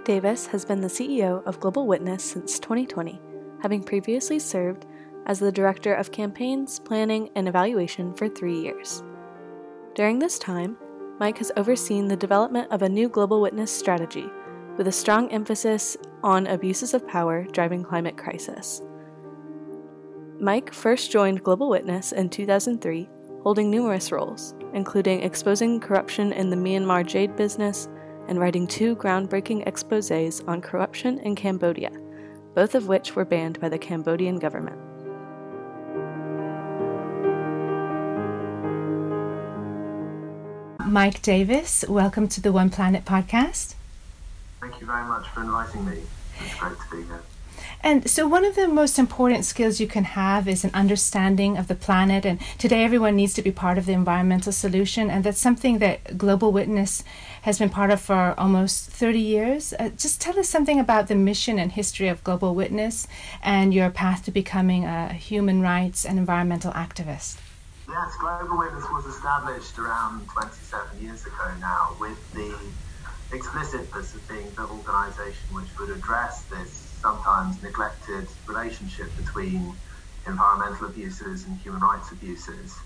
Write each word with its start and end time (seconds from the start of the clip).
Mike 0.00 0.06
Davis 0.06 0.46
has 0.46 0.64
been 0.64 0.80
the 0.80 0.88
CEO 0.88 1.44
of 1.44 1.60
Global 1.60 1.86
Witness 1.86 2.24
since 2.24 2.58
2020, 2.58 3.20
having 3.60 3.82
previously 3.82 4.38
served 4.38 4.86
as 5.26 5.38
the 5.38 5.52
Director 5.52 5.92
of 5.92 6.10
Campaigns, 6.10 6.80
Planning, 6.80 7.28
and 7.36 7.46
Evaluation 7.46 8.14
for 8.14 8.26
three 8.26 8.58
years. 8.58 9.02
During 9.94 10.18
this 10.18 10.38
time, 10.38 10.78
Mike 11.18 11.36
has 11.36 11.52
overseen 11.54 12.08
the 12.08 12.16
development 12.16 12.72
of 12.72 12.80
a 12.80 12.88
new 12.88 13.10
Global 13.10 13.42
Witness 13.42 13.70
strategy 13.70 14.24
with 14.78 14.88
a 14.88 14.92
strong 14.92 15.30
emphasis 15.32 15.98
on 16.22 16.46
abuses 16.46 16.94
of 16.94 17.06
power 17.06 17.44
driving 17.52 17.84
climate 17.84 18.16
crisis. 18.16 18.80
Mike 20.40 20.72
first 20.72 21.12
joined 21.12 21.44
Global 21.44 21.68
Witness 21.68 22.12
in 22.12 22.30
2003, 22.30 23.06
holding 23.42 23.70
numerous 23.70 24.10
roles, 24.12 24.54
including 24.72 25.20
exposing 25.20 25.78
corruption 25.78 26.32
in 26.32 26.48
the 26.48 26.56
Myanmar 26.56 27.06
jade 27.06 27.36
business 27.36 27.86
and 28.30 28.38
writing 28.38 28.64
two 28.66 28.94
groundbreaking 28.96 29.66
exposes 29.66 30.40
on 30.46 30.62
corruption 30.62 31.18
in 31.18 31.34
Cambodia, 31.34 31.90
both 32.54 32.76
of 32.76 32.86
which 32.86 33.16
were 33.16 33.24
banned 33.24 33.60
by 33.60 33.68
the 33.68 33.76
Cambodian 33.76 34.38
government. 34.38 34.78
Mike 40.86 41.20
Davis, 41.22 41.84
welcome 41.88 42.28
to 42.28 42.40
the 42.40 42.52
One 42.52 42.70
Planet 42.70 43.04
podcast. 43.04 43.74
Thank 44.60 44.80
you 44.80 44.86
very 44.86 45.04
much 45.04 45.26
for 45.28 45.42
inviting 45.42 45.84
me. 45.84 45.98
It's 46.40 46.54
great 46.54 46.78
to 46.78 46.96
be 46.96 47.02
here. 47.02 47.22
And 47.82 48.10
so, 48.10 48.28
one 48.28 48.44
of 48.44 48.56
the 48.56 48.68
most 48.68 48.98
important 48.98 49.46
skills 49.46 49.80
you 49.80 49.86
can 49.86 50.04
have 50.04 50.46
is 50.46 50.64
an 50.64 50.70
understanding 50.74 51.56
of 51.56 51.66
the 51.66 51.74
planet. 51.74 52.26
And 52.26 52.38
today, 52.58 52.84
everyone 52.84 53.16
needs 53.16 53.32
to 53.34 53.42
be 53.42 53.50
part 53.50 53.78
of 53.78 53.86
the 53.86 53.94
environmental 53.94 54.52
solution. 54.52 55.08
And 55.08 55.24
that's 55.24 55.40
something 55.40 55.78
that 55.78 56.18
Global 56.18 56.52
Witness 56.52 57.02
has 57.42 57.58
been 57.58 57.70
part 57.70 57.90
of 57.90 58.00
for 58.00 58.34
almost 58.36 58.90
30 58.90 59.18
years. 59.18 59.72
Uh, 59.78 59.88
just 59.96 60.20
tell 60.20 60.38
us 60.38 60.48
something 60.48 60.78
about 60.78 61.08
the 61.08 61.14
mission 61.14 61.58
and 61.58 61.72
history 61.72 62.08
of 62.08 62.22
Global 62.22 62.54
Witness 62.54 63.08
and 63.42 63.72
your 63.72 63.88
path 63.88 64.26
to 64.26 64.30
becoming 64.30 64.84
a 64.84 65.14
human 65.14 65.62
rights 65.62 66.04
and 66.04 66.18
environmental 66.18 66.72
activist. 66.72 67.38
Yes, 67.88 68.14
Global 68.20 68.58
Witness 68.58 68.84
was 68.92 69.06
established 69.06 69.78
around 69.78 70.28
27 70.28 71.02
years 71.02 71.24
ago 71.24 71.50
now 71.60 71.96
with 71.98 72.32
the 72.34 72.54
explicit 73.32 73.90
purpose 73.90 74.14
of 74.14 74.28
being 74.28 74.50
the 74.54 74.62
organisation 74.62 75.40
which 75.52 75.66
would 75.78 75.90
address 75.90 76.42
this 76.42 76.89
sometimes 77.00 77.62
neglected 77.62 78.26
relationship 78.46 79.14
between 79.16 79.74
environmental 80.26 80.86
abuses 80.86 81.44
and 81.46 81.56
human 81.58 81.80
rights 81.80 82.12
abuses. 82.12 82.76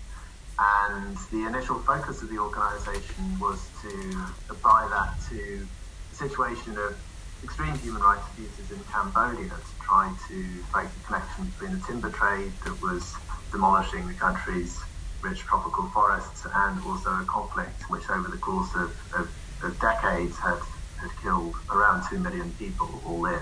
And 0.57 1.17
the 1.31 1.45
initial 1.45 1.79
focus 1.79 2.21
of 2.21 2.29
the 2.29 2.37
organisation 2.37 3.39
was 3.39 3.67
to 3.81 4.23
apply 4.49 4.87
that 4.89 5.13
to 5.29 5.67
the 6.09 6.15
situation 6.15 6.77
of 6.77 6.97
extreme 7.43 7.77
human 7.79 8.01
rights 8.01 8.25
abuses 8.33 8.71
in 8.71 8.79
Cambodia 8.91 9.49
to 9.49 9.83
try 9.83 10.11
to 10.29 10.35
make 10.75 10.89
the 10.93 11.03
connection 11.05 11.45
between 11.45 11.73
the 11.77 11.85
timber 11.85 12.09
trade 12.09 12.51
that 12.63 12.81
was 12.81 13.13
demolishing 13.51 14.07
the 14.07 14.13
country's 14.13 14.79
rich 15.21 15.39
tropical 15.39 15.85
forests 15.89 16.47
and 16.53 16.83
also 16.85 17.09
a 17.09 17.25
conflict 17.25 17.89
which 17.89 18.09
over 18.09 18.29
the 18.29 18.37
course 18.37 18.73
of, 18.75 18.95
of, 19.15 19.29
of 19.63 19.79
decades 19.79 20.37
had, 20.37 20.59
had 21.01 21.11
killed 21.21 21.55
around 21.71 22.03
2 22.09 22.19
million 22.19 22.51
people 22.57 23.01
all 23.05 23.25
in. 23.25 23.41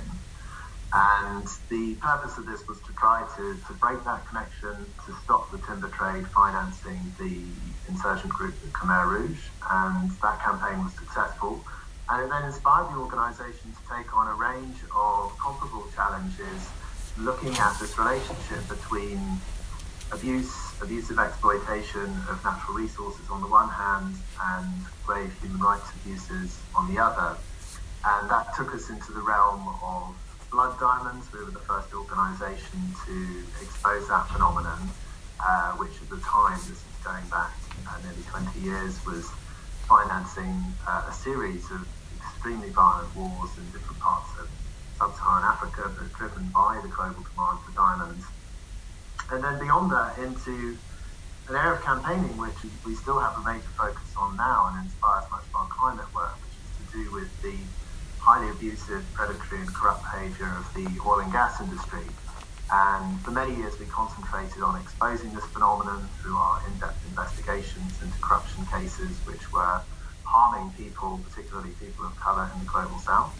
And 0.93 1.47
the 1.69 1.95
purpose 1.95 2.37
of 2.37 2.45
this 2.45 2.67
was 2.67 2.79
to 2.81 2.93
try 2.93 3.25
to, 3.35 3.57
to 3.67 3.73
break 3.73 4.03
that 4.05 4.27
connection, 4.27 4.75
to 5.07 5.15
stop 5.23 5.49
the 5.51 5.57
timber 5.59 5.87
trade 5.89 6.27
financing 6.27 6.99
the 7.17 7.41
insurgent 7.89 8.31
group, 8.31 8.53
the 8.61 8.67
Khmer 8.67 9.09
Rouge. 9.09 9.39
And 9.71 10.11
that 10.21 10.39
campaign 10.41 10.83
was 10.83 10.93
successful. 10.93 11.65
And 12.09 12.23
it 12.23 12.29
then 12.29 12.43
inspired 12.43 12.93
the 12.93 12.97
organisation 12.99 13.73
to 13.73 13.95
take 13.95 14.15
on 14.15 14.27
a 14.27 14.35
range 14.35 14.77
of 14.95 15.35
comparable 15.39 15.87
challenges, 15.95 16.69
looking 17.17 17.57
at 17.57 17.79
this 17.79 17.97
relationship 17.97 18.67
between 18.69 19.19
abuse, 20.11 20.53
abusive 20.79 21.17
exploitation 21.17 22.05
of 22.29 22.39
natural 22.43 22.75
resources 22.75 23.27
on 23.31 23.41
the 23.41 23.47
one 23.47 23.69
hand, 23.69 24.15
and 24.43 24.69
grave 25.07 25.33
human 25.41 25.59
rights 25.59 25.89
abuses 25.95 26.59
on 26.75 26.93
the 26.93 27.01
other. 27.01 27.35
And 28.05 28.29
that 28.29 28.53
took 28.55 28.75
us 28.75 28.91
into 28.91 29.11
the 29.11 29.21
realm 29.21 29.67
of 29.81 30.13
Blood 30.53 30.79
Diamonds. 30.79 31.25
We 31.33 31.43
were 31.43 31.49
the 31.49 31.65
first 31.65 31.91
organisation 31.95 32.93
to 33.09 33.15
expose 33.59 34.07
that 34.07 34.29
phenomenon, 34.29 34.85
uh, 35.41 35.73
which 35.81 35.97
at 35.97 36.09
the 36.13 36.21
time, 36.21 36.61
this 36.69 36.77
is 36.77 36.97
going 37.03 37.25
back 37.33 37.49
uh, 37.89 37.97
nearly 38.05 38.21
20 38.29 38.59
years, 38.61 39.03
was 39.03 39.25
financing 39.89 40.53
uh, 40.85 41.09
a 41.09 41.11
series 41.11 41.65
of 41.71 41.81
extremely 42.21 42.69
violent 42.69 43.09
wars 43.17 43.49
in 43.57 43.65
different 43.73 43.97
parts 43.97 44.29
of 44.37 44.47
sub-Saharan 45.01 45.41
Africa, 45.41 45.89
but 45.97 46.13
driven 46.13 46.45
by 46.53 46.77
the 46.85 46.87
global 46.87 47.25
demand 47.25 47.57
for 47.65 47.73
diamonds. 47.73 48.23
And 49.33 49.43
then 49.43 49.57
beyond 49.57 49.89
that, 49.89 50.19
into 50.21 50.77
an 51.49 51.55
area 51.57 51.73
of 51.73 51.81
campaigning 51.81 52.37
which 52.37 52.61
we 52.85 52.93
still 52.93 53.17
have 53.17 53.41
a 53.41 53.41
major 53.41 53.73
focus 53.73 54.05
on 54.15 54.37
now 54.37 54.69
and 54.69 54.85
inspires 54.85 55.25
much 55.31 55.49
of 55.49 55.55
our 55.55 55.67
climate 55.73 56.13
work, 56.13 56.37
which 56.45 56.53
is 56.61 56.69
to 56.77 56.83
do 56.93 57.11
with 57.11 57.41
the 57.41 57.57
highly 58.23 58.49
abusive, 58.51 59.03
predatory, 59.13 59.59
and 59.59 59.73
corrupt 59.73 60.01
behaviour 60.01 60.47
of 60.47 60.73
the 60.73 60.87
oil 61.05 61.19
and 61.19 61.31
gas 61.33 61.59
industry. 61.59 62.05
And 62.71 63.19
for 63.19 63.31
many 63.31 63.53
years, 63.53 63.77
we 63.77 63.85
concentrated 63.87 64.63
on 64.63 64.79
exposing 64.79 65.33
this 65.33 65.43
phenomenon 65.47 66.07
through 66.21 66.37
our 66.37 66.61
in 66.65 66.79
depth 66.79 67.05
investigations 67.09 68.01
into 68.01 68.17
corruption 68.21 68.65
cases 68.67 69.11
which 69.25 69.51
were 69.51 69.81
harming 70.23 70.71
people, 70.77 71.19
particularly 71.29 71.71
people 71.81 72.05
of 72.05 72.17
colour 72.17 72.49
in 72.53 72.59
the 72.61 72.65
global 72.65 72.97
south, 72.99 73.37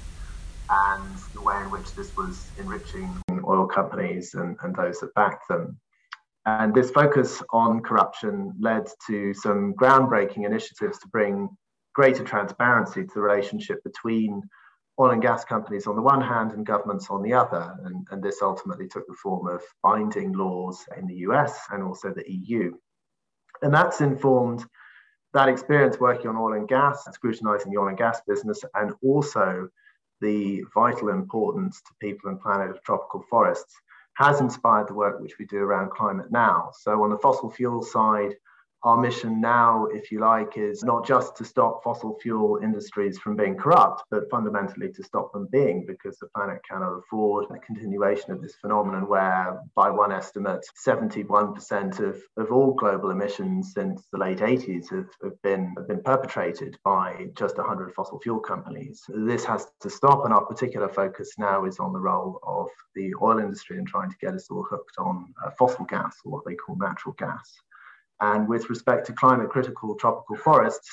and 0.70 1.18
the 1.34 1.42
way 1.42 1.56
in 1.62 1.72
which 1.72 1.96
this 1.96 2.16
was 2.18 2.46
enriching 2.60 3.10
oil 3.48 3.66
companies 3.66 4.34
and, 4.34 4.58
and 4.64 4.76
those 4.76 5.00
that 5.00 5.14
backed 5.14 5.48
them. 5.48 5.78
And 6.46 6.76
this 6.76 6.92
focus 6.92 7.42
on 7.52 7.80
corruption 7.80 8.52
led 8.60 8.88
to 9.08 9.34
some 9.34 9.74
groundbreaking 9.76 10.46
initiatives 10.46 11.00
to 11.00 11.08
bring 11.08 11.48
greater 11.96 12.26
transparency 12.26 13.06
to 13.06 13.12
the 13.16 13.22
relationship 13.22 13.82
between 13.86 14.42
oil 15.00 15.12
and 15.12 15.22
gas 15.22 15.44
companies 15.44 15.88
on 15.88 15.96
the 15.96 16.02
one 16.02 16.22
hand 16.22 16.52
and 16.52 16.66
governments 16.66 17.10
on 17.10 17.24
the 17.24 17.34
other. 17.34 17.76
And, 17.84 18.08
and, 18.12 18.22
this 18.22 18.42
ultimately 18.42 18.88
took 18.88 19.08
the 19.08 19.16
form 19.16 19.48
of 19.48 19.62
binding 19.82 20.34
laws 20.34 20.86
in 20.98 21.08
the 21.08 21.16
US 21.28 21.60
and 21.72 21.84
also 21.84 22.14
the 22.14 22.30
EU. 22.32 22.74
And 23.62 23.74
that's 23.74 24.02
informed 24.02 24.66
that 25.34 25.50
experience 25.50 26.00
working 26.00 26.28
on 26.28 26.38
oil 26.38 26.54
and 26.54 26.68
gas, 26.68 27.06
scrutinizing 27.12 27.72
the 27.72 27.80
oil 27.80 27.88
and 27.88 27.98
gas 27.98 28.22
business, 28.28 28.64
and 28.76 28.94
also 29.02 29.68
the 30.22 30.64
vital 30.74 31.10
importance 31.10 31.82
to 31.82 31.92
people 32.00 32.30
and 32.30 32.40
planet 32.40 32.70
of 32.70 32.84
tropical 32.84 33.24
forests 33.30 33.76
has 34.16 34.42
inspired 34.42 34.88
the 34.88 34.94
work 34.94 35.20
which 35.20 35.40
we 35.40 35.46
do 35.46 35.58
around 35.58 35.90
climate 35.90 36.32
now. 36.32 36.70
So 36.80 37.04
on 37.04 37.10
the 37.10 37.18
fossil 37.18 37.50
fuel 37.50 37.82
side, 37.82 38.36
our 38.84 38.98
mission 38.98 39.40
now, 39.40 39.86
if 39.86 40.12
you 40.12 40.20
like, 40.20 40.58
is 40.58 40.84
not 40.84 41.06
just 41.06 41.38
to 41.38 41.46
stop 41.46 41.82
fossil 41.84 42.18
fuel 42.22 42.60
industries 42.62 43.18
from 43.18 43.38
being 43.38 43.56
corrupt, 43.56 44.04
but 44.12 44.30
fundamentally 44.30 44.92
to 44.92 45.04
stop 45.04 45.32
them 45.32 45.48
being, 45.52 45.86
because 45.86 46.18
the 46.18 46.28
planet 46.36 46.60
cannot 46.70 46.98
afford 46.98 47.46
a 47.50 47.60
continuation 47.60 48.32
of 48.32 48.42
this 48.42 48.56
phenomenon 48.56 49.08
where, 49.08 49.62
by 49.74 49.90
one 49.90 50.12
estimate, 50.12 50.66
71% 50.86 52.00
of, 52.00 52.22
of 52.36 52.52
all 52.52 52.74
global 52.74 53.12
emissions 53.12 53.72
since 53.74 54.06
the 54.12 54.18
late 54.18 54.40
80s 54.40 54.90
have, 54.90 55.10
have, 55.24 55.42
been, 55.44 55.74
have 55.78 55.88
been 55.88 56.04
perpetrated 56.04 56.78
by 56.84 57.28
just 57.38 57.58
100 57.58 57.94
fossil 57.94 58.20
fuel 58.20 58.40
companies. 58.40 59.04
This 59.08 59.46
has 59.46 59.68
to 59.82 59.90
stop, 59.90 60.26
and 60.26 60.34
our 60.34 60.46
particular 60.46 60.90
focus 60.90 61.32
now 61.38 61.64
is 61.66 61.80
on 61.80 61.94
the 61.94 62.02
role 62.02 62.40
of 62.44 62.68
the 62.96 63.14
oil 63.22 63.40
industry 63.40 63.78
in 63.78 63.86
trying 63.86 64.10
to 64.10 64.18
get 64.20 64.34
us 64.34 64.50
all 64.52 64.66
hooked 64.70 64.98
on 64.98 65.34
uh, 65.46 65.52
fossil 65.58 65.86
gas, 65.86 66.18
or 66.26 66.34
what 66.34 66.46
they 66.46 66.56
call 66.56 66.76
natural 66.76 67.16
gas. 67.18 67.62
And 68.24 68.48
with 68.48 68.70
respect 68.70 69.06
to 69.08 69.14
climate 69.14 69.50
critical 69.50 69.96
tropical 69.96 70.38
forests, 70.38 70.90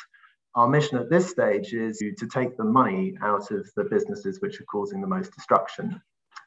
our 0.56 0.66
mission 0.66 0.98
at 0.98 1.08
this 1.08 1.30
stage 1.30 1.72
is 1.72 2.02
to 2.18 2.26
take 2.26 2.56
the 2.56 2.64
money 2.64 3.14
out 3.22 3.52
of 3.52 3.70
the 3.76 3.84
businesses 3.84 4.40
which 4.40 4.60
are 4.60 4.64
causing 4.64 5.00
the 5.00 5.06
most 5.06 5.32
destruction 5.32 6.02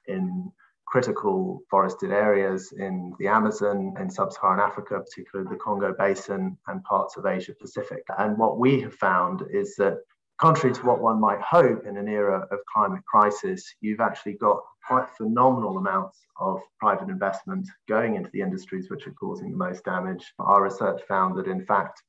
in 0.07 0.51
critical 0.85 1.61
forested 1.69 2.11
areas 2.11 2.73
in 2.73 3.13
the 3.17 3.27
Amazon, 3.27 3.93
in 3.97 4.09
sub 4.09 4.33
Saharan 4.33 4.59
Africa, 4.59 4.99
particularly 4.99 5.49
the 5.49 5.63
Congo 5.63 5.93
Basin, 5.97 6.57
and 6.67 6.83
parts 6.83 7.15
of 7.15 7.25
Asia 7.25 7.53
Pacific. 7.53 8.03
And 8.17 8.37
what 8.37 8.59
we 8.59 8.81
have 8.81 8.93
found 8.93 9.43
is 9.49 9.77
that 9.77 9.99
contrary 10.39 10.73
to 10.75 10.85
what 10.85 11.01
one 11.01 11.19
might 11.19 11.41
hope 11.41 11.85
in 11.85 11.97
an 11.97 12.07
era 12.07 12.47
of 12.51 12.59
climate 12.71 13.03
crisis, 13.05 13.75
you've 13.81 13.99
actually 13.99 14.33
got 14.33 14.61
quite 14.87 15.07
phenomenal 15.17 15.77
amounts 15.77 16.19
of 16.39 16.59
private 16.79 17.09
investment 17.09 17.67
going 17.87 18.15
into 18.15 18.29
the 18.31 18.41
industries 18.41 18.89
which 18.89 19.07
are 19.07 19.13
causing 19.13 19.51
the 19.51 19.57
most 19.57 19.83
damage. 19.85 20.33
Our 20.39 20.63
research 20.63 21.01
found 21.07 21.37
that, 21.37 21.47
in 21.47 21.65
fact, 21.65 22.01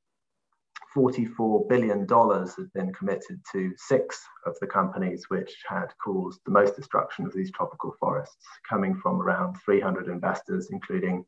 $44 0.96 1.68
billion 1.68 2.00
had 2.08 2.72
been 2.72 2.92
committed 2.92 3.40
to 3.52 3.72
six 3.76 4.22
of 4.46 4.54
the 4.60 4.66
companies 4.66 5.24
which 5.28 5.52
had 5.68 5.88
caused 6.02 6.40
the 6.44 6.52
most 6.52 6.76
destruction 6.76 7.26
of 7.26 7.32
these 7.32 7.50
tropical 7.50 7.94
forests, 7.98 8.46
coming 8.68 8.94
from 8.94 9.20
around 9.20 9.56
300 9.64 10.08
investors, 10.08 10.68
including 10.70 11.24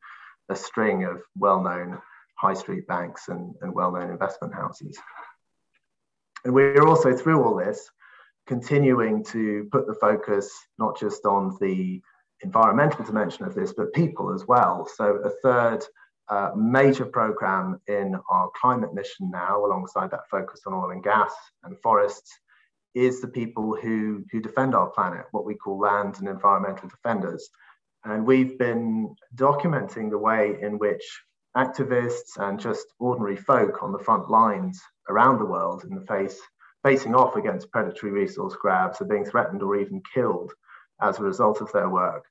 a 0.49 0.57
string 0.57 1.05
of 1.05 1.21
well 1.37 1.63
known 1.63 1.99
high 2.37 2.55
street 2.55 2.87
banks 2.87 3.29
and, 3.29 3.55
and 3.63 3.75
well 3.75 3.93
known 3.93 4.11
investment 4.11 4.55
houses. 4.55 4.99
And 6.47 6.55
we're 6.55 6.87
also 6.87 7.13
through 7.13 7.43
all 7.43 7.57
this 7.57 7.91
continuing 8.47 9.25
to 9.25 9.69
put 9.73 9.89
the 9.89 9.95
focus 9.95 10.49
not 10.79 10.97
just 10.97 11.27
on 11.27 11.57
the 11.61 12.01
environmental 12.41 13.05
dimension 13.05 13.45
of 13.45 13.57
this, 13.57 13.73
but 13.73 13.93
people 13.93 14.33
as 14.33 14.47
well. 14.47 14.89
So, 14.95 15.17
a 15.25 15.31
third 15.43 15.85
uh, 16.29 16.53
major 16.55 17.05
program 17.05 17.81
in 17.89 18.15
our 18.31 18.49
climate 18.61 18.95
mission 18.95 19.29
now, 19.29 19.67
alongside 19.67 20.13
that 20.13 20.31
focus 20.31 20.61
on 20.69 20.73
oil 20.73 20.93
and 20.93 21.03
gas 21.03 21.33
and 21.65 21.77
forests, 21.81 22.31
is 22.95 23.21
the 23.21 23.27
people 23.27 23.75
who, 23.75 24.25
who 24.31 24.41
defend 24.41 24.77
our 24.77 24.91
planet, 24.91 25.27
what 25.33 25.45
we 25.45 25.57
call 25.57 25.81
land 25.81 26.21
and 26.21 26.29
environmental 26.29 26.89
defenders. 26.89 27.51
And 28.05 28.25
we've 28.25 28.57
been 28.57 29.17
documenting 29.35 30.11
the 30.11 30.19
way 30.19 30.59
in 30.63 30.79
which 30.79 31.03
activists 31.57 32.37
and 32.39 32.61
just 32.61 32.87
ordinary 32.99 33.37
folk 33.37 33.83
on 33.83 33.93
the 33.93 33.99
front 33.99 34.31
lines 34.31 34.81
around 35.09 35.39
the 35.39 35.47
world 35.47 35.85
in 35.85 35.95
the 35.95 36.07
face 36.07 36.39
facing 36.87 37.17
off 37.17 37.35
against 37.35 37.73
predatory 37.73 38.13
resource 38.13 38.55
grabs 38.55 39.01
are 39.01 39.07
being 39.07 39.25
threatened 39.25 39.61
or 39.61 39.75
even 39.77 40.01
killed 40.15 40.53
as 41.03 41.19
a 41.19 41.23
result 41.23 41.61
of 41.61 41.73
their 41.73 41.89
work. 41.89 42.25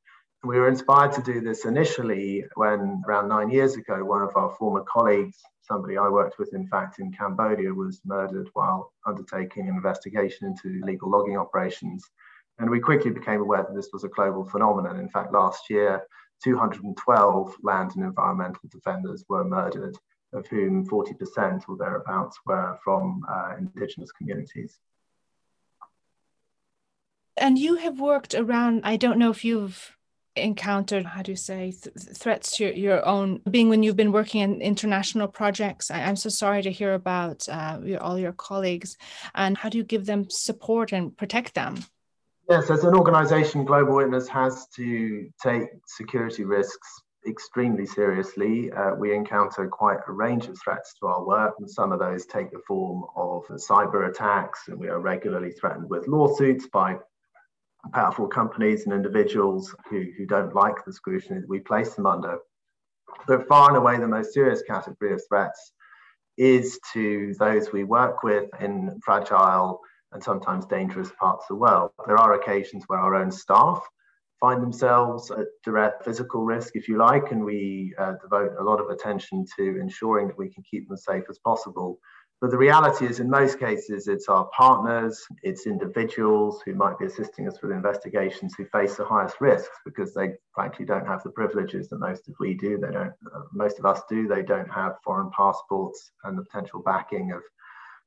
We 0.45 0.57
were 0.57 0.69
inspired 0.69 1.11
to 1.13 1.21
do 1.21 1.41
this 1.41 1.65
initially 1.65 2.45
when, 2.53 3.01
around 3.05 3.27
nine 3.27 3.49
years 3.49 3.75
ago, 3.75 4.05
one 4.05 4.21
of 4.21 4.35
our 4.37 4.55
former 4.55 4.83
colleagues, 4.83 5.37
somebody 5.61 5.97
I 5.97 6.07
worked 6.07 6.39
with, 6.39 6.53
in 6.53 6.67
fact, 6.67 6.99
in 6.99 7.11
Cambodia, 7.11 7.73
was 7.73 7.99
murdered 8.05 8.47
while 8.53 8.93
undertaking 9.05 9.67
an 9.67 9.75
investigation 9.75 10.47
into 10.47 10.81
illegal 10.81 11.09
logging 11.09 11.37
operations. 11.37 12.09
And 12.59 12.69
we 12.69 12.79
quickly 12.79 13.11
became 13.11 13.41
aware 13.41 13.63
that 13.63 13.75
this 13.75 13.89
was 13.91 14.05
a 14.05 14.09
global 14.09 14.45
phenomenon. 14.45 14.99
In 14.99 15.09
fact, 15.09 15.33
last 15.33 15.69
year, 15.69 16.01
212 16.43 17.55
land 17.63 17.91
and 17.95 18.05
environmental 18.05 18.69
defenders 18.69 19.23
were 19.29 19.43
murdered, 19.43 19.97
of 20.33 20.47
whom 20.47 20.87
40% 20.87 21.63
or 21.67 21.77
thereabouts 21.77 22.37
were 22.45 22.77
from 22.83 23.23
uh, 23.29 23.55
indigenous 23.57 24.11
communities. 24.11 24.79
And 27.37 27.59
you 27.59 27.75
have 27.75 27.99
worked 27.99 28.33
around, 28.33 28.81
I 28.83 28.95
don't 28.95 29.19
know 29.19 29.29
if 29.29 29.43
you've 29.43 29.95
encountered 30.37 31.05
how 31.05 31.21
do 31.21 31.31
you 31.31 31.37
say 31.37 31.71
th- 31.71 31.95
threats 32.13 32.57
to 32.57 32.77
your 32.77 33.05
own 33.05 33.41
being 33.49 33.69
when 33.69 33.83
you've 33.83 33.95
been 33.95 34.11
working 34.11 34.41
in 34.41 34.61
international 34.61 35.27
projects. 35.27 35.89
I, 35.89 35.99
am 35.99 36.15
so 36.15 36.29
sorry 36.29 36.61
to 36.61 36.71
hear 36.71 36.93
about 36.93 37.47
uh, 37.49 37.79
your, 37.83 38.01
all 38.01 38.17
your 38.17 38.33
colleagues. 38.33 38.97
And 39.33 39.57
how 39.57 39.69
do 39.69 39.77
you 39.77 39.83
give 39.83 40.05
them 40.05 40.29
support 40.29 40.91
and 40.91 41.15
protect 41.15 41.55
them 41.55 41.85
yes 42.49 42.69
as 42.69 42.83
an 42.83 42.95
organization 42.95 43.65
global 43.65 43.95
witness 43.95 44.27
has 44.27 44.67
to 44.75 45.29
take 45.41 45.63
security 45.87 46.43
risks 46.43 47.01
extremely 47.27 47.85
seriously 47.85 48.71
uh, 48.71 48.93
we 48.93 49.13
encounter 49.13 49.67
quite 49.67 49.97
a 50.07 50.11
range 50.11 50.47
of 50.47 50.57
threats 50.63 50.93
to 50.99 51.07
our 51.07 51.25
work 51.25 51.55
and 51.59 51.69
some 51.69 51.91
of 51.91 51.99
those 51.99 52.25
take 52.25 52.51
the 52.51 52.61
form 52.67 53.03
of 53.15 53.43
cyber 53.53 54.09
attacks 54.09 54.67
and 54.67 54.77
we 54.77 54.87
are 54.87 54.99
regularly 54.99 55.51
threatened 55.51 55.89
with 55.89 56.07
lawsuits 56.07 56.67
by 56.71 56.95
powerful 57.93 58.27
companies 58.27 58.85
and 58.85 58.93
individuals 58.93 59.75
who, 59.89 60.05
who 60.17 60.25
don't 60.25 60.55
like 60.55 60.83
the 60.85 60.93
scrutiny 60.93 61.39
that 61.39 61.49
we 61.49 61.59
place 61.59 61.93
them 61.93 62.05
under. 62.05 62.37
But 63.27 63.47
far 63.47 63.69
and 63.69 63.77
away, 63.77 63.97
the 63.97 64.07
most 64.07 64.33
serious 64.33 64.61
category 64.63 65.13
of 65.13 65.21
threats 65.27 65.71
is 66.37 66.79
to 66.93 67.33
those 67.39 67.71
we 67.71 67.83
work 67.83 68.23
with 68.23 68.49
in 68.59 68.99
fragile 69.03 69.79
and 70.15 70.23
sometimes 70.23 70.65
dangerous 70.65 71.11
parts 71.19 71.43
of 71.43 71.49
the 71.49 71.61
world. 71.61 71.91
There 72.07 72.17
are 72.17 72.33
occasions 72.33 72.85
where 72.87 72.99
our 72.99 73.15
own 73.15 73.29
staff 73.29 73.85
find 74.39 74.63
themselves 74.63 75.29
at 75.29 75.47
direct 75.63 76.05
physical 76.05 76.45
risk, 76.45 76.75
if 76.75 76.87
you 76.87 76.97
like, 76.97 77.31
and 77.31 77.43
we 77.43 77.93
uh, 77.99 78.13
devote 78.21 78.53
a 78.57 78.63
lot 78.63 78.79
of 78.79 78.89
attention 78.89 79.45
to 79.57 79.77
ensuring 79.79 80.27
that 80.27 80.37
we 80.37 80.49
can 80.49 80.63
keep 80.63 80.87
them 80.87 80.97
safe 80.97 81.25
as 81.29 81.37
possible. 81.39 81.99
But 82.39 82.51
the 82.51 82.57
reality 82.57 83.05
is, 83.05 83.19
in 83.19 83.29
most 83.29 83.59
cases, 83.59 84.07
it's 84.07 84.29
our 84.29 84.45
partners, 84.55 85.21
it's 85.43 85.67
individuals 85.67 86.61
who 86.65 86.75
might 86.75 86.97
be 86.97 87.05
assisting 87.05 87.47
us 87.47 87.61
with 87.61 87.71
investigations 87.71 88.53
who 88.57 88.65
face 88.65 88.95
the 88.95 89.05
highest 89.05 89.41
risks 89.41 89.77
because 89.85 90.13
they 90.13 90.33
frankly 90.53 90.85
don't 90.85 91.07
have 91.07 91.23
the 91.23 91.31
privileges 91.31 91.89
that 91.89 91.99
most 91.99 92.27
of 92.29 92.35
we 92.39 92.53
do. 92.53 92.77
They 92.77 92.91
don't, 92.91 93.13
uh, 93.33 93.41
most 93.53 93.79
of 93.79 93.85
us 93.85 94.01
do. 94.09 94.27
They 94.27 94.43
don't 94.43 94.69
have 94.69 94.95
foreign 95.03 95.31
passports 95.35 96.11
and 96.23 96.37
the 96.37 96.43
potential 96.43 96.81
backing 96.85 97.31
of 97.31 97.41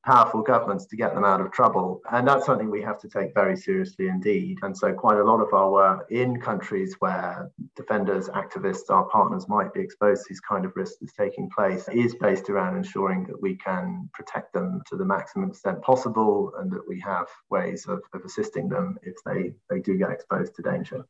powerful 0.05 0.41
governments 0.41 0.85
to 0.87 0.95
get 0.95 1.13
them 1.13 1.23
out 1.23 1.41
of 1.41 1.51
trouble. 1.51 2.01
And 2.11 2.27
that's 2.27 2.45
something 2.45 2.69
we 2.69 2.81
have 2.81 2.99
to 3.01 3.09
take 3.09 3.33
very 3.33 3.57
seriously 3.57 4.07
indeed. 4.07 4.59
And 4.61 4.77
so, 4.77 4.93
quite 4.93 5.17
a 5.17 5.23
lot 5.23 5.41
of 5.41 5.53
our 5.53 5.71
work 5.71 6.07
in 6.09 6.39
countries 6.39 6.95
where 6.99 7.51
defenders, 7.75 8.29
activists, 8.29 8.89
our 8.89 9.05
partners 9.05 9.47
might 9.47 9.73
be 9.73 9.81
exposed 9.81 10.23
to 10.23 10.29
these 10.29 10.39
kind 10.39 10.65
of 10.65 10.71
risks 10.75 10.97
that's 10.99 11.13
taking 11.13 11.49
place 11.49 11.87
is 11.89 12.15
based 12.15 12.49
around 12.49 12.77
ensuring 12.77 13.25
that 13.25 13.41
we 13.41 13.55
can 13.55 14.09
protect 14.13 14.53
them 14.53 14.81
to 14.87 14.95
the 14.95 15.05
maximum 15.05 15.49
extent 15.49 15.81
possible 15.81 16.51
and 16.59 16.71
that 16.71 16.87
we 16.87 16.99
have 16.99 17.27
ways 17.49 17.85
of, 17.87 18.01
of 18.13 18.21
assisting 18.25 18.69
them 18.69 18.97
if 19.03 19.15
they, 19.25 19.53
they 19.69 19.79
do 19.79 19.97
get 19.97 20.11
exposed 20.11 20.55
to 20.55 20.61
danger. 20.61 21.05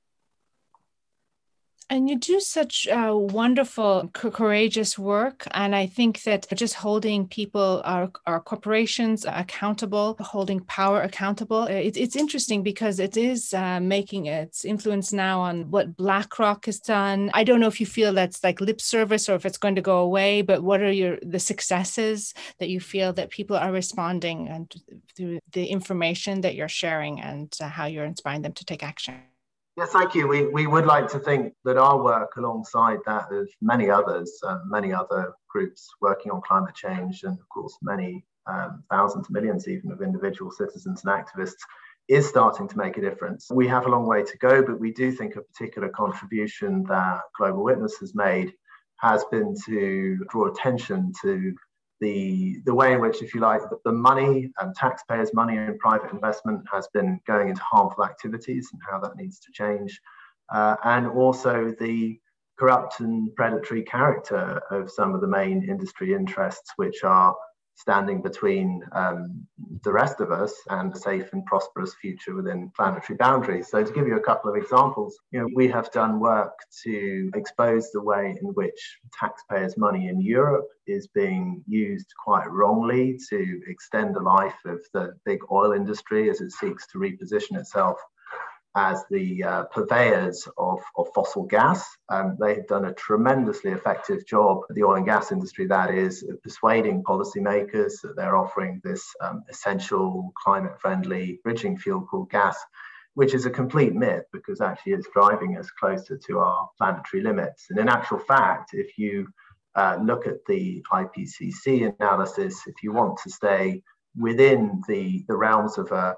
And 1.91 2.07
you 2.07 2.19
do 2.19 2.39
such 2.39 2.87
uh, 2.87 3.15
wonderful, 3.15 4.11
courageous 4.13 4.99
work. 4.99 5.47
And 5.51 5.75
I 5.75 5.87
think 5.87 6.21
that 6.21 6.45
just 6.53 6.75
holding 6.75 7.27
people, 7.27 7.81
our, 7.83 8.11
our 8.27 8.39
corporations 8.39 9.25
accountable, 9.27 10.15
holding 10.19 10.59
power 10.59 11.01
accountable, 11.01 11.63
it, 11.63 11.97
it's 11.97 12.15
interesting 12.15 12.61
because 12.61 12.99
it 12.99 13.17
is 13.17 13.55
uh, 13.55 13.79
making 13.79 14.27
its 14.27 14.65
influence 14.65 15.11
now 15.11 15.39
on 15.39 15.71
what 15.71 15.97
BlackRock 15.97 16.67
has 16.67 16.79
done. 16.79 17.31
I 17.33 17.43
don't 17.43 17.59
know 17.59 17.67
if 17.67 17.79
you 17.79 17.87
feel 17.87 18.13
that's 18.13 18.43
like 18.43 18.61
lip 18.61 18.81
service 18.81 19.27
or 19.27 19.33
if 19.33 19.45
it's 19.47 19.57
going 19.57 19.75
to 19.75 19.81
go 19.81 19.97
away, 19.97 20.43
but 20.43 20.61
what 20.61 20.81
are 20.81 20.91
your 20.91 21.17
the 21.23 21.39
successes 21.39 22.35
that 22.59 22.69
you 22.69 22.79
feel 22.79 23.13
that 23.13 23.31
people 23.31 23.57
are 23.57 23.71
responding 23.71 24.47
and 24.47 24.71
through 25.17 25.39
the 25.53 25.65
information 25.65 26.41
that 26.41 26.53
you're 26.53 26.69
sharing 26.69 27.19
and 27.19 27.57
uh, 27.59 27.67
how 27.67 27.87
you're 27.87 28.05
inspiring 28.05 28.43
them 28.43 28.53
to 28.53 28.65
take 28.65 28.83
action? 28.83 29.15
Yes, 29.77 29.91
thank 29.91 30.13
you. 30.13 30.27
We, 30.27 30.47
we 30.47 30.67
would 30.67 30.85
like 30.85 31.07
to 31.09 31.19
think 31.19 31.53
that 31.63 31.77
our 31.77 32.03
work, 32.03 32.35
alongside 32.37 32.99
that 33.05 33.31
of 33.31 33.49
many 33.61 33.89
others, 33.89 34.37
uh, 34.43 34.59
many 34.65 34.91
other 34.91 35.33
groups 35.49 35.89
working 36.01 36.31
on 36.31 36.41
climate 36.41 36.75
change, 36.75 37.23
and 37.23 37.39
of 37.39 37.47
course, 37.49 37.77
many 37.81 38.25
um, 38.45 38.83
thousands, 38.91 39.29
millions 39.29 39.67
even 39.67 39.91
of 39.91 40.01
individual 40.01 40.51
citizens 40.51 41.05
and 41.05 41.13
activists, 41.13 41.61
is 42.09 42.27
starting 42.27 42.67
to 42.67 42.77
make 42.77 42.97
a 42.97 43.01
difference. 43.01 43.47
We 43.51 43.67
have 43.67 43.85
a 43.85 43.89
long 43.89 44.05
way 44.05 44.23
to 44.23 44.37
go, 44.39 44.61
but 44.63 44.79
we 44.79 44.91
do 44.91 45.11
think 45.11 45.35
a 45.35 45.41
particular 45.43 45.89
contribution 45.89 46.83
that 46.89 47.21
Global 47.37 47.63
Witness 47.63 47.97
has 47.99 48.13
made 48.15 48.51
has 48.97 49.23
been 49.31 49.55
to 49.65 50.25
draw 50.29 50.47
attention 50.47 51.13
to 51.21 51.55
the 52.01 52.57
the 52.65 52.73
way 52.73 52.93
in 52.93 53.01
which, 53.01 53.21
if 53.21 53.33
you 53.33 53.41
like, 53.41 53.61
the, 53.83 53.91
money 53.91 54.49
and 54.59 54.75
taxpayers' 54.75 55.33
money 55.33 55.57
and 55.57 55.77
private 55.79 56.11
investment 56.11 56.61
has 56.71 56.87
been 56.93 57.19
going 57.27 57.49
into 57.49 57.61
harmful 57.61 58.05
activities 58.05 58.69
and 58.71 58.81
how 58.89 58.99
that 58.99 59.15
needs 59.15 59.39
to 59.39 59.51
change, 59.51 59.99
uh, 60.53 60.75
and 60.83 61.07
also 61.07 61.73
the 61.79 62.19
corrupt 62.57 62.99
and 62.99 63.33
predatory 63.35 63.83
character 63.83 64.61
of 64.69 64.91
some 64.91 65.15
of 65.15 65.21
the 65.21 65.27
main 65.27 65.67
industry 65.69 66.13
interests, 66.13 66.73
which 66.75 67.03
are 67.03 67.35
standing 67.79 68.21
between 68.21 68.83
um, 68.91 69.47
the 69.83 69.91
rest 69.91 70.19
of 70.19 70.31
us 70.31 70.53
and 70.69 70.93
a 70.93 70.97
safe 70.97 71.31
and 71.31 71.45
prosperous 71.45 71.93
future 71.95 72.35
within 72.35 72.71
planetary 72.75 73.15
boundaries. 73.15 73.69
So, 73.69 73.83
to 73.83 73.93
give 73.93 74.07
you 74.07 74.17
a 74.17 74.21
couple 74.21 74.49
of 74.49 74.57
examples, 74.57 75.17
you 75.31 75.39
know, 75.39 75.47
we 75.55 75.67
have 75.69 75.89
done 75.91 76.19
work 76.19 76.53
to 76.83 77.31
expose 77.35 77.91
the 77.91 78.01
way 78.01 78.37
in 78.41 78.47
which 78.49 78.99
taxpayers' 79.17 79.77
money 79.77 80.09
in 80.09 80.19
Europe 80.19 80.67
is 80.87 81.07
being 81.07 81.63
used 81.67 82.07
quite 82.23 82.51
wrongly 82.51 83.17
to 83.29 83.61
extend 83.67 84.15
the 84.15 84.19
life 84.19 84.59
of 84.65 84.81
the 84.93 85.13
big 85.25 85.39
oil 85.51 85.71
industry 85.71 86.29
as 86.29 86.41
it 86.41 86.51
seeks 86.51 86.85
to 86.87 86.97
reposition 86.97 87.57
itself 87.57 87.97
as 88.75 89.03
the 89.09 89.43
uh, 89.43 89.63
purveyors 89.65 90.47
of, 90.57 90.79
of 90.95 91.07
fossil 91.13 91.43
gas. 91.43 91.85
Um, 92.09 92.37
they 92.39 92.55
have 92.55 92.67
done 92.67 92.85
a 92.85 92.93
tremendously 92.93 93.71
effective 93.71 94.25
job, 94.25 94.61
the 94.69 94.83
oil 94.83 94.95
and 94.95 95.05
gas 95.05 95.31
industry, 95.31 95.65
that 95.67 95.93
is, 95.93 96.23
persuading 96.43 97.03
policymakers 97.03 98.01
that 98.03 98.15
they're 98.15 98.37
offering 98.37 98.79
this 98.83 99.05
um, 99.21 99.43
essential 99.49 100.31
climate 100.41 100.79
friendly 100.79 101.39
bridging 101.43 101.77
fuel 101.77 102.01
called 102.01 102.29
gas. 102.29 102.57
Which 103.15 103.33
is 103.33 103.45
a 103.45 103.49
complete 103.49 103.93
myth 103.95 104.23
because 104.31 104.61
actually 104.61 104.93
it's 104.93 105.09
driving 105.13 105.57
us 105.57 105.69
closer 105.71 106.17
to 106.27 106.39
our 106.39 106.69
planetary 106.77 107.21
limits. 107.21 107.65
And 107.69 107.77
in 107.77 107.89
actual 107.89 108.19
fact, 108.19 108.69
if 108.73 108.97
you 108.97 109.27
uh, 109.75 109.97
look 110.01 110.25
at 110.25 110.45
the 110.47 110.85
IPCC 110.93 111.93
analysis, 111.99 112.61
if 112.67 112.75
you 112.81 112.93
want 112.93 113.19
to 113.23 113.29
stay 113.29 113.81
within 114.17 114.81
the, 114.87 115.25
the 115.27 115.35
realms 115.35 115.77
of 115.77 115.91
a 115.91 116.15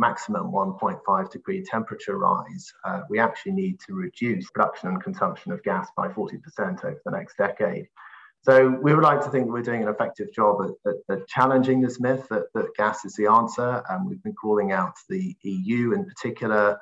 maximum 0.00 0.50
1.5 0.50 1.30
degree 1.30 1.62
temperature 1.62 2.18
rise, 2.18 2.72
uh, 2.84 3.02
we 3.08 3.20
actually 3.20 3.52
need 3.52 3.78
to 3.86 3.94
reduce 3.94 4.50
production 4.50 4.88
and 4.88 5.02
consumption 5.02 5.52
of 5.52 5.62
gas 5.62 5.88
by 5.96 6.08
40% 6.08 6.84
over 6.84 7.00
the 7.04 7.10
next 7.12 7.36
decade. 7.36 7.86
So 8.42 8.70
we 8.82 8.94
would 8.94 9.04
like 9.04 9.22
to 9.24 9.30
think 9.30 9.48
we're 9.48 9.60
doing 9.60 9.82
an 9.82 9.88
effective 9.88 10.32
job 10.32 10.62
at, 10.62 10.90
at, 10.90 11.18
at 11.18 11.28
challenging 11.28 11.82
this 11.82 12.00
myth 12.00 12.26
that, 12.30 12.44
that, 12.54 12.74
gas 12.74 13.04
is 13.04 13.14
the 13.14 13.26
answer. 13.26 13.82
And 13.90 14.08
we've 14.08 14.22
been 14.22 14.32
calling 14.32 14.72
out 14.72 14.94
the 15.10 15.36
EU 15.42 15.92
in 15.92 16.06
particular 16.06 16.80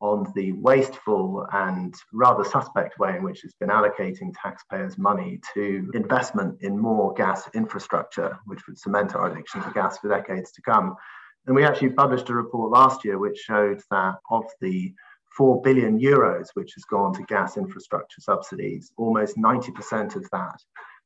on 0.00 0.32
the 0.34 0.52
wasteful 0.52 1.46
and 1.52 1.94
rather 2.12 2.44
suspect 2.44 2.98
way 2.98 3.16
in 3.16 3.24
which 3.24 3.44
it's 3.44 3.54
been 3.54 3.68
allocating 3.68 4.32
taxpayers' 4.40 4.96
money 4.96 5.40
to 5.52 5.90
investment 5.94 6.56
in 6.62 6.78
more 6.78 7.12
gas 7.14 7.50
infrastructure, 7.54 8.38
which 8.46 8.66
would 8.66 8.78
cement 8.78 9.14
our 9.14 9.30
addiction 9.30 9.60
to 9.62 9.70
gas 9.72 9.98
for 9.98 10.08
decades 10.08 10.52
to 10.52 10.62
come. 10.62 10.94
And 11.46 11.56
we 11.56 11.64
actually 11.64 11.90
published 11.90 12.28
a 12.28 12.34
report 12.34 12.70
last 12.70 13.04
year 13.04 13.18
which 13.18 13.38
showed 13.38 13.80
that 13.90 14.16
of 14.30 14.44
the 14.60 14.94
4 15.36 15.62
billion 15.62 15.98
euros 15.98 16.48
which 16.54 16.74
has 16.74 16.84
gone 16.84 17.12
to 17.14 17.22
gas 17.24 17.56
infrastructure 17.56 18.20
subsidies, 18.20 18.92
almost 18.96 19.36
90% 19.36 20.16
of 20.16 20.28
that 20.30 20.60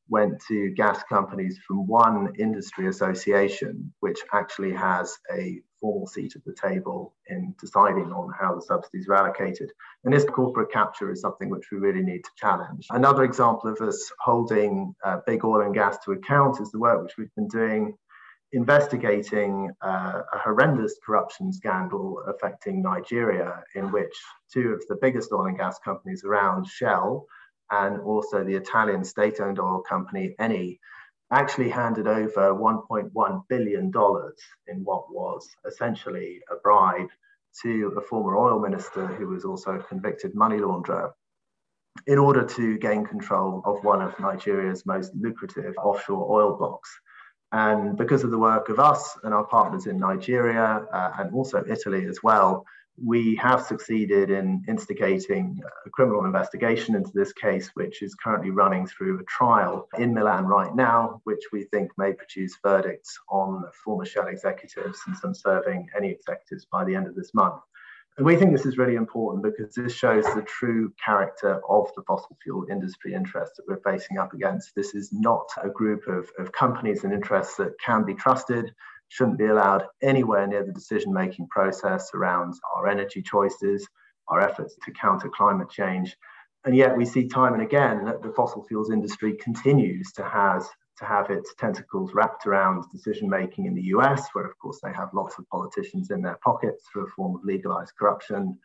went 0.09 0.39
to 0.47 0.69
gas 0.71 1.03
companies 1.03 1.59
from 1.67 1.87
one 1.87 2.33
industry 2.37 2.87
association, 2.87 3.91
which 4.01 4.19
actually 4.33 4.71
has 4.71 5.17
a 5.31 5.61
formal 5.79 6.07
seat 6.07 6.35
at 6.35 6.45
the 6.45 6.53
table 6.53 7.13
in 7.27 7.53
deciding 7.59 8.11
on 8.11 8.31
how 8.39 8.53
the 8.55 8.61
subsidies 8.61 9.07
are 9.09 9.15
allocated. 9.15 9.71
And 10.03 10.13
this 10.13 10.25
corporate 10.25 10.71
capture 10.71 11.11
is 11.11 11.21
something 11.21 11.49
which 11.49 11.65
we 11.71 11.79
really 11.79 12.03
need 12.03 12.23
to 12.23 12.29
challenge. 12.37 12.85
Another 12.91 13.23
example 13.23 13.69
of 13.71 13.81
us 13.81 14.11
holding 14.19 14.93
uh, 15.03 15.19
big 15.25 15.43
oil 15.43 15.61
and 15.61 15.73
gas 15.73 15.97
to 16.05 16.11
account 16.11 16.61
is 16.61 16.71
the 16.71 16.79
work 16.79 17.01
which 17.01 17.17
we've 17.17 17.35
been 17.35 17.47
doing 17.47 17.97
investigating 18.55 19.69
uh, 19.81 20.21
a 20.33 20.37
horrendous 20.39 20.95
corruption 21.05 21.51
scandal 21.51 22.23
affecting 22.27 22.81
Nigeria, 22.81 23.61
in 23.75 23.91
which 23.91 24.15
two 24.51 24.69
of 24.69 24.81
the 24.87 24.97
biggest 25.01 25.31
oil 25.33 25.45
and 25.47 25.57
gas 25.57 25.77
companies 25.83 26.23
around, 26.23 26.65
Shell, 26.65 27.25
and 27.69 27.99
also 27.99 28.43
the 28.43 28.55
Italian 28.55 29.03
state 29.03 29.41
owned 29.41 29.59
oil 29.59 29.81
company 29.81 30.35
Eni 30.39 30.79
actually 31.31 31.69
handed 31.69 32.07
over 32.07 32.53
$1.1 32.53 33.41
billion 33.49 33.91
in 34.67 34.83
what 34.83 35.11
was 35.11 35.47
essentially 35.67 36.41
a 36.49 36.55
bribe 36.63 37.09
to 37.61 37.93
a 37.97 38.01
former 38.01 38.37
oil 38.37 38.59
minister 38.59 39.05
who 39.05 39.27
was 39.27 39.43
also 39.43 39.71
a 39.71 39.83
convicted 39.83 40.33
money 40.33 40.57
launderer 40.57 41.11
in 42.07 42.19
order 42.19 42.45
to 42.45 42.77
gain 42.77 43.05
control 43.05 43.61
of 43.65 43.83
one 43.83 44.01
of 44.01 44.17
Nigeria's 44.19 44.85
most 44.85 45.11
lucrative 45.15 45.73
offshore 45.77 46.29
oil 46.31 46.57
blocks. 46.57 46.89
And 47.55 47.95
because 47.95 48.25
of 48.25 48.31
the 48.31 48.37
work 48.37 48.67
of 48.67 48.81
us 48.81 49.17
and 49.23 49.33
our 49.33 49.45
partners 49.45 49.85
in 49.85 49.97
Nigeria 49.97 50.85
uh, 50.91 51.11
and 51.19 51.33
also 51.33 51.63
Italy 51.69 52.05
as 52.05 52.21
well, 52.21 52.65
we 53.01 53.33
have 53.35 53.61
succeeded 53.61 54.29
in 54.29 54.61
instigating 54.67 55.61
a 55.85 55.89
criminal 55.89 56.25
investigation 56.25 56.95
into 56.95 57.11
this 57.13 57.31
case, 57.31 57.71
which 57.75 58.01
is 58.01 58.13
currently 58.15 58.49
running 58.49 58.85
through 58.85 59.21
a 59.21 59.23
trial 59.23 59.87
in 59.97 60.13
Milan 60.13 60.45
right 60.45 60.75
now, 60.75 61.21
which 61.23 61.43
we 61.53 61.63
think 61.63 61.91
may 61.97 62.11
produce 62.11 62.57
verdicts 62.61 63.17
on 63.29 63.63
former 63.85 64.05
Shell 64.05 64.27
executives 64.27 64.99
and 65.07 65.15
some 65.15 65.33
serving 65.33 65.87
Eni 65.97 66.11
executives 66.11 66.67
by 66.69 66.83
the 66.83 66.93
end 66.93 67.07
of 67.07 67.15
this 67.15 67.33
month. 67.33 67.61
We 68.17 68.37
think 68.37 68.53
this 68.53 68.65
is 68.65 68.77
really 68.77 68.95
important 68.95 69.43
because 69.43 69.75
this 69.75 69.93
shows 69.93 70.23
the 70.23 70.45
true 70.47 70.93
character 71.03 71.59
of 71.69 71.89
the 71.97 72.03
fossil 72.03 72.37
fuel 72.41 72.65
industry 72.71 73.13
interests 73.13 73.57
that 73.57 73.65
we're 73.67 73.81
facing 73.81 74.17
up 74.17 74.33
against. 74.33 74.73
This 74.73 74.95
is 74.95 75.09
not 75.11 75.49
a 75.61 75.69
group 75.69 76.07
of, 76.07 76.29
of 76.39 76.53
companies 76.53 77.03
and 77.03 77.13
interests 77.13 77.57
that 77.57 77.77
can 77.83 78.05
be 78.05 78.13
trusted 78.13 78.73
shouldn't 79.09 79.37
be 79.37 79.47
allowed 79.47 79.85
anywhere 80.01 80.47
near 80.47 80.63
the 80.65 80.71
decision 80.71 81.13
making 81.13 81.47
process 81.47 82.09
around 82.13 82.53
our 82.75 82.87
energy 82.87 83.21
choices, 83.21 83.87
our 84.29 84.39
efforts 84.39 84.77
to 84.83 84.91
counter 84.91 85.29
climate 85.29 85.69
change. 85.69 86.15
And 86.63 86.75
yet 86.75 86.97
we 86.97 87.05
see 87.05 87.27
time 87.27 87.53
and 87.53 87.61
again 87.61 88.05
that 88.05 88.21
the 88.21 88.31
fossil 88.31 88.63
fuels 88.63 88.91
industry 88.91 89.35
continues 89.35 90.11
to 90.13 90.23
have 90.23 90.65
to 90.97 91.05
have 91.05 91.29
its 91.29 91.53
tentacles 91.55 92.13
wrapped 92.13 92.45
around 92.45 92.83
decision 92.91 93.29
making 93.29 93.65
in 93.65 93.75
the 93.75 93.89
US, 93.95 94.29
where 94.33 94.45
of 94.45 94.57
course 94.59 94.79
they 94.81 94.93
have 94.93 95.13
lots 95.13 95.37
of 95.37 95.47
politicians 95.49 96.11
in 96.11 96.21
their 96.21 96.39
pockets 96.43 96.85
through 96.85 97.05
a 97.05 97.09
form 97.09 97.35
of 97.35 97.43
legalized 97.43 97.93
corruption 97.97 98.57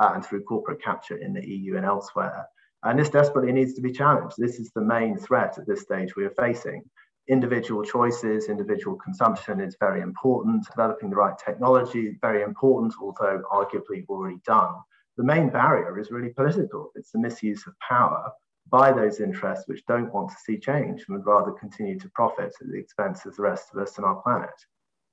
uh, 0.00 0.12
and 0.14 0.24
through 0.24 0.44
corporate 0.44 0.82
capture 0.82 1.16
in 1.16 1.32
the 1.32 1.46
EU 1.46 1.76
and 1.76 1.86
elsewhere. 1.86 2.46
And 2.84 2.98
this 2.98 3.10
desperately 3.10 3.52
needs 3.52 3.74
to 3.74 3.80
be 3.80 3.90
challenged. 3.90 4.36
This 4.38 4.60
is 4.60 4.70
the 4.70 4.80
main 4.80 5.16
threat 5.16 5.58
at 5.58 5.66
this 5.66 5.80
stage 5.80 6.14
we 6.14 6.24
are 6.24 6.34
facing 6.38 6.84
individual 7.28 7.82
choices, 7.82 8.48
individual 8.48 8.96
consumption 8.96 9.60
is 9.60 9.76
very 9.78 10.00
important. 10.00 10.66
Developing 10.66 11.10
the 11.10 11.16
right 11.16 11.36
technology, 11.38 12.16
very 12.20 12.42
important, 12.42 12.94
although 13.00 13.42
arguably 13.52 14.04
already 14.08 14.40
done. 14.46 14.74
The 15.16 15.24
main 15.24 15.50
barrier 15.50 15.98
is 15.98 16.10
really 16.10 16.30
political. 16.30 16.90
It's 16.94 17.10
the 17.10 17.18
misuse 17.18 17.66
of 17.66 17.74
power 17.80 18.32
by 18.70 18.92
those 18.92 19.20
interests 19.20 19.66
which 19.66 19.86
don't 19.86 20.12
want 20.12 20.30
to 20.30 20.36
see 20.36 20.58
change 20.58 21.04
and 21.08 21.16
would 21.16 21.26
rather 21.26 21.52
continue 21.52 21.98
to 21.98 22.10
profit 22.10 22.52
at 22.60 22.66
the 22.66 22.78
expense 22.78 23.24
of 23.24 23.34
the 23.36 23.42
rest 23.42 23.68
of 23.72 23.80
us 23.80 23.96
and 23.96 24.06
our 24.06 24.16
planet. 24.22 24.50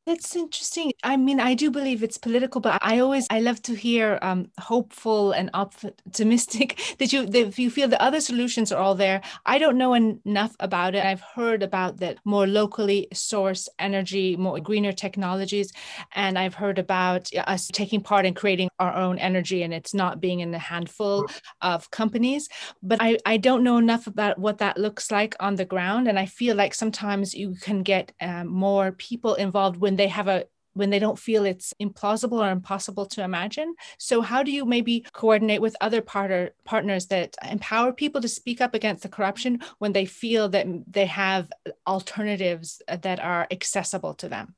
That's 0.05 0.35
interesting. 0.35 0.93
I 1.03 1.17
mean, 1.17 1.39
I 1.39 1.55
do 1.55 1.71
believe 1.71 2.03
it's 2.03 2.19
political, 2.19 2.61
but 2.61 2.77
I 2.83 2.99
always 2.99 3.25
I 3.31 3.39
love 3.39 3.59
to 3.63 3.73
hear 3.73 4.19
um, 4.21 4.51
hopeful 4.59 5.31
and 5.31 5.49
optimistic 5.55 6.79
that 6.99 7.11
you 7.11 7.25
that 7.25 7.57
you 7.57 7.71
feel 7.71 7.87
the 7.87 7.99
other 7.99 8.21
solutions 8.21 8.71
are 8.71 8.79
all 8.79 8.93
there. 8.93 9.21
I 9.47 9.57
don't 9.57 9.79
know 9.79 9.95
enough 9.95 10.55
about 10.59 10.93
it. 10.93 11.03
I've 11.03 11.21
heard 11.21 11.63
about 11.63 11.97
that 12.01 12.19
more 12.23 12.45
locally 12.45 13.07
sourced 13.15 13.67
energy, 13.79 14.37
more 14.37 14.59
greener 14.59 14.91
technologies, 14.91 15.73
and 16.13 16.37
I've 16.37 16.53
heard 16.53 16.77
about 16.77 17.31
us 17.47 17.67
taking 17.73 18.01
part 18.01 18.27
in 18.27 18.35
creating 18.35 18.69
our 18.77 18.93
own 18.93 19.17
energy, 19.17 19.63
and 19.63 19.73
it's 19.73 19.95
not 19.95 20.21
being 20.21 20.39
in 20.41 20.53
a 20.53 20.59
handful 20.59 21.25
of 21.61 21.89
companies. 21.89 22.47
But 22.83 22.99
I 23.01 23.17
I 23.25 23.37
don't 23.37 23.63
know 23.63 23.77
enough 23.77 24.07
about 24.07 24.37
what 24.37 24.59
that 24.59 24.77
looks 24.77 25.11
like 25.11 25.35
on 25.39 25.55
the 25.55 25.65
ground, 25.65 26.07
and 26.07 26.19
I 26.19 26.25
feel 26.27 26.55
like 26.55 26.75
sometimes 26.75 27.33
you 27.33 27.55
can 27.61 27.81
get 27.83 28.11
um, 28.21 28.47
more 28.47 28.91
people 28.91 29.33
involved 29.35 29.77
when 29.77 29.94
when 29.95 29.97
they 29.97 30.09
have 30.09 30.27
a 30.27 30.45
when 30.73 30.89
they 30.89 30.99
don't 30.99 31.17
feel 31.17 31.45
it's 31.45 31.73
implausible 31.81 32.45
or 32.45 32.51
impossible 32.51 33.05
to 33.05 33.23
imagine. 33.23 33.75
So, 33.97 34.19
how 34.19 34.43
do 34.43 34.51
you 34.51 34.65
maybe 34.65 35.05
coordinate 35.13 35.61
with 35.61 35.77
other 35.79 36.01
partner, 36.01 36.49
partners 36.65 37.07
that 37.07 37.37
empower 37.49 37.93
people 37.93 38.19
to 38.19 38.27
speak 38.27 38.59
up 38.59 38.73
against 38.73 39.03
the 39.03 39.07
corruption 39.07 39.61
when 39.79 39.93
they 39.93 40.05
feel 40.05 40.49
that 40.49 40.67
they 40.85 41.05
have 41.05 41.49
alternatives 41.87 42.81
that 42.89 43.21
are 43.21 43.47
accessible 43.49 44.15
to 44.15 44.27
them? 44.27 44.55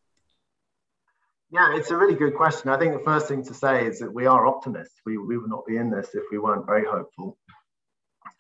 Yeah, 1.52 1.78
it's 1.78 1.92
a 1.92 1.96
really 1.96 2.16
good 2.16 2.34
question. 2.34 2.72
I 2.72 2.80
think 2.80 2.94
the 2.94 3.06
first 3.06 3.28
thing 3.28 3.46
to 3.46 3.54
say 3.54 3.86
is 3.86 4.00
that 4.00 4.12
we 4.12 4.26
are 4.26 4.48
optimists. 4.48 5.00
We, 5.06 5.20
we 5.20 5.38
would 5.38 5.52
not 5.52 5.68
be 5.68 5.78
in 5.78 5.92
this 5.92 6.10
if 6.16 6.24
we 6.32 6.40
weren't 6.40 6.66
very 6.66 6.86
hopeful. 6.86 7.38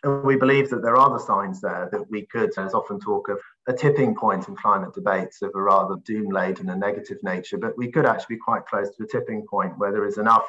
And 0.04 0.24
we 0.24 0.36
believe 0.36 0.70
that 0.70 0.82
there 0.82 0.98
are 0.98 1.10
the 1.10 1.24
signs 1.24 1.62
there 1.62 1.90
that 1.92 2.10
we 2.10 2.26
could, 2.26 2.52
there's 2.56 2.74
often 2.74 3.00
talk 3.00 3.30
of 3.30 3.40
a 3.68 3.74
tipping 3.74 4.16
point 4.16 4.48
in 4.48 4.56
climate 4.56 4.94
debates 4.94 5.42
of 5.42 5.52
a 5.56 5.62
rather 5.62 5.96
doom 6.06 6.30
laden 6.30 6.70
and 6.70 6.80
negative 6.80 7.18
nature, 7.24 7.58
but 7.58 7.78
we 7.78 7.92
could 7.92 8.06
actually 8.06 8.36
be 8.36 8.42
quite 8.42 8.66
close 8.66 8.90
to 8.96 9.04
a 9.04 9.08
tipping 9.08 9.46
point 9.50 9.78
where 9.78 9.92
there 9.92 10.06
is 10.06 10.18
enough 10.18 10.48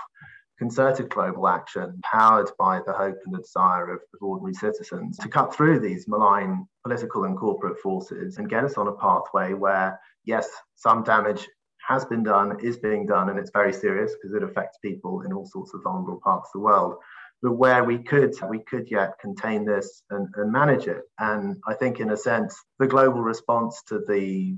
concerted 0.59 1.09
global 1.09 1.47
action 1.47 2.01
powered 2.03 2.51
by 2.59 2.81
the 2.85 2.93
hope 2.93 3.17
and 3.25 3.35
the 3.35 3.39
desire 3.39 3.91
of, 3.91 4.01
of, 4.15 4.21
ordinary 4.21 4.53
citizens 4.53 5.17
to 5.17 5.29
cut 5.29 5.55
through 5.55 5.79
these 5.79 6.09
malign 6.09 6.67
political 6.83 7.25
and 7.25 7.39
corporate 7.39 7.79
forces 7.79 8.39
and 8.39 8.51
get 8.51 8.65
us 8.65 8.75
on 8.75 8.89
a 8.89 8.93
pathway 8.93 9.53
where, 9.53 9.99
yes, 10.25 10.49
some 10.75 11.05
damage 11.05 11.49
has 11.87 12.05
been 12.05 12.25
done, 12.25 12.59
is 12.61 12.77
being 12.77 13.07
done, 13.07 13.31
and 13.31 13.39
it's 13.39 13.53
very 13.53 13.73
serious 13.73 14.15
because 14.15 14.35
it 14.35 14.43
affects 14.43 14.79
people 14.79 15.23
in 15.23 15.33
all 15.33 15.47
sorts 15.47 15.73
of 15.75 15.83
vulnerable 15.83 16.21
parts 16.23 16.51
of 16.51 16.61
the 16.61 16.65
world 16.65 16.97
but 17.43 17.53
where 17.53 17.85
we 17.85 17.99
could 17.99 18.35
we 18.49 18.61
could 18.61 18.91
yet 18.91 19.19
contain 19.21 19.65
this 19.65 20.03
and, 20.11 20.29
and 20.37 20.53
manage 20.53 20.87
it. 20.87 21.03
And 21.19 21.57
I 21.67 21.75
think 21.75 22.01
in 22.01 22.11
a 22.11 22.17
sense, 22.17 22.57
the 22.79 22.87
global 22.87 23.21
response 23.21 23.83
to 23.89 24.01
the 24.07 24.57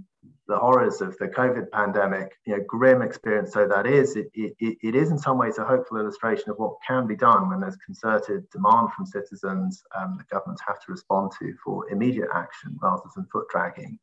the 0.49 0.59
horrors 0.59 1.01
of 1.01 1.17
the 1.19 1.29
COVID 1.29 1.71
pandemic, 1.71 2.37
you 2.45 2.57
know, 2.57 2.65
grim 2.67 3.03
experience 3.03 3.53
so 3.53 3.69
that 3.69 3.87
is, 3.87 4.17
it, 4.17 4.27
it, 4.35 4.53
it 4.59 4.95
is 4.97 5.13
in 5.13 5.19
some 5.19 5.39
ways 5.39 5.59
a 5.59 5.65
hopeful 5.65 5.99
illustration 5.99 6.51
of 6.51 6.59
what 6.59 6.75
can 6.85 7.07
be 7.07 7.15
done 7.15 7.49
when 7.49 7.61
there's 7.61 7.77
concerted 7.77 8.51
demand 8.51 8.89
from 8.93 9.07
citizens 9.07 9.81
um, 9.97 10.19
governments 10.29 10.61
have 10.67 10.81
to 10.81 10.91
respond 10.91 11.31
to 11.39 11.55
for 11.65 11.89
immediate 11.89 12.29
action 12.35 12.77
rather 12.83 13.09
than 13.15 13.27
foot 13.27 13.47
dragging. 13.49 13.97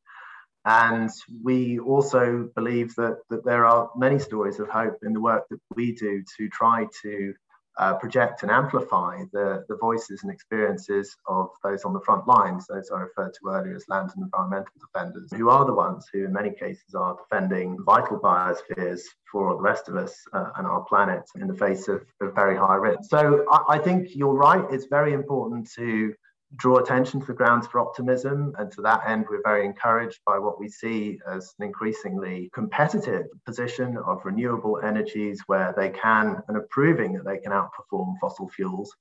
And 0.64 1.10
we 1.44 1.80
also 1.80 2.50
believe 2.56 2.96
that, 2.96 3.18
that 3.30 3.44
there 3.44 3.66
are 3.66 3.90
many 3.98 4.18
stories 4.18 4.60
of 4.60 4.70
hope 4.70 4.98
in 5.04 5.12
the 5.12 5.22
work 5.22 5.44
that 5.50 5.60
we 5.76 5.94
do 5.94 6.24
to 6.38 6.50
try 6.50 6.88
to 7.04 7.34
uh, 7.80 7.94
project 7.96 8.44
and 8.44 8.52
amplify 8.52 9.24
the, 9.32 9.64
the 9.70 9.76
voices 9.76 10.24
and 10.24 10.32
experiences 10.32 11.16
of 11.28 11.50
those 11.64 11.84
on 11.84 11.94
the 11.94 12.02
front 12.02 12.28
lines, 12.28 12.66
those 12.68 12.90
I 12.92 13.02
referred 13.02 13.34
to 13.34 13.50
earlier 13.50 13.76
as 13.76 13.86
land 13.88 14.12
and 14.16 14.24
environmental 14.24 14.74
defenders, 14.80 15.32
who 15.34 15.50
are 15.50 15.66
the 15.66 15.74
ones 15.74 16.08
who, 16.12 16.26
in 16.26 16.34
many 16.34 16.52
cases, 16.52 16.96
are 16.96 17.16
defending 17.16 17.78
vital 17.86 18.20
biospheres 18.20 19.02
for 19.32 19.50
all 19.50 19.58
the 19.58 19.64
rest 19.64 19.90
of 19.90 19.96
us 19.96 20.16
uh, 20.34 20.52
and 20.58 20.66
our 20.66 20.82
planet 20.86 21.24
in 21.40 21.48
the 21.48 21.54
face 21.54 21.88
of, 21.88 22.04
of 22.22 22.34
very 22.34 22.56
high 22.56 22.76
risk. 22.76 23.10
So 23.10 23.46
I, 23.52 23.76
I 23.76 23.78
think 23.78 24.16
you're 24.16 24.34
right. 24.34 24.66
It's 24.72 24.86
very 24.86 25.14
important 25.14 25.70
to 25.76 26.14
draw 26.56 26.78
attention 26.78 27.20
to 27.20 27.28
the 27.28 27.34
grounds 27.34 27.68
for 27.68 27.80
optimism. 27.80 28.54
And 28.58 28.72
to 28.72 28.82
that 28.84 29.08
end, 29.08 29.26
we're 29.30 29.42
very 29.44 29.66
encouraged 29.66 30.20
by 30.26 30.40
what 30.40 30.60
we 30.60 30.70
see 30.70 31.20
as 31.30 31.54
an 31.60 31.66
increasingly 31.66 32.50
competitive 32.54 33.26
position 33.46 33.98
of 33.98 34.24
renewable 34.24 34.80
energies 34.82 35.42
where 35.48 35.74
they 35.76 35.90
can 35.90 36.42
and 36.48 36.58
are 36.58 36.68
proving 36.70 37.14
that 37.14 37.26
they 37.26 37.38
can 37.38 37.52
outperform 37.52 38.16
fossil 38.22 38.50
fuels. 38.50 38.96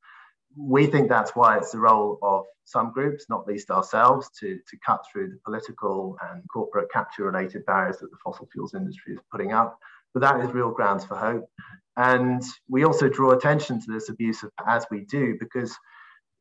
We 0.56 0.86
think 0.86 1.08
that's 1.08 1.36
why 1.36 1.58
it's 1.58 1.70
the 1.70 1.78
role 1.78 2.18
of 2.22 2.46
some 2.64 2.90
groups, 2.90 3.26
not 3.28 3.46
least 3.46 3.70
ourselves, 3.70 4.28
to, 4.40 4.58
to 4.68 4.76
cut 4.84 5.04
through 5.10 5.28
the 5.28 5.38
political 5.44 6.16
and 6.30 6.42
corporate 6.48 6.90
capture 6.90 7.24
related 7.24 7.64
barriers 7.66 7.98
that 7.98 8.10
the 8.10 8.16
fossil 8.24 8.48
fuels 8.52 8.74
industry 8.74 9.14
is 9.14 9.20
putting 9.30 9.52
up. 9.52 9.78
But 10.14 10.20
that 10.20 10.40
is 10.40 10.50
real 10.52 10.70
grounds 10.70 11.04
for 11.04 11.14
hope. 11.16 11.48
And 11.96 12.42
we 12.68 12.84
also 12.84 13.08
draw 13.08 13.32
attention 13.32 13.80
to 13.82 13.92
this 13.92 14.08
abuse 14.08 14.42
of, 14.42 14.50
as 14.66 14.86
we 14.90 15.02
do, 15.02 15.36
because 15.38 15.76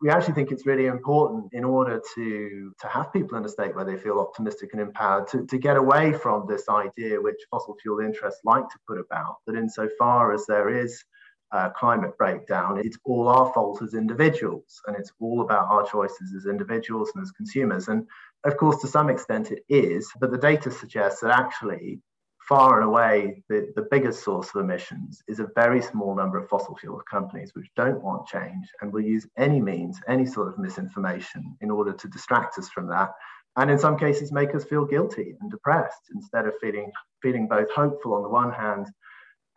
we 0.06 0.12
actually 0.12 0.36
think 0.36 0.52
it's 0.52 0.68
really 0.68 0.86
important 0.86 1.52
in 1.52 1.64
order 1.64 2.00
to, 2.14 2.72
to 2.80 2.88
have 2.88 3.12
people 3.12 3.40
in 3.40 3.44
a 3.44 3.50
state 3.50 3.76
where 3.76 3.86
they 3.86 3.98
feel 3.98 4.20
optimistic 4.20 4.70
and 4.74 4.80
empowered 4.80 5.28
to, 5.28 5.48
to 5.48 5.58
get 5.58 5.78
away 5.78 6.14
from 6.14 6.46
this 6.48 6.70
idea 6.70 7.20
which 7.20 7.38
fossil 7.50 7.76
fuel 7.82 8.00
interests 8.00 8.42
like 8.44 8.70
to 8.70 8.78
put 8.88 9.00
about 9.00 9.38
that 9.48 9.56
insofar 9.56 10.32
as 10.32 10.46
there 10.46 10.70
is 10.70 11.04
uh, 11.52 11.72
climate 11.72 12.16
breakdown, 12.20 12.80
it's 12.86 13.00
all 13.04 13.28
our 13.28 13.52
fault 13.52 13.82
as 13.82 13.96
individuals 13.96 14.80
and 14.86 14.96
it's 14.96 15.12
all 15.20 15.42
about 15.42 15.70
our 15.72 15.84
choices 15.90 16.36
as 16.38 16.46
individuals 16.46 17.12
and 17.16 17.24
as 17.24 17.32
consumers. 17.32 17.88
And 17.88 18.06
of 18.44 18.58
course, 18.58 18.80
to 18.82 18.88
some 18.88 19.10
extent 19.10 19.50
it 19.50 19.64
is, 19.70 20.08
but 20.20 20.30
the 20.30 20.38
data 20.38 20.70
suggests 20.70 21.22
that 21.22 21.32
actually 21.32 22.00
far 22.48 22.80
and 22.80 22.88
away 22.88 23.44
the, 23.50 23.72
the 23.76 23.88
biggest 23.90 24.24
source 24.24 24.50
of 24.54 24.62
emissions 24.62 25.24
is 25.28 25.40
a 25.40 25.48
very 25.56 25.82
small 25.82 26.16
number 26.16 26.38
of 26.38 26.48
fossil 26.48 26.76
fuel 26.76 27.02
companies 27.10 27.52
which 27.56 27.70
don't 27.76 28.02
want 28.02 28.28
change 28.28 28.68
and 28.82 28.94
will 28.94 29.02
use 29.02 29.28
any 29.38 29.60
means, 29.60 30.00
any 30.08 30.26
sort 30.26 30.48
of 30.48 30.60
misinformation 30.60 31.56
in 31.62 31.72
order 31.72 31.94
to 31.94 32.08
distract 32.08 32.58
us 32.60 32.70
from 32.70 32.88
that. 32.88 33.10
And 33.58 33.72
in 33.72 33.80
some 33.80 33.98
cases, 33.98 34.32
make 34.32 34.54
us 34.54 34.66
feel 34.66 34.86
guilty 34.86 35.36
and 35.42 35.50
depressed 35.50 36.12
instead 36.14 36.46
of 36.46 36.54
feeling, 36.62 36.92
feeling 37.22 37.48
both 37.48 37.72
hopeful 37.72 38.14
on 38.14 38.24
the 38.24 38.30
one 38.30 38.52
hand 38.52 38.88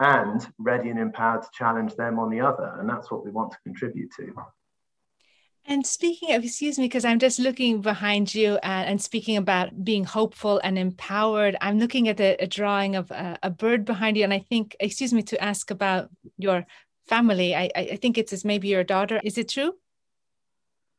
and 0.01 0.47
ready 0.59 0.91
and 0.91 0.99
empowered 0.99 1.43
to 1.43 1.49
challenge 1.53 1.95
them 1.97 2.19
on 2.19 2.31
the 2.31 2.41
other. 2.41 2.77
And 2.79 2.89
that's 2.89 3.11
what 3.11 3.25
we 3.25 3.31
want 3.33 3.53
to 3.53 3.59
contribute 3.65 4.13
to. 4.17 4.33
And 5.69 5.87
speaking 5.87 6.35
of, 6.35 6.43
excuse 6.43 6.79
me, 6.79 6.87
because 6.87 7.05
I'm 7.05 7.19
just 7.19 7.39
looking 7.39 7.83
behind 7.83 8.35
you 8.35 8.57
and, 8.63 8.89
and, 8.89 9.03
speaking 9.03 9.37
about 9.37 9.85
being 9.85 10.03
hopeful 10.03 10.59
and 10.65 10.79
empowered, 10.79 11.59
I'm 11.61 11.79
looking 11.79 12.09
at 12.09 12.19
a, 12.21 12.43
a 12.43 12.47
drawing 12.47 12.97
of 12.97 13.11
a, 13.11 13.39
a, 13.43 13.51
bird 13.51 13.85
behind 13.85 14.17
you. 14.17 14.25
And 14.25 14.33
I 14.33 14.39
think, 14.39 14.75
excuse 14.81 15.13
me, 15.13 15.23
to 15.25 15.45
ask 15.45 15.71
about 15.71 16.09
your 16.39 16.65
family. 17.07 17.55
I, 17.55 17.71
I 17.77 17.99
think 18.01 18.17
it's 18.17 18.47
maybe 18.47 18.69
your 18.69 18.83
daughter. 18.83 19.21
Is 19.23 19.37
it 19.37 19.51
true? 19.51 19.75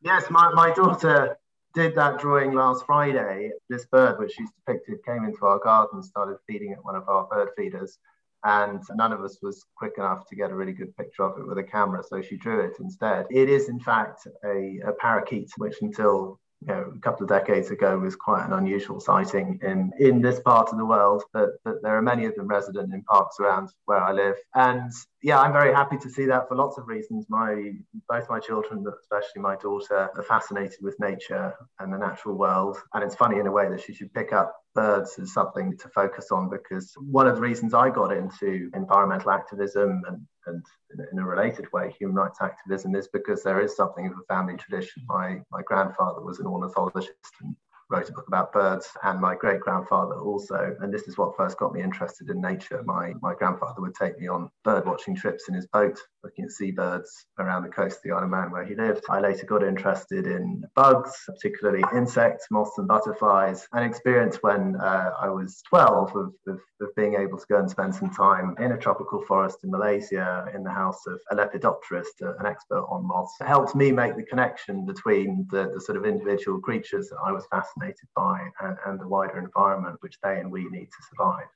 Yes, 0.02 0.30
my, 0.30 0.52
my 0.54 0.72
daughter 0.72 1.40
did 1.74 1.96
that 1.96 2.20
drawing 2.20 2.54
last 2.54 2.86
Friday. 2.86 3.50
This 3.70 3.88
bird, 3.88 4.20
which 4.20 4.34
she's 4.34 4.52
depicted, 4.52 5.04
came 5.04 5.24
into 5.26 5.48
our 5.48 5.58
garden, 5.58 6.04
started 6.04 6.38
feeding 6.46 6.74
at 6.74 6.86
one 6.86 6.96
of 6.96 7.10
our 7.10 7.26
bird 7.26 7.50
feeders 7.58 7.98
and 8.44 8.82
none 8.96 9.12
of 9.12 9.22
us 9.22 9.38
was 9.42 9.66
quick 9.76 9.94
enough 9.98 10.28
to 10.28 10.36
get 10.36 10.52
a 10.52 10.56
really 10.56 10.74
good 10.74 10.96
picture 10.98 11.24
of 11.24 11.40
it 11.40 11.48
with 11.48 11.58
a 11.58 11.64
camera, 11.64 12.04
so 12.04 12.22
she 12.22 12.38
drew 12.38 12.62
it 12.62 12.74
instead. 12.80 13.26
It 13.30 13.50
is, 13.50 13.70
in 13.70 13.80
fact, 13.80 14.28
a, 14.46 14.80
a 14.86 14.94
parakeet, 14.94 15.50
which 15.58 15.76
until 15.82 16.40
you 16.62 16.68
know, 16.68 16.92
a 16.94 17.00
couple 17.00 17.24
of 17.24 17.30
decades 17.30 17.72
ago 17.72 17.98
was 17.98 18.16
quite 18.16 18.46
an 18.46 18.52
unusual 18.52 19.00
sighting 19.00 19.60
in, 19.64 19.92
in 19.98 20.22
this 20.22 20.42
part 20.42 20.70
of 20.70 20.78
the 20.78 20.86
world, 20.86 21.24
but, 21.32 21.52
but 21.64 21.82
there 21.82 21.98
are 21.98 22.02
many 22.02 22.26
of 22.26 22.36
them 22.36 22.48
resident 22.48 22.94
in 22.94 23.02
parks 23.04 23.40
around 23.40 23.70
where 23.86 24.02
I 24.02 24.12
live. 24.12 24.36
And 24.56 24.92
yeah, 25.22 25.40
I'm 25.40 25.54
very 25.54 25.74
happy 25.74 25.98
to 25.98 26.10
see 26.10 26.26
that 26.26 26.50
for 26.50 26.56
lots 26.56 26.78
of 26.78 26.88
reasons. 26.88 27.28
My 27.30 27.72
both 28.10 28.30
my 28.30 28.40
children, 28.40 28.84
but 28.84 28.96
especially 29.02 29.42
my 29.42 29.56
daughter, 29.56 30.10
are 30.14 30.24
fascinated 30.24 30.80
with 30.82 31.00
nature 31.00 31.54
and 31.80 31.94
the 31.94 31.98
natural 31.98 32.36
world. 32.36 32.78
And 32.94 33.04
it's 33.04 33.16
funny 33.16 33.40
in 33.40 33.48
a 33.48 33.52
way 33.52 33.70
that 33.70 33.82
she 33.82 33.94
should 33.94 34.14
pick 34.14 34.34
up 34.34 34.54
birds 34.80 35.20
as 35.20 35.34
something 35.34 35.78
to 35.78 35.90
focus 35.90 36.32
on 36.32 36.50
because 36.50 36.94
one 37.12 37.28
of 37.28 37.36
the 37.36 37.42
reasons 37.42 37.74
I 37.74 37.90
got 37.90 38.12
into 38.12 38.70
environmental 38.74 39.32
activism 39.32 40.04
and, 40.08 40.26
and 40.48 40.64
in 41.12 41.20
a 41.20 41.26
related 41.26 41.68
way, 41.74 41.94
human 42.00 42.16
rights 42.16 42.40
activism 42.42 42.96
is 42.96 43.08
because 43.08 43.44
there 43.44 43.60
is 43.60 43.76
something 43.76 44.06
of 44.08 44.14
a 44.14 44.34
family 44.34 44.56
tradition. 44.56 45.04
My 45.08 45.42
my 45.52 45.62
grandfather 45.64 46.22
was 46.22 46.40
an 46.40 46.48
ornithologist 46.48 47.34
and 47.42 47.56
wrote 47.90 48.10
a 48.10 48.14
book 48.14 48.28
about 48.28 48.54
birds, 48.54 48.88
and 49.04 49.20
my 49.20 49.36
great 49.36 49.60
grandfather 49.60 50.16
also. 50.16 50.76
And 50.80 50.94
this 50.94 51.08
is 51.08 51.18
what 51.18 51.36
first 51.36 51.58
got 51.58 51.74
me 51.74 51.82
interested 51.82 52.30
in 52.30 52.40
nature. 52.40 52.84
My, 52.86 53.14
my 53.22 53.34
grandfather 53.34 53.82
would 53.82 53.96
take 53.96 54.20
me 54.20 54.28
on 54.28 54.50
bird 54.64 54.86
watching 54.86 55.16
trips 55.16 55.48
in 55.50 55.56
his 55.56 55.66
boat, 55.68 56.00
looking 56.24 56.46
at 56.46 56.52
seabirds 56.52 57.26
around 57.40 57.64
the 57.64 57.70
coast 57.70 57.98
of 57.98 58.04
the 58.04 58.12
Isle 58.12 58.24
of 58.24 58.30
Man 58.30 58.52
where 58.52 58.66
he 58.66 58.76
lived. 58.76 59.06
I 59.10 59.20
later 59.20 59.46
got 59.46 59.64
interested 59.64 60.28
in 60.28 60.64
bugs, 60.76 61.12
particularly 61.28 61.84
insects, 61.96 62.48
moths, 62.52 62.78
and 62.78 62.88
butterflies, 62.88 63.68
and 63.74 63.84
experience 63.84 64.38
when 64.42 64.76
uh, 64.76 65.12
I 65.20 65.30
was 65.30 65.62
12 65.70 66.16
of, 66.16 66.34
of, 66.48 66.60
of 66.82 66.96
being 66.96 67.16
able 67.16 67.40
to 67.40 67.46
go 67.50 67.58
and 67.58 67.70
spend 67.70 67.96
some 67.96 68.12
time 68.12 68.56
in 68.60 68.74
a 68.74 68.78
tropical 68.78 69.24
forest 69.26 69.60
in 69.64 69.72
Malaysia 69.72 70.46
in 70.54 70.64
the 70.64 70.70
house 70.70 71.08
of 71.08 71.20
a 71.32 71.36
lepidopterist, 71.36 72.22
uh, 72.22 72.36
an 72.38 72.46
expert 72.46 72.86
on 72.90 73.08
moths. 73.08 73.36
It 73.42 73.48
helped 73.48 73.76
me 73.76 73.92
make 73.92 74.16
the 74.16 74.24
connection 74.24 74.86
between 74.86 75.48
the, 75.50 75.72
the 75.74 75.82
sort 75.82 75.98
of 75.98 76.06
individual 76.06 76.60
creatures 76.60 77.10
that 77.10 77.18
I 77.26 77.32
was 77.32 77.48
fascinated 77.50 77.79
fascinated 77.80 78.08
by 78.16 78.40
and, 78.62 78.78
and 78.86 79.00
the 79.00 79.08
wider 79.08 79.40
environment 79.40 79.98
which 80.02 80.18
they 80.24 80.40
and 80.40 80.52
we 80.52 80.68
need 80.70 80.86
to 80.86 81.04
survive. 81.10 81.48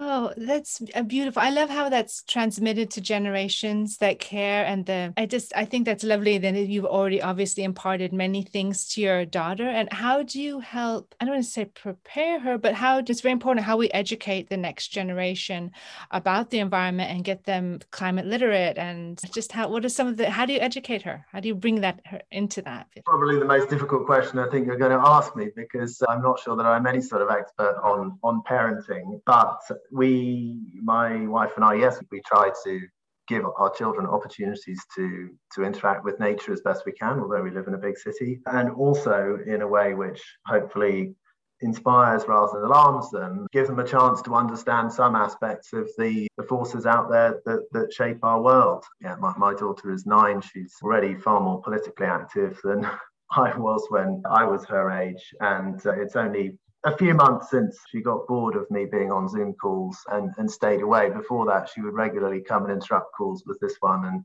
Oh, 0.00 0.32
that's 0.36 0.82
uh, 0.94 1.02
beautiful. 1.02 1.42
I 1.42 1.50
love 1.50 1.68
how 1.68 1.88
that's 1.88 2.22
transmitted 2.22 2.90
to 2.92 3.00
generations 3.00 3.98
that 3.98 4.18
care 4.18 4.64
and 4.64 4.86
the 4.86 5.12
I 5.16 5.26
just 5.26 5.52
I 5.54 5.64
think 5.64 5.84
that's 5.84 6.02
lovely 6.02 6.38
that 6.38 6.54
you've 6.54 6.86
already 6.86 7.20
obviously 7.20 7.62
imparted 7.62 8.12
many 8.12 8.42
things 8.42 8.88
to 8.94 9.00
your 9.00 9.24
daughter 9.24 9.68
and 9.68 9.92
how 9.92 10.22
do 10.22 10.40
you 10.40 10.60
help 10.60 11.14
I 11.20 11.24
don't 11.24 11.34
want 11.34 11.44
to 11.44 11.50
say 11.50 11.66
prepare 11.66 12.40
her 12.40 12.58
but 12.58 12.74
how 12.74 12.98
it's 12.98 13.20
very 13.20 13.32
important 13.32 13.66
how 13.66 13.76
we 13.76 13.90
educate 13.90 14.48
the 14.48 14.56
next 14.56 14.88
generation 14.88 15.70
about 16.10 16.50
the 16.50 16.58
environment 16.58 17.10
and 17.10 17.22
get 17.24 17.44
them 17.44 17.78
climate 17.90 18.26
literate 18.26 18.78
and 18.78 19.20
just 19.32 19.52
how 19.52 19.68
what 19.68 19.84
are 19.84 19.90
some 19.90 20.08
of 20.08 20.16
the 20.16 20.30
how 20.30 20.46
do 20.46 20.52
you 20.52 20.60
educate 20.60 21.02
her? 21.02 21.26
How 21.30 21.40
do 21.40 21.48
you 21.48 21.54
bring 21.54 21.82
that 21.82 22.00
her 22.06 22.22
into 22.30 22.62
that? 22.62 22.88
Probably 23.04 23.38
the 23.38 23.44
most 23.44 23.68
difficult 23.68 24.06
question 24.06 24.38
I 24.38 24.48
think 24.48 24.66
you're 24.66 24.78
going 24.78 24.98
to 24.98 25.08
ask 25.08 25.36
me 25.36 25.48
because 25.54 26.02
I'm 26.08 26.22
not 26.22 26.40
sure 26.40 26.56
that 26.56 26.66
I'm 26.66 26.86
any 26.86 27.00
sort 27.00 27.22
of 27.22 27.30
expert 27.30 27.76
on 27.84 28.18
on 28.22 28.42
parenting 28.48 29.20
but 29.26 29.60
we, 29.92 30.58
my 30.82 31.26
wife 31.26 31.52
and 31.56 31.64
I, 31.64 31.74
yes, 31.74 32.00
we 32.10 32.20
try 32.26 32.50
to 32.64 32.80
give 33.28 33.44
our 33.56 33.70
children 33.70 34.06
opportunities 34.06 34.84
to 34.96 35.30
to 35.54 35.62
interact 35.62 36.04
with 36.04 36.18
nature 36.18 36.52
as 36.52 36.60
best 36.60 36.84
we 36.84 36.92
can, 36.92 37.20
although 37.20 37.42
we 37.42 37.50
live 37.50 37.68
in 37.68 37.74
a 37.74 37.78
big 37.78 37.96
city, 37.96 38.40
and 38.46 38.70
also 38.70 39.38
in 39.46 39.62
a 39.62 39.66
way 39.66 39.94
which 39.94 40.22
hopefully 40.46 41.14
inspires 41.62 42.26
rather 42.26 42.60
than 42.60 42.64
alarms 42.64 43.10
them, 43.10 43.46
give 43.52 43.66
them 43.66 43.78
a 43.78 43.86
chance 43.86 44.20
to 44.22 44.34
understand 44.34 44.92
some 44.92 45.14
aspects 45.14 45.72
of 45.72 45.88
the, 45.96 46.26
the 46.36 46.42
forces 46.42 46.86
out 46.86 47.08
there 47.08 47.40
that, 47.46 47.66
that 47.72 47.92
shape 47.92 48.18
our 48.22 48.42
world. 48.42 48.84
Yeah, 49.00 49.16
my, 49.16 49.32
my 49.38 49.54
daughter 49.54 49.92
is 49.92 50.04
nine. 50.04 50.40
She's 50.40 50.74
already 50.82 51.14
far 51.14 51.40
more 51.40 51.62
politically 51.62 52.06
active 52.06 52.58
than 52.64 52.84
I 53.30 53.56
was 53.56 53.86
when 53.88 54.22
I 54.28 54.44
was 54.44 54.64
her 54.66 54.90
age. 54.90 55.34
And 55.40 55.84
uh, 55.86 55.92
it's 55.92 56.16
only 56.16 56.58
a 56.84 56.96
few 56.96 57.14
months 57.14 57.50
since 57.50 57.78
she 57.90 58.00
got 58.00 58.26
bored 58.26 58.56
of 58.56 58.70
me 58.70 58.86
being 58.86 59.12
on 59.12 59.28
Zoom 59.28 59.54
calls 59.54 59.98
and, 60.10 60.32
and 60.38 60.50
stayed 60.50 60.82
away. 60.82 61.10
Before 61.10 61.46
that, 61.46 61.68
she 61.68 61.80
would 61.80 61.94
regularly 61.94 62.40
come 62.40 62.64
and 62.64 62.72
interrupt 62.72 63.14
calls 63.16 63.44
with 63.46 63.58
this 63.60 63.76
one 63.80 64.04
and 64.06 64.24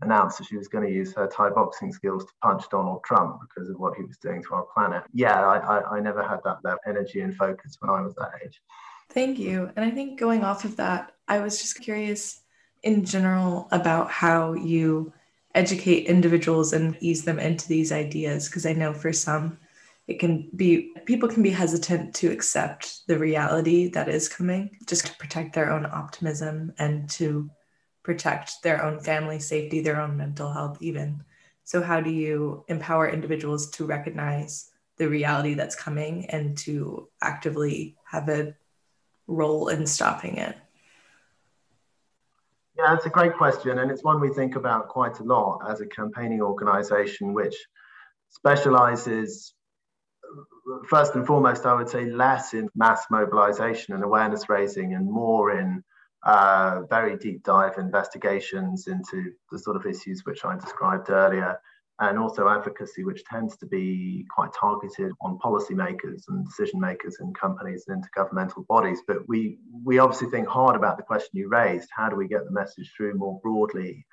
announce 0.00 0.38
that 0.38 0.46
she 0.46 0.56
was 0.56 0.68
going 0.68 0.86
to 0.86 0.92
use 0.92 1.12
her 1.14 1.26
Thai 1.26 1.50
boxing 1.50 1.92
skills 1.92 2.24
to 2.24 2.32
punch 2.42 2.64
Donald 2.70 3.02
Trump 3.04 3.40
because 3.40 3.68
of 3.68 3.78
what 3.78 3.96
he 3.96 4.04
was 4.04 4.16
doing 4.16 4.42
to 4.44 4.54
our 4.54 4.66
planet. 4.74 5.02
Yeah, 5.12 5.46
I, 5.46 5.58
I, 5.58 5.96
I 5.96 6.00
never 6.00 6.22
had 6.22 6.38
that, 6.44 6.58
that 6.62 6.78
energy 6.86 7.20
and 7.20 7.36
focus 7.36 7.76
when 7.80 7.90
I 7.90 8.00
was 8.00 8.14
that 8.14 8.30
age. 8.44 8.62
Thank 9.10 9.38
you. 9.38 9.70
And 9.76 9.84
I 9.84 9.90
think 9.90 10.18
going 10.18 10.44
off 10.44 10.64
of 10.64 10.76
that, 10.76 11.12
I 11.26 11.40
was 11.40 11.60
just 11.60 11.80
curious 11.80 12.40
in 12.82 13.04
general 13.04 13.68
about 13.70 14.10
how 14.10 14.52
you 14.52 15.12
educate 15.54 16.06
individuals 16.06 16.72
and 16.72 16.96
ease 17.00 17.24
them 17.24 17.38
into 17.38 17.66
these 17.68 17.90
ideas 17.90 18.48
because 18.48 18.64
I 18.64 18.74
know 18.74 18.92
for 18.92 19.12
some 19.12 19.58
it 20.08 20.18
can 20.18 20.48
be 20.56 20.94
people 21.04 21.28
can 21.28 21.42
be 21.42 21.50
hesitant 21.50 22.14
to 22.14 22.32
accept 22.32 23.06
the 23.06 23.18
reality 23.18 23.88
that 23.90 24.08
is 24.08 24.28
coming 24.28 24.70
just 24.86 25.06
to 25.06 25.14
protect 25.16 25.54
their 25.54 25.70
own 25.70 25.86
optimism 25.86 26.72
and 26.78 27.08
to 27.10 27.48
protect 28.02 28.62
their 28.62 28.82
own 28.82 28.98
family 28.98 29.38
safety 29.38 29.80
their 29.80 30.00
own 30.00 30.16
mental 30.16 30.50
health 30.50 30.78
even 30.80 31.22
so 31.64 31.82
how 31.82 32.00
do 32.00 32.10
you 32.10 32.64
empower 32.68 33.08
individuals 33.08 33.70
to 33.70 33.84
recognize 33.84 34.70
the 34.96 35.08
reality 35.08 35.54
that's 35.54 35.76
coming 35.76 36.24
and 36.30 36.56
to 36.56 37.08
actively 37.22 37.94
have 38.04 38.28
a 38.30 38.54
role 39.26 39.68
in 39.68 39.86
stopping 39.86 40.38
it 40.38 40.56
yeah, 42.76 42.94
that's 42.94 43.06
a 43.06 43.10
great 43.10 43.36
question. 43.36 43.80
And 43.80 43.90
it's 43.90 44.04
one 44.04 44.20
we 44.20 44.32
think 44.32 44.54
about 44.54 44.86
quite 44.86 45.18
a 45.18 45.24
lot 45.24 45.68
as 45.68 45.80
a 45.80 45.86
campaigning 45.88 46.40
organization, 46.40 47.34
which 47.34 47.56
specializes 48.28 49.54
first 50.88 51.14
and 51.14 51.26
foremost, 51.26 51.66
I 51.66 51.74
would 51.74 51.88
say 51.88 52.10
less 52.10 52.54
in 52.54 52.68
mass 52.74 53.06
mobilization 53.10 53.94
and 53.94 54.04
awareness 54.04 54.48
raising 54.48 54.94
and 54.94 55.10
more 55.10 55.50
in 55.58 55.82
uh, 56.24 56.82
very 56.90 57.16
deep 57.16 57.44
dive 57.44 57.78
investigations 57.78 58.88
into 58.88 59.32
the 59.50 59.58
sort 59.58 59.76
of 59.76 59.86
issues 59.86 60.22
which 60.24 60.44
I 60.44 60.56
described 60.56 61.10
earlier, 61.10 61.58
and 62.00 62.18
also 62.18 62.48
advocacy, 62.48 63.04
which 63.04 63.24
tends 63.24 63.56
to 63.58 63.66
be 63.66 64.24
quite 64.34 64.50
targeted 64.52 65.12
on 65.20 65.38
policymakers 65.38 66.22
and 66.28 66.44
decision 66.44 66.80
makers 66.80 67.16
in 67.20 67.34
companies 67.34 67.84
and 67.88 68.04
intergovernmental 68.04 68.66
bodies. 68.66 69.00
But 69.06 69.28
we 69.28 69.58
we 69.84 69.98
obviously 69.98 70.30
think 70.30 70.48
hard 70.48 70.76
about 70.76 70.96
the 70.96 71.02
question 71.02 71.30
you 71.32 71.48
raised: 71.48 71.88
how 71.96 72.08
do 72.08 72.16
we 72.16 72.28
get 72.28 72.44
the 72.44 72.52
message 72.52 72.92
through 72.96 73.14
more 73.14 73.40
broadly? 73.42 74.06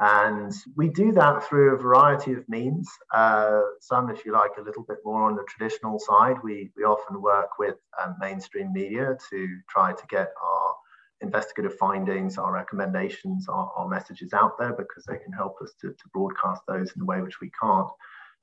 And 0.00 0.52
we 0.76 0.88
do 0.88 1.10
that 1.12 1.42
through 1.42 1.74
a 1.74 1.78
variety 1.78 2.32
of 2.32 2.48
means. 2.48 2.88
Uh, 3.12 3.62
some, 3.80 4.10
if 4.10 4.24
you 4.24 4.32
like, 4.32 4.52
a 4.56 4.62
little 4.62 4.84
bit 4.84 4.98
more 5.04 5.24
on 5.24 5.34
the 5.34 5.42
traditional 5.48 5.98
side. 5.98 6.36
We, 6.44 6.70
we 6.76 6.84
often 6.84 7.20
work 7.20 7.58
with 7.58 7.74
um, 8.02 8.14
mainstream 8.20 8.72
media 8.72 9.16
to 9.30 9.48
try 9.68 9.92
to 9.92 10.06
get 10.08 10.28
our 10.42 10.74
investigative 11.20 11.76
findings, 11.78 12.38
our 12.38 12.52
recommendations, 12.52 13.48
our, 13.48 13.72
our 13.76 13.88
messages 13.88 14.32
out 14.32 14.56
there 14.56 14.72
because 14.72 15.04
they 15.04 15.18
can 15.18 15.32
help 15.32 15.56
us 15.62 15.74
to, 15.80 15.88
to 15.88 16.08
broadcast 16.12 16.62
those 16.68 16.92
in 16.94 17.02
a 17.02 17.04
way 17.04 17.20
which 17.20 17.40
we 17.40 17.50
can't. 17.60 17.88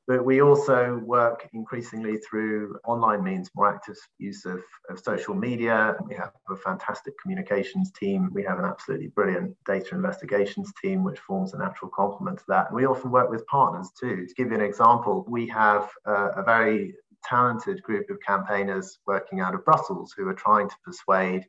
But 0.07 0.23
we 0.23 0.41
also 0.41 1.01
work 1.03 1.49
increasingly 1.53 2.17
through 2.17 2.77
online 2.85 3.23
means, 3.23 3.49
more 3.55 3.73
active 3.73 3.97
use 4.19 4.45
of, 4.45 4.61
of 4.89 4.99
social 4.99 5.33
media. 5.33 5.95
We 6.07 6.13
have 6.13 6.31
a 6.47 6.55
fantastic 6.55 7.15
communications 7.19 7.91
team. 7.91 8.29
We 8.31 8.43
have 8.43 8.59
an 8.59 8.65
absolutely 8.65 9.07
brilliant 9.07 9.55
data 9.65 9.95
investigations 9.95 10.71
team, 10.79 11.03
which 11.03 11.17
forms 11.19 11.53
a 11.53 11.57
natural 11.57 11.89
complement 11.89 12.37
to 12.39 12.45
that. 12.49 12.67
And 12.67 12.75
we 12.75 12.85
often 12.85 13.09
work 13.09 13.31
with 13.31 13.47
partners 13.47 13.89
too. 13.99 14.27
To 14.27 14.33
give 14.35 14.49
you 14.49 14.55
an 14.55 14.61
example, 14.61 15.25
we 15.27 15.47
have 15.47 15.89
a, 16.05 16.13
a 16.37 16.43
very 16.43 16.93
talented 17.23 17.81
group 17.81 18.11
of 18.11 18.19
campaigners 18.21 18.99
working 19.07 19.39
out 19.39 19.55
of 19.55 19.65
Brussels 19.65 20.13
who 20.15 20.27
are 20.27 20.35
trying 20.35 20.69
to 20.69 20.75
persuade 20.85 21.45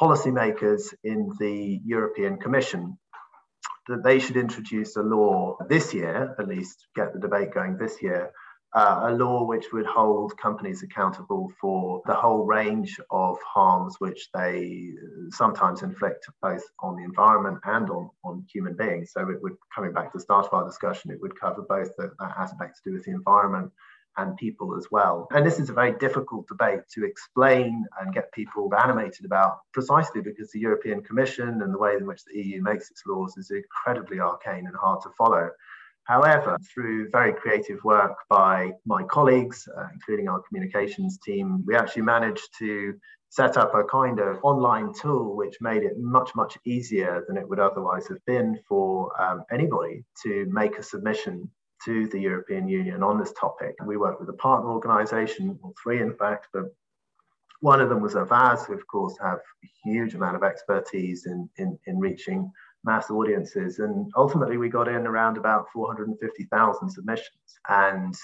policymakers 0.00 0.92
in 1.04 1.32
the 1.38 1.80
European 1.84 2.36
Commission 2.38 2.98
that 3.88 4.02
they 4.02 4.18
should 4.18 4.36
introduce 4.36 4.96
a 4.96 5.02
law 5.02 5.56
this 5.68 5.94
year, 5.94 6.34
at 6.38 6.48
least 6.48 6.86
get 6.94 7.12
the 7.12 7.20
debate 7.20 7.52
going 7.54 7.76
this 7.76 8.02
year, 8.02 8.32
uh, 8.74 9.04
a 9.04 9.12
law 9.12 9.44
which 9.44 9.72
would 9.72 9.86
hold 9.86 10.36
companies 10.36 10.82
accountable 10.82 11.50
for 11.60 12.02
the 12.06 12.14
whole 12.14 12.44
range 12.44 13.00
of 13.10 13.38
harms 13.42 13.96
which 14.00 14.28
they 14.34 14.90
sometimes 15.30 15.82
inflict 15.82 16.26
both 16.42 16.62
on 16.80 16.96
the 16.96 17.04
environment 17.04 17.58
and 17.64 17.88
on, 17.88 18.10
on 18.24 18.44
human 18.52 18.74
beings. 18.76 19.12
So 19.12 19.28
it 19.30 19.40
would, 19.42 19.56
coming 19.74 19.92
back 19.92 20.12
to 20.12 20.18
the 20.18 20.22
start 20.22 20.46
of 20.46 20.52
our 20.52 20.66
discussion, 20.66 21.10
it 21.10 21.20
would 21.22 21.38
cover 21.40 21.62
both 21.62 21.96
the, 21.96 22.10
aspects 22.20 22.82
to 22.82 22.90
do 22.90 22.94
with 22.96 23.04
the 23.04 23.12
environment 23.12 23.72
and 24.16 24.36
people 24.36 24.76
as 24.76 24.86
well. 24.90 25.28
And 25.30 25.46
this 25.46 25.58
is 25.58 25.70
a 25.70 25.74
very 25.74 25.92
difficult 25.92 26.48
debate 26.48 26.80
to 26.94 27.04
explain 27.04 27.84
and 28.00 28.14
get 28.14 28.32
people 28.32 28.70
animated 28.74 29.24
about 29.24 29.58
precisely 29.72 30.20
because 30.20 30.50
the 30.50 30.60
European 30.60 31.02
Commission 31.02 31.62
and 31.62 31.72
the 31.72 31.78
way 31.78 31.94
in 31.94 32.06
which 32.06 32.24
the 32.24 32.38
EU 32.40 32.62
makes 32.62 32.90
its 32.90 33.02
laws 33.06 33.36
is 33.36 33.50
incredibly 33.50 34.20
arcane 34.20 34.66
and 34.66 34.76
hard 34.76 35.02
to 35.02 35.10
follow. 35.10 35.50
However, 36.04 36.56
through 36.72 37.10
very 37.10 37.32
creative 37.32 37.82
work 37.82 38.16
by 38.28 38.72
my 38.84 39.02
colleagues, 39.02 39.68
uh, 39.76 39.88
including 39.92 40.28
our 40.28 40.40
communications 40.40 41.18
team, 41.18 41.64
we 41.66 41.74
actually 41.74 42.02
managed 42.02 42.48
to 42.58 42.94
set 43.30 43.56
up 43.56 43.74
a 43.74 43.82
kind 43.84 44.20
of 44.20 44.38
online 44.44 44.92
tool 44.94 45.36
which 45.36 45.56
made 45.60 45.82
it 45.82 45.98
much, 45.98 46.30
much 46.36 46.56
easier 46.64 47.24
than 47.26 47.36
it 47.36 47.48
would 47.48 47.58
otherwise 47.58 48.06
have 48.06 48.24
been 48.24 48.58
for 48.68 49.20
um, 49.20 49.42
anybody 49.50 50.04
to 50.22 50.46
make 50.48 50.78
a 50.78 50.82
submission 50.82 51.50
to 51.86 52.08
the 52.08 52.20
European 52.20 52.68
Union 52.68 53.02
on 53.02 53.18
this 53.18 53.32
topic. 53.32 53.76
We 53.84 53.96
worked 53.96 54.20
with 54.20 54.28
a 54.28 54.34
partner 54.34 54.70
organisation, 54.70 55.58
or 55.62 55.72
three 55.82 56.02
in 56.02 56.14
fact, 56.14 56.48
but 56.52 56.64
one 57.60 57.80
of 57.80 57.88
them 57.88 58.02
was 58.02 58.14
Avaaz, 58.14 58.66
who 58.66 58.74
of 58.74 58.86
course 58.86 59.16
have 59.22 59.38
a 59.38 59.68
huge 59.84 60.14
amount 60.14 60.36
of 60.36 60.42
expertise 60.42 61.26
in, 61.26 61.48
in, 61.56 61.78
in 61.86 61.98
reaching 61.98 62.50
mass 62.84 63.10
audiences. 63.10 63.78
And 63.78 64.10
ultimately 64.16 64.58
we 64.58 64.68
got 64.68 64.88
in 64.88 65.06
around 65.06 65.38
about 65.38 65.66
450,000 65.72 66.90
submissions. 66.90 67.58
And 67.68 68.14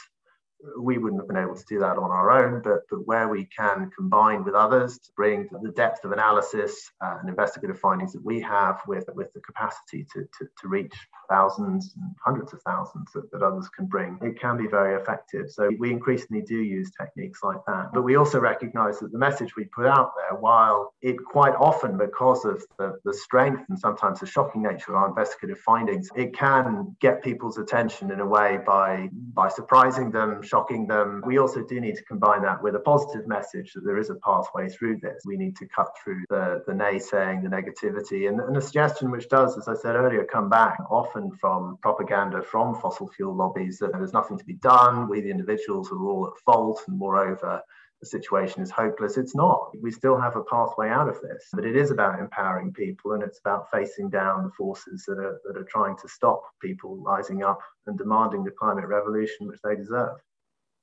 we 0.79 0.98
wouldn't 0.98 1.20
have 1.20 1.29
been 1.29 1.37
able 1.37 1.57
to 1.57 1.64
do 1.68 1.79
that 1.81 1.96
on 1.96 2.11
our 2.11 2.31
own, 2.31 2.62
but, 2.62 2.81
but 2.90 3.07
where 3.07 3.29
we 3.29 3.46
can 3.57 3.90
combine 3.96 4.44
with 4.44 4.55
others 4.55 4.98
to 4.98 5.11
bring 5.16 5.48
the 5.62 5.72
depth 5.72 6.05
of 6.05 6.12
analysis 6.12 6.90
uh, 7.01 7.16
and 7.20 7.29
investigative 7.29 7.79
findings 7.79 8.12
that 8.12 8.25
we 8.25 8.40
have 8.40 8.81
with, 8.87 9.09
with 9.14 9.33
the 9.33 9.40
capacity 9.40 10.07
to, 10.12 10.20
to, 10.38 10.46
to 10.61 10.68
reach 10.68 10.94
thousands 11.29 11.94
and 11.96 12.14
hundreds 12.25 12.53
of 12.53 12.61
thousands 12.62 13.11
that, 13.14 13.31
that, 13.33 13.42
others 13.42 13.68
can 13.68 13.87
bring, 13.87 14.18
it 14.22 14.38
can 14.38 14.57
be 14.57 14.66
very 14.66 14.94
effective. 15.01 15.51
So 15.51 15.70
we 15.79 15.90
increasingly 15.90 16.42
do 16.42 16.57
use 16.57 16.90
techniques 16.98 17.40
like 17.42 17.59
that. 17.66 17.90
But 17.92 18.03
we 18.03 18.16
also 18.16 18.38
recognize 18.38 18.98
that 19.01 19.12
the 19.12 19.18
message 19.18 19.57
we 19.57 19.64
put 19.64 19.87
out 19.87 20.12
there, 20.16 20.38
while 20.38 20.92
it 21.01 21.16
quite 21.25 21.55
often, 21.55 21.96
because 21.96 22.44
of 22.44 22.62
the, 22.79 22.98
the 23.05 23.14
strength 23.14 23.62
and 23.68 23.79
sometimes 23.79 24.20
the 24.20 24.27
shocking 24.27 24.62
nature 24.62 24.92
of 24.92 24.96
our 24.96 25.09
investigative 25.09 25.59
findings, 25.59 26.09
it 26.14 26.37
can 26.37 26.94
get 27.01 27.22
people's 27.22 27.59
attention 27.59 28.11
in 28.11 28.20
a 28.20 28.27
way 28.27 28.59
by, 28.64 29.09
by 29.33 29.48
surprising 29.48 30.11
them, 30.11 30.42
shocking 30.52 30.86
them. 30.86 31.22
We 31.24 31.38
also 31.38 31.64
do 31.64 31.80
need 31.80 31.96
to 31.96 32.04
combine 32.04 32.42
that 32.42 32.62
with 32.62 32.74
a 32.74 32.80
positive 32.80 33.26
message 33.26 33.72
that 33.72 33.84
there 33.86 33.96
is 33.96 34.10
a 34.10 34.16
pathway 34.16 34.68
through 34.68 34.98
this. 34.98 35.22
We 35.24 35.38
need 35.38 35.56
to 35.56 35.66
cut 35.66 35.88
through 35.96 36.24
the, 36.28 36.62
the 36.66 36.74
naysaying, 36.74 37.42
the 37.42 37.48
negativity, 37.48 38.28
and, 38.28 38.38
and 38.38 38.56
a 38.58 38.60
suggestion 38.60 39.10
which 39.10 39.30
does, 39.30 39.56
as 39.56 39.66
I 39.66 39.74
said 39.74 39.96
earlier, 39.96 40.24
come 40.24 40.50
back 40.50 40.76
often 40.90 41.30
from 41.40 41.78
propaganda 41.80 42.42
from 42.42 42.74
fossil 42.74 43.08
fuel 43.08 43.34
lobbies 43.34 43.78
that 43.78 43.92
there's 43.92 44.12
nothing 44.12 44.36
to 44.36 44.44
be 44.44 44.58
done. 44.74 45.08
We, 45.08 45.22
the 45.22 45.30
individuals, 45.30 45.90
are 45.90 46.04
all 46.04 46.26
at 46.26 46.38
fault, 46.44 46.82
and 46.86 46.98
moreover, 46.98 47.62
the 48.02 48.06
situation 48.06 48.62
is 48.62 48.70
hopeless. 48.70 49.16
It's 49.16 49.34
not. 49.34 49.70
We 49.80 49.90
still 49.90 50.20
have 50.20 50.36
a 50.36 50.44
pathway 50.44 50.90
out 50.90 51.08
of 51.08 51.18
this, 51.22 51.44
but 51.54 51.64
it 51.64 51.76
is 51.76 51.90
about 51.90 52.20
empowering 52.20 52.72
people 52.72 53.12
and 53.12 53.22
it's 53.22 53.38
about 53.38 53.70
facing 53.70 54.10
down 54.10 54.42
the 54.42 54.50
forces 54.58 55.04
that 55.06 55.18
are, 55.18 55.40
that 55.46 55.56
are 55.56 55.68
trying 55.70 55.96
to 56.02 56.08
stop 56.08 56.42
people 56.60 56.96
rising 56.96 57.42
up 57.42 57.60
and 57.86 57.96
demanding 57.96 58.44
the 58.44 58.50
climate 58.50 58.86
revolution 58.86 59.46
which 59.46 59.60
they 59.64 59.76
deserve. 59.76 60.18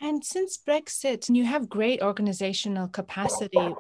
And 0.02 0.24
since 0.24 0.58
Brexit, 0.58 1.34
you 1.34 1.46
have 1.46 1.70
great 1.70 2.02
organizational 2.02 2.88
capacity. 2.88 3.74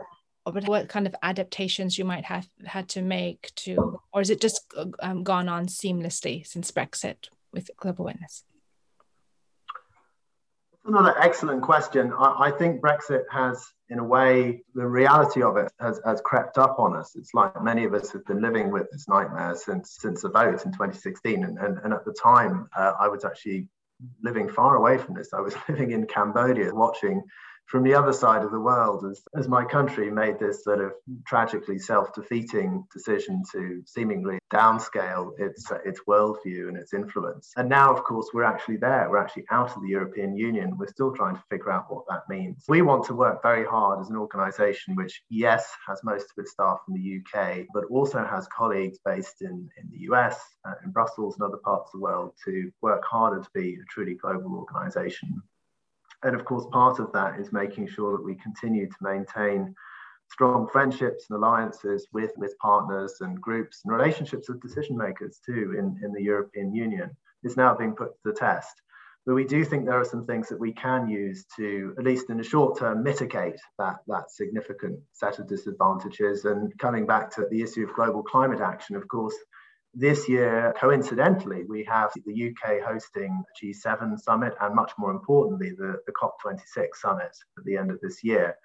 But 0.45 0.67
what 0.67 0.89
kind 0.89 1.05
of 1.05 1.15
adaptations 1.21 1.97
you 1.97 2.05
might 2.05 2.25
have 2.25 2.47
had 2.65 2.89
to 2.89 3.01
make 3.01 3.51
to, 3.57 4.01
or 4.11 4.21
is 4.21 4.29
it 4.29 4.41
just 4.41 4.61
um, 4.99 5.23
gone 5.23 5.47
on 5.47 5.67
seamlessly 5.67 6.45
since 6.45 6.71
Brexit 6.71 7.29
with 7.53 7.69
Global 7.77 8.05
Witness? 8.05 8.43
Another 10.85 11.15
excellent 11.19 11.61
question. 11.61 12.11
I, 12.17 12.47
I, 12.47 12.51
think 12.51 12.81
Brexit 12.81 13.23
has, 13.31 13.63
in 13.89 13.99
a 13.99 14.03
way, 14.03 14.63
the 14.73 14.87
reality 14.87 15.43
of 15.43 15.55
it 15.57 15.71
has, 15.79 16.01
has 16.03 16.19
crept 16.21 16.57
up 16.57 16.79
on 16.79 16.95
us. 16.95 17.15
It's 17.15 17.33
like 17.33 17.61
many 17.61 17.83
of 17.83 17.93
us 17.93 18.11
have 18.11 18.25
been 18.25 18.41
living 18.41 18.71
with 18.71 18.89
this 18.91 19.07
nightmare 19.07 19.55
since 19.55 19.97
since 19.99 20.23
the 20.23 20.29
vote 20.29 20.65
in 20.65 20.71
2016. 20.71 21.43
And, 21.43 21.59
and, 21.59 21.77
and 21.83 21.93
at 21.93 22.05
the 22.05 22.13
time, 22.13 22.69
uh, 22.75 22.93
I 22.99 23.07
was 23.07 23.23
actually 23.23 23.67
living 24.23 24.49
far 24.49 24.75
away 24.75 24.97
from 24.97 25.15
this. 25.15 25.33
I 25.33 25.41
was 25.41 25.55
living 25.69 25.91
in 25.91 26.05
Cambodia 26.05 26.73
watching 26.73 27.23
from 27.69 27.83
the 27.83 27.93
other 27.93 28.11
side 28.11 28.43
of 28.43 28.51
the 28.51 28.59
world 28.59 29.05
as, 29.05 29.21
as 29.35 29.47
my 29.47 29.63
country 29.63 30.09
made 30.09 30.39
this 30.39 30.63
sort 30.63 30.81
of 30.81 30.91
tragically 31.27 31.77
self-defeating 31.77 32.83
decision 32.91 33.43
to 33.51 33.83
seemingly 33.85 34.39
downscale 34.51 35.31
its 35.37 35.71
its 35.85 36.01
worldview 36.07 36.67
and 36.67 36.75
its 36.75 36.93
influence. 36.93 37.53
And 37.55 37.69
now, 37.69 37.93
of 37.93 38.03
course, 38.03 38.29
we're 38.33 38.43
actually 38.43 38.77
there. 38.77 39.07
We're 39.09 39.19
actually 39.19 39.45
out 39.51 39.75
of 39.75 39.83
the 39.83 39.89
European 39.89 40.35
Union. 40.35 40.77
We're 40.77 40.87
still 40.87 41.13
trying 41.13 41.35
to 41.35 41.43
figure 41.51 41.71
out 41.71 41.93
what 41.93 42.05
that 42.09 42.23
means. 42.27 42.65
We 42.67 42.81
want 42.81 43.05
to 43.05 43.13
work 43.13 43.43
very 43.43 43.65
hard 43.65 43.99
as 43.99 44.09
an 44.09 44.17
organisation 44.17 44.95
which, 44.95 45.21
yes, 45.29 45.69
has 45.87 46.03
most 46.03 46.25
of 46.31 46.41
its 46.41 46.51
staff 46.51 46.79
in 46.87 46.95
the 46.95 47.21
UK, 47.21 47.67
but 47.71 47.85
also 47.85 48.25
has 48.25 48.47
colleagues 48.47 48.97
based 49.05 49.41
in, 49.41 49.69
in 49.77 49.89
the 49.91 49.99
US, 50.11 50.39
uh, 50.67 50.73
in 50.83 50.89
Brussels, 50.89 51.35
and 51.35 51.43
other 51.43 51.61
parts 51.63 51.91
of 51.93 51.99
the 51.99 52.03
world 52.03 52.33
to 52.45 52.71
work 52.81 53.03
harder 53.05 53.43
to 53.43 53.49
be 53.53 53.75
a 53.75 53.85
truly 53.93 54.15
global 54.15 54.55
organisation. 54.55 55.43
And 56.23 56.35
of 56.35 56.45
course, 56.45 56.65
part 56.71 56.99
of 56.99 57.11
that 57.13 57.39
is 57.39 57.53
making 57.53 57.87
sure 57.87 58.17
that 58.17 58.23
we 58.23 58.35
continue 58.35 58.87
to 58.87 58.95
maintain 59.01 59.73
strong 60.31 60.67
friendships 60.67 61.25
and 61.29 61.37
alliances 61.37 62.07
with, 62.13 62.31
with 62.37 62.57
partners 62.59 63.15
and 63.21 63.39
groups 63.41 63.81
and 63.83 63.95
relationships 63.95 64.47
with 64.47 64.61
decision 64.61 64.97
makers 64.97 65.39
too 65.45 65.75
in, 65.77 65.99
in 66.03 66.11
the 66.13 66.21
European 66.21 66.73
Union. 66.73 67.09
It's 67.43 67.57
now 67.57 67.73
being 67.75 67.93
put 67.93 68.13
to 68.13 68.19
the 68.25 68.33
test. 68.33 68.81
But 69.25 69.35
we 69.35 69.43
do 69.43 69.63
think 69.63 69.85
there 69.85 69.99
are 69.99 70.05
some 70.05 70.25
things 70.25 70.49
that 70.49 70.59
we 70.59 70.73
can 70.73 71.07
use 71.07 71.45
to, 71.57 71.93
at 71.97 72.03
least 72.03 72.29
in 72.29 72.37
the 72.37 72.43
short 72.43 72.79
term, 72.79 73.03
mitigate 73.03 73.59
that, 73.77 73.97
that 74.07 74.31
significant 74.31 74.99
set 75.13 75.39
of 75.39 75.47
disadvantages. 75.47 76.45
And 76.45 76.75
coming 76.79 77.05
back 77.05 77.29
to 77.35 77.45
the 77.49 77.61
issue 77.61 77.83
of 77.83 77.93
global 77.93 78.23
climate 78.23 78.61
action, 78.61 78.95
of 78.95 79.07
course, 79.07 79.35
this 79.93 80.29
year, 80.29 80.73
coincidentally, 80.79 81.63
we 81.63 81.83
have 81.85 82.11
the 82.25 82.49
UK 82.49 82.81
hosting 82.85 83.43
G7 83.61 84.19
summit 84.19 84.53
and, 84.61 84.75
much 84.75 84.91
more 84.97 85.11
importantly, 85.11 85.71
the, 85.71 85.99
the 86.05 86.13
COP26 86.13 86.95
summit 86.95 87.35
at 87.57 87.63
the 87.65 87.77
end 87.77 87.91
of 87.91 87.99
this 88.01 88.23
year. 88.23 88.55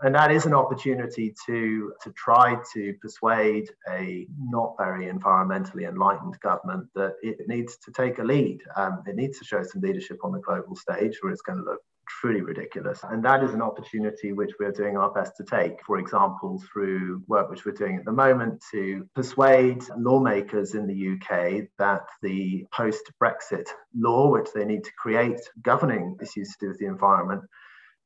And 0.00 0.14
that 0.16 0.32
is 0.32 0.44
an 0.44 0.54
opportunity 0.54 1.32
to, 1.46 1.92
to 2.02 2.10
try 2.12 2.56
to 2.74 2.94
persuade 3.00 3.70
a 3.88 4.26
not 4.38 4.74
very 4.76 5.06
environmentally 5.06 5.88
enlightened 5.88 6.38
government 6.40 6.88
that 6.96 7.14
it 7.22 7.38
needs 7.46 7.76
to 7.84 7.92
take 7.92 8.18
a 8.18 8.24
lead. 8.24 8.60
Um, 8.76 9.02
it 9.06 9.14
needs 9.14 9.38
to 9.38 9.44
show 9.44 9.62
some 9.62 9.80
leadership 9.80 10.18
on 10.24 10.32
the 10.32 10.40
global 10.40 10.74
stage, 10.74 11.18
or 11.22 11.30
it's 11.30 11.42
going 11.42 11.58
to 11.58 11.64
look 11.64 11.80
truly 12.06 12.42
ridiculous. 12.42 13.00
And 13.04 13.24
that 13.24 13.42
is 13.42 13.54
an 13.54 13.62
opportunity 13.62 14.32
which 14.32 14.52
we're 14.58 14.72
doing 14.72 14.96
our 14.96 15.10
best 15.10 15.36
to 15.36 15.44
take, 15.44 15.84
for 15.84 15.98
example, 15.98 16.62
through 16.72 17.22
work 17.26 17.50
which 17.50 17.64
we're 17.64 17.72
doing 17.72 17.96
at 17.96 18.04
the 18.04 18.12
moment 18.12 18.64
to 18.72 19.08
persuade 19.14 19.82
lawmakers 19.96 20.74
in 20.74 20.86
the 20.86 21.14
UK 21.14 21.68
that 21.78 22.06
the 22.22 22.66
post 22.72 23.12
Brexit 23.22 23.68
law, 23.94 24.30
which 24.30 24.48
they 24.54 24.64
need 24.64 24.84
to 24.84 24.92
create 24.98 25.40
governing 25.62 26.16
issues 26.20 26.50
to 26.50 26.56
do 26.60 26.68
with 26.68 26.78
the 26.78 26.86
environment, 26.86 27.42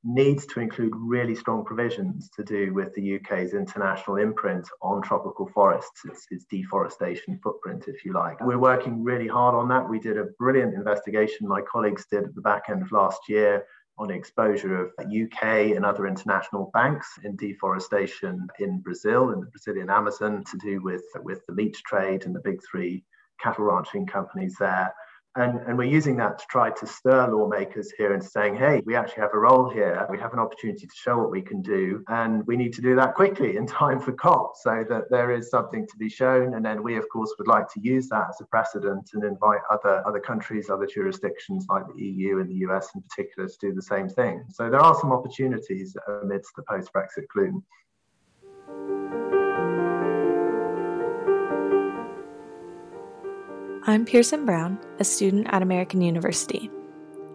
needs 0.05 0.47
to 0.47 0.61
include 0.61 0.93
really 0.95 1.35
strong 1.35 1.65
provisions 1.65 2.31
to 2.37 2.45
do 2.45 2.73
with 2.73 2.95
the 2.95 3.17
UK's 3.17 3.53
international 3.53 4.17
imprint 4.17 4.69
on 4.81 5.03
tropical 5.03 5.49
forests, 5.49 6.03
its, 6.05 6.27
its, 6.31 6.45
deforestation 6.45 7.39
footprint, 7.43 7.85
if 7.89 8.05
you 8.05 8.13
like. 8.13 8.41
We're 8.41 8.59
working 8.59 9.03
really 9.03 9.27
hard 9.27 9.55
on 9.55 9.69
that. 9.69 9.89
We 9.89 9.99
did 9.99 10.17
a 10.17 10.27
brilliant 10.39 10.75
investigation, 10.75 11.49
my 11.49 11.63
colleagues 11.63 12.07
did 12.11 12.25
at 12.25 12.35
the 12.35 12.41
back 12.41 12.65
end 12.69 12.83
of 12.83 12.93
last 12.93 13.21
year, 13.29 13.65
on 13.99 14.11
exposure 14.11 14.81
of 14.81 14.93
UK 14.99 15.75
and 15.75 15.85
other 15.85 16.07
international 16.07 16.71
banks 16.73 17.19
in 17.25 17.37
deforestation 17.37 18.47
in 18.61 18.81
Brazil, 18.81 19.31
in 19.31 19.41
the 19.41 19.47
Brazilian 19.47 19.91
Amazon, 19.91 20.45
to 20.45 20.59
do 20.59 20.81
with, 20.83 21.03
with 21.23 21.45
the 21.47 21.55
meat 21.55 21.77
trade 21.87 22.25
and 22.25 22.35
the 22.35 22.41
big 22.41 22.61
three 22.71 23.05
cattle 23.41 23.65
ranching 23.65 24.07
companies 24.07 24.57
there. 24.59 24.93
And, 25.37 25.61
and, 25.67 25.77
we're 25.77 25.85
using 25.85 26.17
that 26.17 26.39
to 26.39 26.45
try 26.51 26.71
to 26.71 26.87
stir 26.87 27.29
lawmakers 27.33 27.93
here 27.97 28.13
and 28.13 28.25
saying, 28.25 28.57
hey, 28.57 28.83
we 28.87 28.97
actually 28.97 29.23
have 29.23 29.35
a 29.35 29.39
role 29.39 29.71
here. 29.71 30.07
We 30.11 30.19
have 30.19 30.33
an 30.33 30.39
opportunity 30.39 30.87
to 30.87 30.95
show 30.95 31.19
what 31.19 31.31
we 31.31 31.43
can 31.43 31.63
do. 31.63 32.03
And 32.09 32.45
we 32.47 32.57
need 32.57 32.73
to 32.75 32.83
do 32.83 32.97
that 32.97 33.15
quickly 33.15 33.57
in 33.57 33.67
time 33.83 34.01
for 34.01 34.13
COP 34.13 34.55
so 34.57 34.85
that 34.89 35.11
there 35.11 35.31
is 35.31 35.51
something 35.51 35.87
to 35.87 35.97
be 35.97 36.09
shown. 36.09 36.55
And 36.55 36.65
then 36.65 36.83
we, 36.83 36.97
of 36.97 37.09
course, 37.11 37.35
would 37.39 37.47
like 37.47 37.73
to 37.75 37.81
use 37.81 38.09
that 38.09 38.31
as 38.31 38.41
a 38.41 38.47
precedent 38.47 39.11
and 39.13 39.23
invite 39.23 39.61
other, 39.71 40.03
other 40.07 40.21
countries, 40.21 40.71
other 40.71 40.87
jurisdictions 40.87 41.67
like 41.69 41.85
the 41.95 42.03
EU 42.03 42.41
and 42.41 42.49
the 42.49 42.67
US 42.67 42.89
in 42.95 43.03
particular 43.03 43.49
to 43.49 43.59
do 43.61 43.73
the 43.73 43.83
same 43.83 44.09
thing. 44.09 44.45
So 44.51 44.71
there 44.71 44.81
are 44.81 44.99
some 44.99 45.13
opportunities 45.13 45.97
amidst 46.23 46.57
the 46.57 46.63
post 46.63 46.91
Brexit 46.93 47.29
gloom. 47.33 47.63
I'm 53.89 54.05
Pearson 54.05 54.45
Brown, 54.45 54.79
a 54.99 55.05
student 55.05 55.47
at 55.49 55.63
American 55.63 56.03
University. 56.03 56.71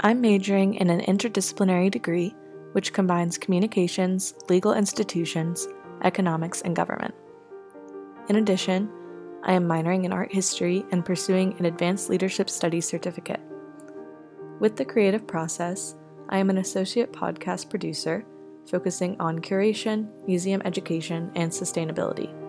I'm 0.01 0.21
majoring 0.21 0.75
in 0.75 0.91
an 0.91 0.99
interdisciplinary 0.99 1.89
degree 1.89 2.35
which 2.73 2.93
combines 2.93 3.39
communications, 3.39 4.35
legal 4.49 4.73
institutions, 4.73 5.67
economics, 6.03 6.61
and 6.61 6.75
government. 6.75 7.15
In 8.29 8.35
addition, 8.35 8.87
I 9.41 9.53
am 9.53 9.67
minoring 9.67 10.03
in 10.03 10.13
art 10.13 10.31
history 10.31 10.85
and 10.91 11.03
pursuing 11.03 11.57
an 11.57 11.65
advanced 11.65 12.11
leadership 12.11 12.51
studies 12.51 12.87
certificate. 12.87 13.41
With 14.59 14.75
the 14.75 14.85
creative 14.85 15.25
process, 15.25 15.95
I 16.29 16.37
am 16.37 16.51
an 16.51 16.59
associate 16.59 17.11
podcast 17.11 17.71
producer 17.71 18.23
focusing 18.69 19.19
on 19.19 19.39
curation, 19.39 20.07
museum 20.27 20.61
education, 20.65 21.31
and 21.33 21.51
sustainability. 21.51 22.42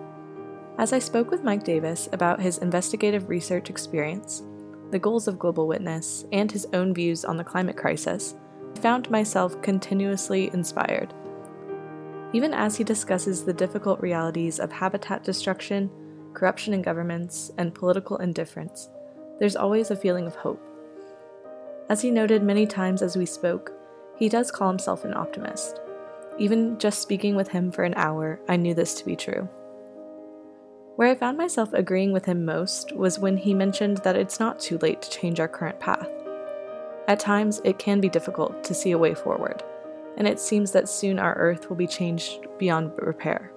As 0.77 0.93
I 0.93 0.99
spoke 0.99 1.31
with 1.31 1.45
Mike 1.45 1.63
Davis 1.63 2.09
about 2.13 2.41
his 2.41 2.59
investigative 2.59 3.29
research 3.29 3.71
experience, 3.71 4.43
the 4.91 4.99
goals 4.99 5.29
of 5.29 5.39
Global 5.39 5.69
Witness, 5.69 6.25
and 6.33 6.51
his 6.51 6.67
own 6.73 6.93
views 6.93 7.25
on 7.25 7.37
the 7.37 7.45
climate 7.45 7.77
crisis, 7.77 8.35
I 8.77 8.81
found 8.81 9.09
myself 9.09 9.63
continuously 9.63 10.51
inspired. 10.53 11.15
Even 12.33 12.53
as 12.53 12.77
he 12.77 12.83
discusses 12.83 13.45
the 13.45 13.53
difficult 13.53 14.01
realities 14.01 14.59
of 14.59 14.73
habitat 14.73 15.23
destruction, 15.23 15.89
corruption 16.33 16.75
in 16.75 16.83
governments, 16.83 17.53
and 17.57 17.73
political 17.73 18.17
indifference, 18.17 18.89
there's 19.39 19.57
always 19.57 19.93
a 19.93 19.97
feeling 19.97 20.27
of 20.27 20.35
hope. 20.35 20.61
As 21.89 22.03
he 22.03 22.11
noted 22.11 22.43
many 22.43 22.67
times 22.67 23.01
as 23.01 23.17
we 23.17 23.27
spoke, 23.27 23.73
he 24.17 24.29
does 24.29 24.51
call 24.51 24.71
himself 24.71 25.05
an 25.05 25.15
optimist. 25.15 25.81
Even 26.37 26.77
just 26.81 27.01
speaking 27.01 27.37
with 27.37 27.49
him 27.49 27.71
for 27.71 27.85
an 27.85 27.95
hour, 27.95 28.41
I 28.49 28.57
knew 28.57 28.75
this 28.75 28.95
to 28.95 29.05
be 29.05 29.15
true. 29.15 29.49
Where 30.97 31.09
I 31.09 31.17
found 31.17 31.37
myself 31.37 31.73
agreeing 31.73 32.13
with 32.13 32.25
him 32.25 32.45
most 32.45 32.95
was 32.95 33.19
when 33.19 33.37
he 33.37 33.53
mentioned 33.53 33.99
that 33.99 34.15
it's 34.15 34.39
not 34.39 34.61
too 34.61 34.79
late 34.79 35.03
to 35.03 35.11
change 35.11 35.41
our 35.41 35.49
current 35.49 35.81
path. 35.81 36.09
At 37.09 37.19
times, 37.19 37.61
it 37.65 37.81
can 37.81 38.01
be 38.01 38.09
difficult 38.09 38.63
to 38.63 38.75
see 38.75 38.93
a 38.93 38.99
way 38.99 39.13
forward, 39.13 39.65
and 40.17 40.29
it 40.29 40.39
seems 40.39 40.71
that 40.71 40.89
soon 40.89 41.19
our 41.19 41.35
Earth 41.35 41.69
will 41.69 41.77
be 41.77 41.89
changed 41.89 42.47
beyond 42.59 42.93
repair. 42.99 43.51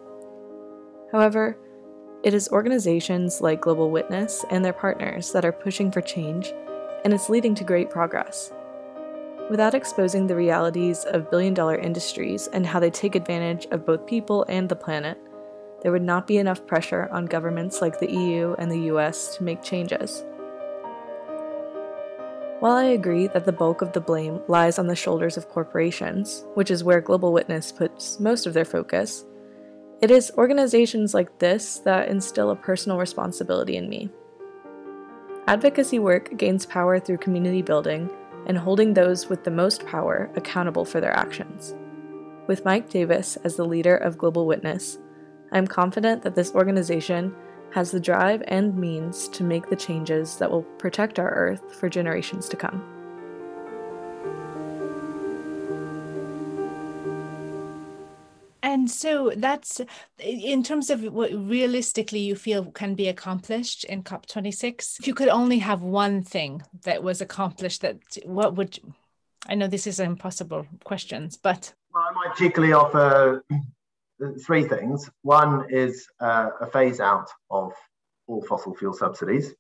However, 1.12 1.56
it 2.24 2.34
is 2.34 2.50
organizations 2.50 3.40
like 3.40 3.62
Global 3.62 3.92
Witness 3.92 4.44
and 4.50 4.66
their 4.66 4.74
partners 4.74 5.32
that 5.32 5.46
are 5.46 5.52
pushing 5.52 5.92
for 5.92 6.02
change, 6.02 6.52
and 7.06 7.14
it's 7.14 7.30
leading 7.30 7.54
to 7.56 7.64
great 7.64 7.92
progress. 7.92 8.52
Without 9.52 9.76
exposing 9.76 10.26
the 10.26 10.36
realities 10.36 11.06
of 11.06 11.30
billion 11.30 11.54
dollar 11.54 11.78
industries 11.78 12.48
and 12.48 12.66
how 12.66 12.80
they 12.80 12.90
take 12.90 13.14
advantage 13.14 13.68
of 13.70 13.86
both 13.86 14.08
people 14.08 14.44
and 14.50 14.68
the 14.68 14.76
planet, 14.76 15.18
there 15.82 15.92
would 15.92 16.02
not 16.02 16.28
be 16.28 16.38
enough 16.38 16.66
pressure 16.66 17.08
on 17.12 17.26
governments 17.26 17.82
like 17.82 18.00
the 18.00 18.12
EU 18.12 18.56
and 18.58 18.72
the 18.72 18.92
US 18.92 19.36
to 19.38 19.44
make 19.44 19.62
changes. 19.62 20.24
While 22.60 22.76
I 22.76 22.86
agree 22.86 23.28
that 23.28 23.46
the 23.46 23.52
bulk 23.52 23.84
of 23.84 23.92
the 23.92 24.02
blame 24.02 24.42
lies 24.48 24.80
on 24.80 24.88
the 24.88 24.96
shoulders 24.96 25.38
of 25.38 25.50
corporations, 25.50 26.44
which 26.56 26.72
is 26.72 26.84
where 26.84 27.02
Global 27.02 27.32
Witness 27.32 27.72
puts 27.72 28.20
most 28.20 28.48
of 28.48 28.54
their 28.56 28.66
focus, 28.66 29.26
it 30.02 30.10
is 30.10 30.32
organizations 30.38 31.14
like 31.14 31.38
this 31.38 31.80
that 31.80 32.10
instill 32.10 32.50
a 32.50 32.56
personal 32.56 32.98
responsibility 32.98 33.78
in 33.78 33.88
me. 33.88 34.10
Advocacy 35.48 36.00
work 36.00 36.36
gains 36.38 36.66
power 36.66 37.00
through 37.00 37.18
community 37.18 37.62
building 37.62 38.10
and 38.48 38.58
holding 38.58 38.94
those 38.94 39.30
with 39.30 39.44
the 39.44 39.52
most 39.52 39.86
power 39.86 40.30
accountable 40.36 40.84
for 40.84 41.00
their 41.00 41.16
actions. 41.16 41.76
With 42.48 42.66
Mike 42.66 42.90
Davis 42.90 43.38
as 43.44 43.56
the 43.56 43.66
leader 43.66 43.96
of 43.96 44.18
Global 44.18 44.48
Witness, 44.48 44.98
I 45.52 45.58
am 45.58 45.68
confident 45.68 46.24
that 46.24 46.36
this 46.36 46.54
organization 46.54 47.36
has 47.72 47.92
the 47.92 48.00
drive 48.00 48.44
and 48.48 48.78
means 48.78 49.28
to 49.30 49.44
make 49.44 49.68
the 49.68 49.76
changes 49.76 50.38
that 50.38 50.50
will 50.50 50.64
protect 50.64 51.20
our 51.20 51.30
Earth 51.30 51.76
for 51.76 51.90
generations 51.90 52.50
to 52.50 52.58
come. 52.58 52.84
And 58.64 58.92
so 58.92 59.32
that's 59.36 59.82
in 60.20 60.64
terms 60.64 60.90
of 60.90 61.04
what 61.04 61.32
realistically 61.32 62.20
you 62.20 62.36
feel 62.36 62.66
can 62.72 62.96
be 62.96 63.08
accomplished 63.08 63.84
in 63.86 64.04
COP26. 64.04 65.00
If 65.00 65.08
you 65.08 65.14
could 65.14 65.30
only 65.30 65.60
have 65.60 65.82
one 65.82 66.24
thing 66.24 66.62
that 66.84 67.04
was 67.04 67.22
accomplished, 67.22 67.82
that 67.82 67.98
what 68.26 68.56
would 68.56 68.80
I 69.48 69.56
know 69.56 69.68
this 69.68 69.88
is 69.88 70.00
impossible 70.00 70.68
questions, 70.84 71.38
but 71.38 71.74
well, 71.94 72.04
I 72.10 72.14
might 72.14 72.36
cheekily 72.36 72.74
offer 72.74 73.44
three 74.46 74.68
things. 74.68 75.10
One 75.22 75.66
is 75.70 76.08
uh, 76.20 76.50
a 76.62 76.68
phase 76.68 77.00
out 77.00 77.30
of 77.50 77.74
all 78.28 78.42
fossil 78.44 78.76
fuel 78.76 78.94
subsidies. 78.94 79.54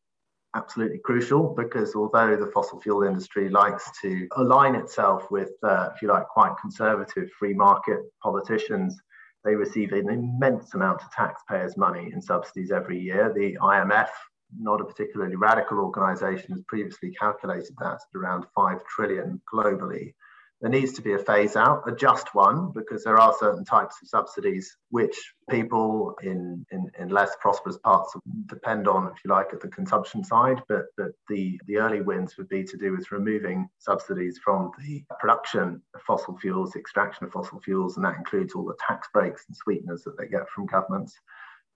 Absolutely 0.55 0.99
crucial 0.99 1.53
because 1.55 1.95
although 1.95 2.35
the 2.35 2.51
fossil 2.51 2.79
fuel 2.81 3.03
industry 3.03 3.49
likes 3.49 3.89
to 4.01 4.27
align 4.37 4.75
itself 4.75 5.29
with, 5.29 5.51
uh, 5.63 5.89
if 5.93 6.01
you 6.01 6.07
like, 6.07 6.27
quite 6.27 6.53
conservative 6.59 7.29
free 7.37 7.53
market 7.53 7.99
politicians, 8.21 8.97
they 9.43 9.55
receive 9.55 9.93
an 9.93 10.09
immense 10.09 10.73
amount 10.73 11.01
of 11.01 11.11
taxpayers' 11.11 11.77
money 11.77 12.11
in 12.13 12.21
subsidies 12.21 12.71
every 12.71 12.99
year. 12.99 13.31
The 13.33 13.57
IMF, 13.61 14.09
not 14.57 14.81
a 14.81 14.85
particularly 14.85 15.35
radical 15.35 15.79
organization, 15.79 16.51
has 16.51 16.63
previously 16.67 17.11
calculated 17.11 17.75
that 17.79 17.93
at 17.93 18.19
around 18.19 18.45
5 18.55 18.79
trillion 18.85 19.41
globally 19.53 20.13
there 20.61 20.71
needs 20.71 20.93
to 20.93 21.01
be 21.01 21.13
a 21.13 21.19
phase 21.19 21.55
out, 21.55 21.83
a 21.87 21.95
just 21.95 22.33
one, 22.33 22.71
because 22.73 23.03
there 23.03 23.19
are 23.19 23.33
certain 23.39 23.63
types 23.63 23.95
of 24.01 24.07
subsidies 24.07 24.75
which 24.89 25.15
people 25.49 26.15
in, 26.23 26.65
in, 26.71 26.89
in 26.99 27.09
less 27.09 27.35
prosperous 27.39 27.77
parts 27.77 28.15
depend 28.47 28.87
on, 28.87 29.07
if 29.07 29.13
you 29.23 29.29
like, 29.29 29.53
at 29.53 29.61
the 29.61 29.67
consumption 29.67 30.23
side. 30.23 30.61
But, 30.67 30.85
but 30.97 31.11
the, 31.29 31.59
the 31.67 31.77
early 31.77 32.01
wins 32.01 32.37
would 32.37 32.49
be 32.49 32.63
to 32.63 32.77
do 32.77 32.91
with 32.91 33.11
removing 33.11 33.69
subsidies 33.77 34.39
from 34.43 34.71
the 34.79 35.03
production 35.19 35.81
of 35.93 36.01
fossil 36.01 36.35
fuels, 36.37 36.75
extraction 36.75 37.25
of 37.27 37.31
fossil 37.31 37.59
fuels, 37.61 37.97
and 37.97 38.05
that 38.05 38.17
includes 38.17 38.53
all 38.53 38.65
the 38.65 38.77
tax 38.85 39.07
breaks 39.13 39.45
and 39.47 39.55
sweeteners 39.55 40.03
that 40.03 40.17
they 40.17 40.27
get 40.27 40.49
from 40.49 40.65
governments. 40.65 41.13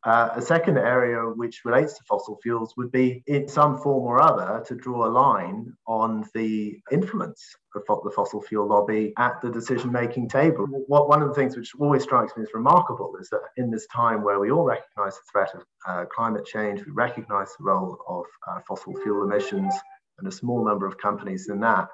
Uh, 0.03 0.29
a 0.35 0.41
second 0.41 0.79
area 0.79 1.19
which 1.35 1.61
relates 1.63 1.93
to 1.93 2.03
fossil 2.05 2.39
fuels 2.41 2.73
would 2.75 2.91
be 2.91 3.23
in 3.27 3.47
some 3.47 3.77
form 3.77 4.03
or 4.03 4.19
other 4.19 4.63
to 4.65 4.73
draw 4.73 5.05
a 5.05 5.11
line 5.11 5.71
on 5.85 6.27
the 6.33 6.79
influence 6.91 7.55
of 7.75 7.83
the 8.03 8.09
fossil 8.09 8.41
fuel 8.41 8.67
lobby 8.67 9.13
at 9.19 9.39
the 9.41 9.49
decision 9.51 9.91
making 9.91 10.27
table. 10.27 10.65
What, 10.87 11.07
one 11.07 11.21
of 11.21 11.27
the 11.27 11.35
things 11.35 11.55
which 11.55 11.71
always 11.79 12.01
strikes 12.01 12.35
me 12.35 12.41
as 12.41 12.49
remarkable 12.53 13.15
is 13.21 13.29
that 13.29 13.41
in 13.57 13.69
this 13.69 13.85
time 13.93 14.23
where 14.23 14.39
we 14.39 14.49
all 14.49 14.63
recognize 14.63 15.13
the 15.15 15.21
threat 15.31 15.53
of 15.53 15.61
uh, 15.87 16.05
climate 16.05 16.45
change, 16.45 16.83
we 16.83 16.91
recognize 16.93 17.49
the 17.59 17.63
role 17.63 17.99
of 18.07 18.25
uh, 18.49 18.59
fossil 18.67 18.93
fuel 19.03 19.23
emissions 19.23 19.73
and 20.17 20.27
a 20.27 20.31
small 20.31 20.65
number 20.65 20.87
of 20.87 20.97
companies 20.97 21.47
in 21.47 21.59
that, 21.59 21.87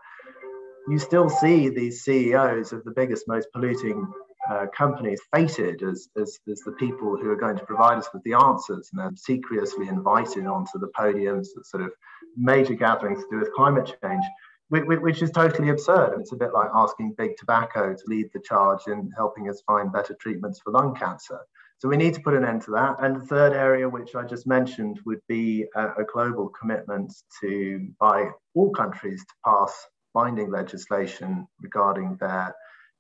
you 0.88 0.98
still 0.98 1.30
see 1.30 1.68
these 1.68 2.04
CEOs 2.04 2.72
of 2.72 2.86
the 2.86 2.92
biggest, 2.92 3.28
most 3.28 3.50
polluting 3.54 4.08
uh, 4.50 4.66
companies 4.76 5.22
fated 5.34 5.84
as, 5.84 6.08
as, 6.18 6.40
as, 6.50 6.62
the 6.62 6.72
people 6.74 7.18
who 7.18 7.30
are 7.30 7.36
going 7.36 7.58
to 7.58 7.66
provide 7.66 7.98
us 7.98 8.10
with 8.14 8.24
the 8.24 8.34
answers 8.34 8.90
and 8.94 9.02
obsequiously 9.02 9.88
invited 9.88 10.46
onto 10.46 10.80
the 10.80 10.92
podiums 10.98 11.48
at 11.58 11.66
sort 11.66 11.84
of 11.84 11.92
major 12.36 12.74
gatherings 12.74 13.24
to 13.24 13.30
do 13.32 13.40
with 13.40 13.54
climate 13.54 13.96
change, 14.04 14.24
which, 14.70 14.86
which 14.86 15.22
is 15.22 15.32
totally 15.32 15.70
absurd. 15.70 16.14
And 16.14 16.22
it's 16.22 16.34
a 16.34 16.38
bit 16.38 16.54
like 16.54 16.70
asking 16.74 17.16
big 17.18 17.36
tobacco 17.38 17.94
to 17.94 18.04
lead 18.08 18.28
the 18.34 18.40
charge 18.40 18.88
in 18.88 19.12
helping 19.16 19.50
us 19.50 19.62
find 19.68 19.92
better 19.92 20.16
treatments 20.20 20.60
for 20.60 20.72
lung 20.72 20.96
cancer. 20.96 21.40
So 21.80 21.88
we 21.88 21.98
need 21.98 22.16
to 22.16 22.22
put 22.22 22.34
an 22.34 22.44
end 22.44 22.64
to 22.64 22.72
that. 22.72 22.96
And 23.00 23.16
the 23.16 23.26
third 23.26 23.54
area, 23.54 23.88
which 23.88 24.16
I 24.16 24.24
just 24.24 24.48
mentioned, 24.48 25.00
would 25.06 25.22
be 25.28 25.66
a, 25.76 25.90
a 25.90 26.06
global 26.12 26.50
commitment 26.50 27.14
to 27.42 27.88
by 28.00 28.30
all 28.56 28.72
countries 28.72 29.24
to 29.24 29.34
pass 29.46 29.86
binding 30.14 30.50
legislation 30.50 31.48
regarding 31.62 32.18
their 32.20 32.56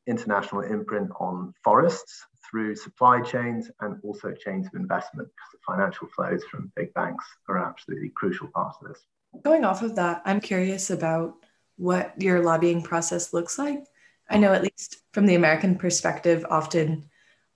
international 0.07 0.61
imprint 0.61 1.11
on 1.19 1.53
forests 1.63 2.25
through 2.49 2.75
supply 2.75 3.21
chains 3.21 3.69
and 3.81 3.99
also 4.03 4.31
chains 4.31 4.67
of 4.67 4.73
investment 4.73 5.27
because 5.27 5.51
the 5.51 5.59
financial 5.65 6.07
flows 6.15 6.43
from 6.49 6.71
big 6.75 6.93
banks 6.93 7.25
are 7.49 7.57
absolutely 7.57 8.09
crucial 8.15 8.47
part 8.47 8.75
of 8.79 8.87
this. 8.87 9.03
Going 9.43 9.65
off 9.65 9.81
of 9.81 9.95
that, 9.95 10.21
I'm 10.25 10.39
curious 10.39 10.89
about 10.89 11.35
what 11.75 12.19
your 12.21 12.41
lobbying 12.41 12.81
process 12.81 13.33
looks 13.33 13.59
like. 13.59 13.83
I 14.29 14.37
know, 14.37 14.53
at 14.53 14.63
least 14.63 14.97
from 15.11 15.25
the 15.25 15.35
American 15.35 15.75
perspective, 15.75 16.45
often 16.49 17.09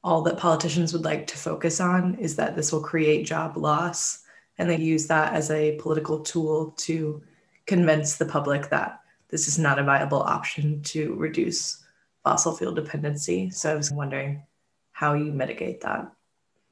all 0.03 0.21
that 0.23 0.37
politicians 0.37 0.93
would 0.93 1.03
like 1.03 1.27
to 1.27 1.37
focus 1.37 1.79
on 1.79 2.15
is 2.15 2.35
that 2.35 2.55
this 2.55 2.71
will 2.71 2.81
create 2.81 3.25
job 3.25 3.57
loss. 3.57 4.19
And 4.57 4.69
they 4.69 4.77
use 4.77 5.07
that 5.07 5.33
as 5.33 5.49
a 5.51 5.77
political 5.77 6.19
tool 6.19 6.71
to 6.77 7.21
convince 7.65 8.17
the 8.17 8.25
public 8.25 8.69
that 8.69 8.99
this 9.29 9.47
is 9.47 9.57
not 9.57 9.79
a 9.79 9.83
viable 9.83 10.21
option 10.21 10.81
to 10.83 11.15
reduce 11.15 11.80
fossil 12.23 12.55
fuel 12.55 12.73
dependency. 12.73 13.49
So 13.49 13.71
I 13.71 13.75
was 13.75 13.91
wondering 13.91 14.43
how 14.91 15.13
you 15.13 15.31
mitigate 15.31 15.81
that. 15.81 16.11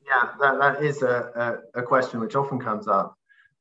Yeah, 0.05 0.29
that, 0.39 0.59
that 0.59 0.83
is 0.83 1.01
a, 1.03 1.59
a, 1.75 1.81
a 1.81 1.83
question 1.83 2.19
which 2.19 2.35
often 2.35 2.59
comes 2.59 2.87
up. 2.87 3.15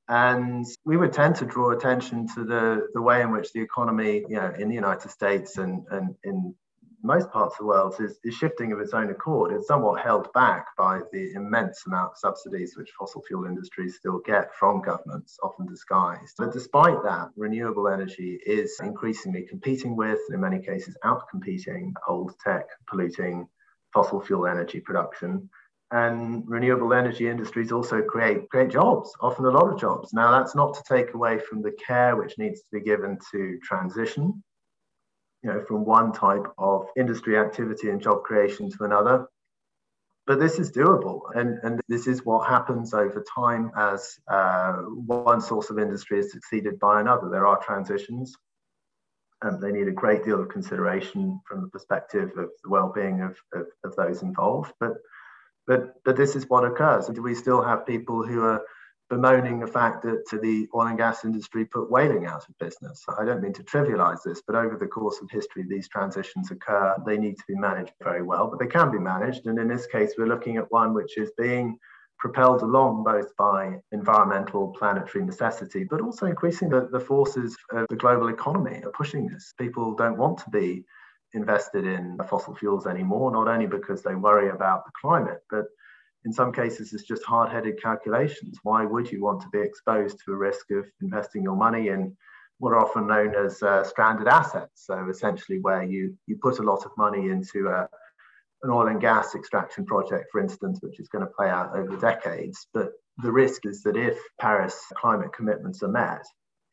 And 0.09 0.65
we 0.85 0.97
would 0.97 1.13
tend 1.13 1.37
to 1.37 1.45
draw 1.45 1.73
attention 1.73 2.27
to 2.35 2.45
the, 2.45 2.89
the 2.95 3.03
way 3.03 3.21
in 3.21 3.31
which 3.31 3.53
the 3.53 3.61
economy, 3.61 4.25
you 4.29 4.37
know, 4.37 4.55
in 4.59 4.69
the 4.69 4.75
United 4.75 5.11
States 5.11 5.59
and, 5.59 5.85
and 5.91 6.15
in 6.25 6.55
most 7.03 7.31
parts 7.31 7.55
of 7.55 7.59
the 7.59 7.67
world 7.67 7.95
is, 8.01 8.19
is 8.25 8.35
shifting 8.35 8.73
of 8.73 8.81
its 8.81 8.93
own 8.93 9.11
accord. 9.11 9.53
It's 9.53 9.69
somewhat 9.69 10.01
held 10.01 10.33
back 10.33 10.67
by 10.77 11.01
the 11.13 11.33
immense 11.35 11.85
amount 11.87 12.13
of 12.13 12.19
subsidies 12.19 12.77
which 12.77 12.91
fossil 12.99 13.23
fuel 13.23 13.45
industries 13.45 13.97
still 13.97 14.19
get 14.27 14.55
from 14.55 14.83
governments, 14.83 15.39
often 15.43 15.67
disguised. 15.67 16.35
But 16.39 16.53
despite 16.53 17.03
that, 17.05 17.29
renewable 17.37 17.89
energy 17.89 18.41
is 18.45 18.79
increasingly 18.83 19.43
competing 19.43 19.97
with, 19.97 20.19
in 20.31 20.41
many 20.41 20.59
cases, 20.59 20.97
outcompeting 21.05 21.93
old 22.09 22.35
tech 22.45 22.67
polluting 22.89 23.49
fossil 23.93 24.21
fuel 24.21 24.47
energy 24.47 24.81
production. 24.81 25.49
And 25.91 26.45
renewable 26.47 26.93
energy 26.93 27.29
industries 27.29 27.73
also 27.73 28.03
create 28.03 28.49
great 28.51 28.71
jobs, 28.71 29.11
often 29.21 29.47
a 29.47 29.51
lot 29.51 29.73
of 29.73 29.81
jobs. 29.81 30.13
Now, 30.13 30.33
that's 30.33 30.55
not 30.55 30.75
to 30.75 30.83
take 30.83 31.15
away 31.15 31.39
from 31.39 31.63
the 31.63 31.73
care 31.73 32.17
which 32.17 32.37
needs 32.37 32.61
to 32.61 32.67
be 32.73 32.81
given 32.81 33.19
to 33.33 33.59
transition 33.63 34.43
you 35.49 35.55
know, 35.55 35.65
from 35.67 35.85
one 35.85 36.13
type 36.13 36.47
of 36.59 36.87
industry 36.97 37.39
activity 37.39 37.89
and 37.89 38.03
job 38.03 38.23
creation 38.23 38.71
to 38.71 38.85
another. 38.85 39.27
But 40.27 40.39
this 40.39 40.59
is 40.59 40.71
doable, 40.71 41.23
and, 41.35 41.59
and 41.63 41.81
this 41.89 42.07
is 42.07 42.23
what 42.23 42.47
happens 42.47 42.93
over 42.93 43.25
time 43.35 43.71
as 43.75 44.19
uh, 44.31 44.75
one 45.07 45.41
source 45.41 45.71
of 45.71 45.79
industry 45.79 46.19
is 46.19 46.33
succeeded 46.33 46.79
by 46.79 47.01
another. 47.01 47.31
There 47.31 47.47
are 47.47 47.59
transitions, 47.65 48.37
and 49.41 49.59
they 49.59 49.73
need 49.73 49.89
a 49.89 49.93
great 49.93 50.25
deal 50.25 50.39
of 50.39 50.51
consideration 50.51 51.41
from 51.49 51.63
the 51.63 51.69
perspective 51.69 52.29
of 52.37 52.51
the 52.63 52.69
well-being 52.69 53.23
of, 53.23 53.39
of, 53.55 53.67
of 53.85 53.97
those 53.97 54.21
involved. 54.21 54.75
But 54.81 54.99
but 55.67 55.95
but 56.05 56.17
this 56.17 56.37
is 56.37 56.45
what 56.49 56.65
occurs. 56.65 57.07
Do 57.07 57.23
we 57.23 57.35
still 57.35 57.63
have 57.63 57.87
people 57.87 58.23
who 58.23 58.43
are 58.43 58.61
bemoaning 59.11 59.59
the 59.59 59.67
fact 59.67 60.03
that 60.03 60.25
the 60.43 60.69
oil 60.75 60.87
and 60.87 60.99
gas 60.99 61.25
industry 61.25 61.65
put 61.65 61.91
whaling 61.91 62.27
out 62.27 62.49
of 62.49 62.59
business. 62.59 63.05
I 63.19 63.25
don't 63.25 63.43
mean 63.43 63.55
to 63.55 63.63
trivialize 63.63 64.23
this, 64.23 64.43
but 64.47 64.57
over 64.57 64.77
the 64.77 64.87
course 64.87 65.21
of 65.23 65.31
history, 65.31 65.65
these 65.69 65.89
transitions 65.89 66.51
occur. 66.51 66.97
They 67.07 67.17
need 67.17 67.37
to 67.37 67.45
be 67.49 67.55
managed 67.55 67.93
very 68.03 68.23
well, 68.23 68.49
but 68.49 68.59
they 68.59 68.67
can 68.67 68.91
be 68.91 68.99
managed. 68.99 69.47
And 69.47 69.59
in 69.59 69.69
this 69.69 69.87
case, 69.87 70.15
we're 70.19 70.27
looking 70.27 70.57
at 70.57 70.71
one 70.71 70.95
which 70.95 71.17
is 71.17 71.31
being 71.39 71.79
propelled 72.19 72.63
along 72.63 73.05
both 73.05 73.35
by 73.37 73.81
environmental 73.93 74.69
planetary 74.69 75.25
necessity, 75.25 75.85
but 75.85 76.01
also 76.01 76.27
increasing 76.27 76.69
the, 76.69 76.89
the 76.91 77.01
forces 77.01 77.57
of 77.73 77.87
the 77.89 77.97
global 77.97 78.29
economy 78.29 78.83
are 78.85 78.91
pushing 78.91 79.27
this. 79.27 79.55
People 79.59 79.95
don't 79.95 80.19
want 80.19 80.39
to 80.39 80.51
be 80.51 80.85
invested 81.35 81.87
in 81.87 82.19
fossil 82.29 82.55
fuels 82.55 82.87
anymore, 82.87 83.31
not 83.31 83.49
only 83.49 83.67
because 83.67 84.03
they 84.03 84.15
worry 84.15 84.51
about 84.51 84.85
the 84.85 84.93
climate, 85.01 85.43
but 85.51 85.67
in 86.25 86.33
some 86.33 86.53
cases 86.53 86.93
it's 86.93 87.05
just 87.05 87.25
hard-headed 87.25 87.81
calculations. 87.81 88.59
Why 88.63 88.85
would 88.85 89.11
you 89.11 89.23
want 89.23 89.41
to 89.43 89.49
be 89.49 89.61
exposed 89.61 90.21
to 90.25 90.33
a 90.33 90.37
risk 90.37 90.71
of 90.71 90.87
investing 91.01 91.43
your 91.43 91.57
money 91.57 91.89
in 91.89 92.17
what 92.59 92.71
are 92.73 92.85
often 92.85 93.07
known 93.07 93.35
as 93.35 93.63
uh, 93.63 93.85
stranded 93.85 94.27
assets? 94.27 94.87
So 94.87 95.09
essentially 95.09 95.59
where 95.61 95.83
you 95.83 96.17
you 96.27 96.37
put 96.43 96.59
a 96.59 96.63
lot 96.65 96.85
of 96.85 96.93
money 96.97 97.29
into 97.29 97.69
a, 97.69 97.89
an 98.63 98.71
oil 98.71 98.89
and 98.89 99.01
gas 99.01 99.35
extraction 99.35 99.87
project 99.87 100.27
for 100.33 100.41
instance 100.41 100.81
which 100.83 100.99
is 101.01 101.09
going 101.09 101.25
to 101.25 101.33
play 101.33 101.49
out 101.49 101.77
over 101.77 101.97
decades. 101.97 102.67
But 102.75 102.91
the 103.23 103.33
risk 103.33 103.67
is 103.67 103.83
that 103.83 103.97
if 103.97 104.19
paris 104.41 104.77
climate 104.97 105.33
commitments 105.33 105.83
are 105.83 105.89
met 105.89 106.25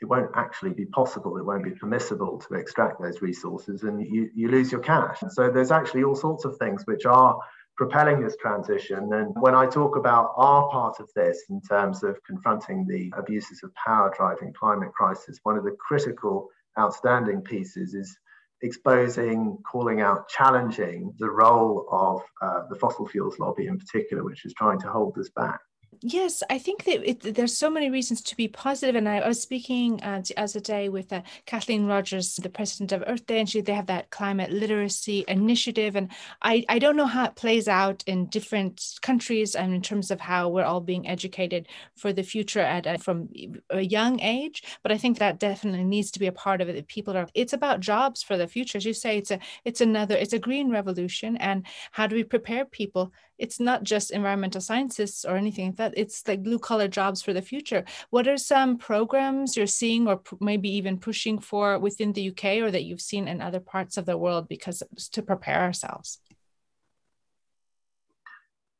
it 0.01 0.05
won't 0.05 0.31
actually 0.35 0.73
be 0.73 0.85
possible, 0.85 1.37
it 1.37 1.45
won't 1.45 1.63
be 1.63 1.71
permissible 1.71 2.37
to 2.39 2.55
extract 2.55 3.01
those 3.01 3.21
resources 3.21 3.83
and 3.83 4.05
you, 4.05 4.29
you 4.35 4.49
lose 4.49 4.71
your 4.71 4.81
cash. 4.81 5.21
And 5.21 5.31
so 5.31 5.49
there's 5.49 5.71
actually 5.71 6.03
all 6.03 6.15
sorts 6.15 6.45
of 6.45 6.57
things 6.57 6.83
which 6.85 7.05
are 7.05 7.39
propelling 7.77 8.21
this 8.21 8.37
transition. 8.37 9.13
And 9.13 9.33
when 9.39 9.55
I 9.55 9.65
talk 9.65 9.95
about 9.95 10.33
our 10.35 10.69
part 10.69 10.99
of 10.99 11.09
this 11.15 11.43
in 11.49 11.61
terms 11.61 12.03
of 12.03 12.23
confronting 12.23 12.85
the 12.87 13.11
abuses 13.17 13.61
of 13.63 13.73
power 13.75 14.13
driving 14.15 14.53
climate 14.53 14.93
crisis, 14.93 15.39
one 15.43 15.57
of 15.57 15.63
the 15.63 15.75
critical 15.79 16.49
outstanding 16.79 17.41
pieces 17.41 17.93
is 17.93 18.17
exposing, 18.61 19.57
calling 19.69 20.01
out, 20.01 20.29
challenging 20.29 21.13
the 21.19 21.29
role 21.29 21.87
of 21.91 22.21
uh, 22.41 22.67
the 22.69 22.75
fossil 22.75 23.07
fuels 23.07 23.37
lobby 23.39 23.67
in 23.67 23.77
particular, 23.77 24.23
which 24.23 24.45
is 24.45 24.53
trying 24.53 24.79
to 24.79 24.87
hold 24.87 25.17
us 25.17 25.29
back. 25.29 25.59
Yes, 26.01 26.41
I 26.49 26.57
think 26.57 26.83
that 26.85 27.07
it, 27.07 27.35
there's 27.35 27.57
so 27.57 27.69
many 27.69 27.89
reasons 27.89 28.21
to 28.23 28.35
be 28.35 28.47
positive. 28.47 28.95
And 28.95 29.07
I, 29.07 29.27
was 29.27 29.41
speaking 29.41 30.01
uh, 30.01 30.21
as 30.37 30.55
a 30.55 30.61
day 30.61 30.89
with 30.89 31.11
uh, 31.13 31.21
Kathleen 31.45 31.85
Rogers, 31.85 32.35
the 32.35 32.49
president 32.49 32.91
of 32.91 33.03
Earth 33.07 33.25
Day, 33.25 33.39
and 33.39 33.49
she 33.49 33.61
they 33.61 33.73
have 33.73 33.87
that 33.87 34.09
climate 34.09 34.51
literacy 34.51 35.25
initiative. 35.27 35.95
And 35.95 36.11
I, 36.41 36.65
I 36.69 36.79
don't 36.79 36.95
know 36.95 37.05
how 37.05 37.25
it 37.25 37.35
plays 37.35 37.67
out 37.67 38.03
in 38.07 38.27
different 38.27 38.83
countries 39.01 39.55
and 39.55 39.73
in 39.73 39.81
terms 39.81 40.11
of 40.11 40.19
how 40.19 40.49
we're 40.49 40.63
all 40.63 40.81
being 40.81 41.07
educated 41.07 41.67
for 41.95 42.13
the 42.13 42.23
future 42.23 42.61
at 42.61 42.85
a, 42.85 42.97
from 42.97 43.29
a 43.69 43.81
young 43.81 44.19
age. 44.21 44.63
But 44.81 44.91
I 44.91 44.97
think 44.97 45.19
that 45.19 45.39
definitely 45.39 45.83
needs 45.83 46.11
to 46.11 46.19
be 46.19 46.27
a 46.27 46.31
part 46.31 46.61
of 46.61 46.69
it. 46.69 46.87
People 46.87 47.15
are. 47.15 47.27
It's 47.33 47.53
about 47.53 47.79
jobs 47.79 48.23
for 48.23 48.37
the 48.37 48.47
future, 48.47 48.77
as 48.77 48.85
you 48.85 48.93
say. 48.93 49.17
It's 49.17 49.31
a 49.31 49.39
it's 49.63 49.81
another. 49.81 50.15
It's 50.15 50.33
a 50.33 50.39
green 50.39 50.71
revolution. 50.71 51.37
And 51.37 51.65
how 51.91 52.07
do 52.07 52.15
we 52.15 52.23
prepare 52.23 52.65
people 52.65 53.11
it's 53.37 53.59
not 53.59 53.83
just 53.83 54.11
environmental 54.11 54.61
scientists 54.61 55.25
or 55.25 55.35
anything 55.35 55.67
like 55.67 55.75
that. 55.77 55.93
It's 55.97 56.27
like 56.27 56.43
blue 56.43 56.59
collar 56.59 56.87
jobs 56.87 57.21
for 57.21 57.33
the 57.33 57.41
future. 57.41 57.83
What 58.09 58.27
are 58.27 58.37
some 58.37 58.77
programs 58.77 59.57
you're 59.57 59.67
seeing 59.67 60.07
or 60.07 60.21
maybe 60.39 60.69
even 60.75 60.97
pushing 60.99 61.39
for 61.39 61.77
within 61.79 62.13
the 62.13 62.29
uk 62.29 62.43
or 62.43 62.71
that 62.71 62.83
you've 62.83 63.01
seen 63.01 63.27
in 63.27 63.41
other 63.41 63.59
parts 63.59 63.97
of 63.97 64.05
the 64.05 64.17
world 64.17 64.47
because 64.47 64.81
to 65.11 65.21
prepare 65.21 65.61
ourselves? 65.61 66.19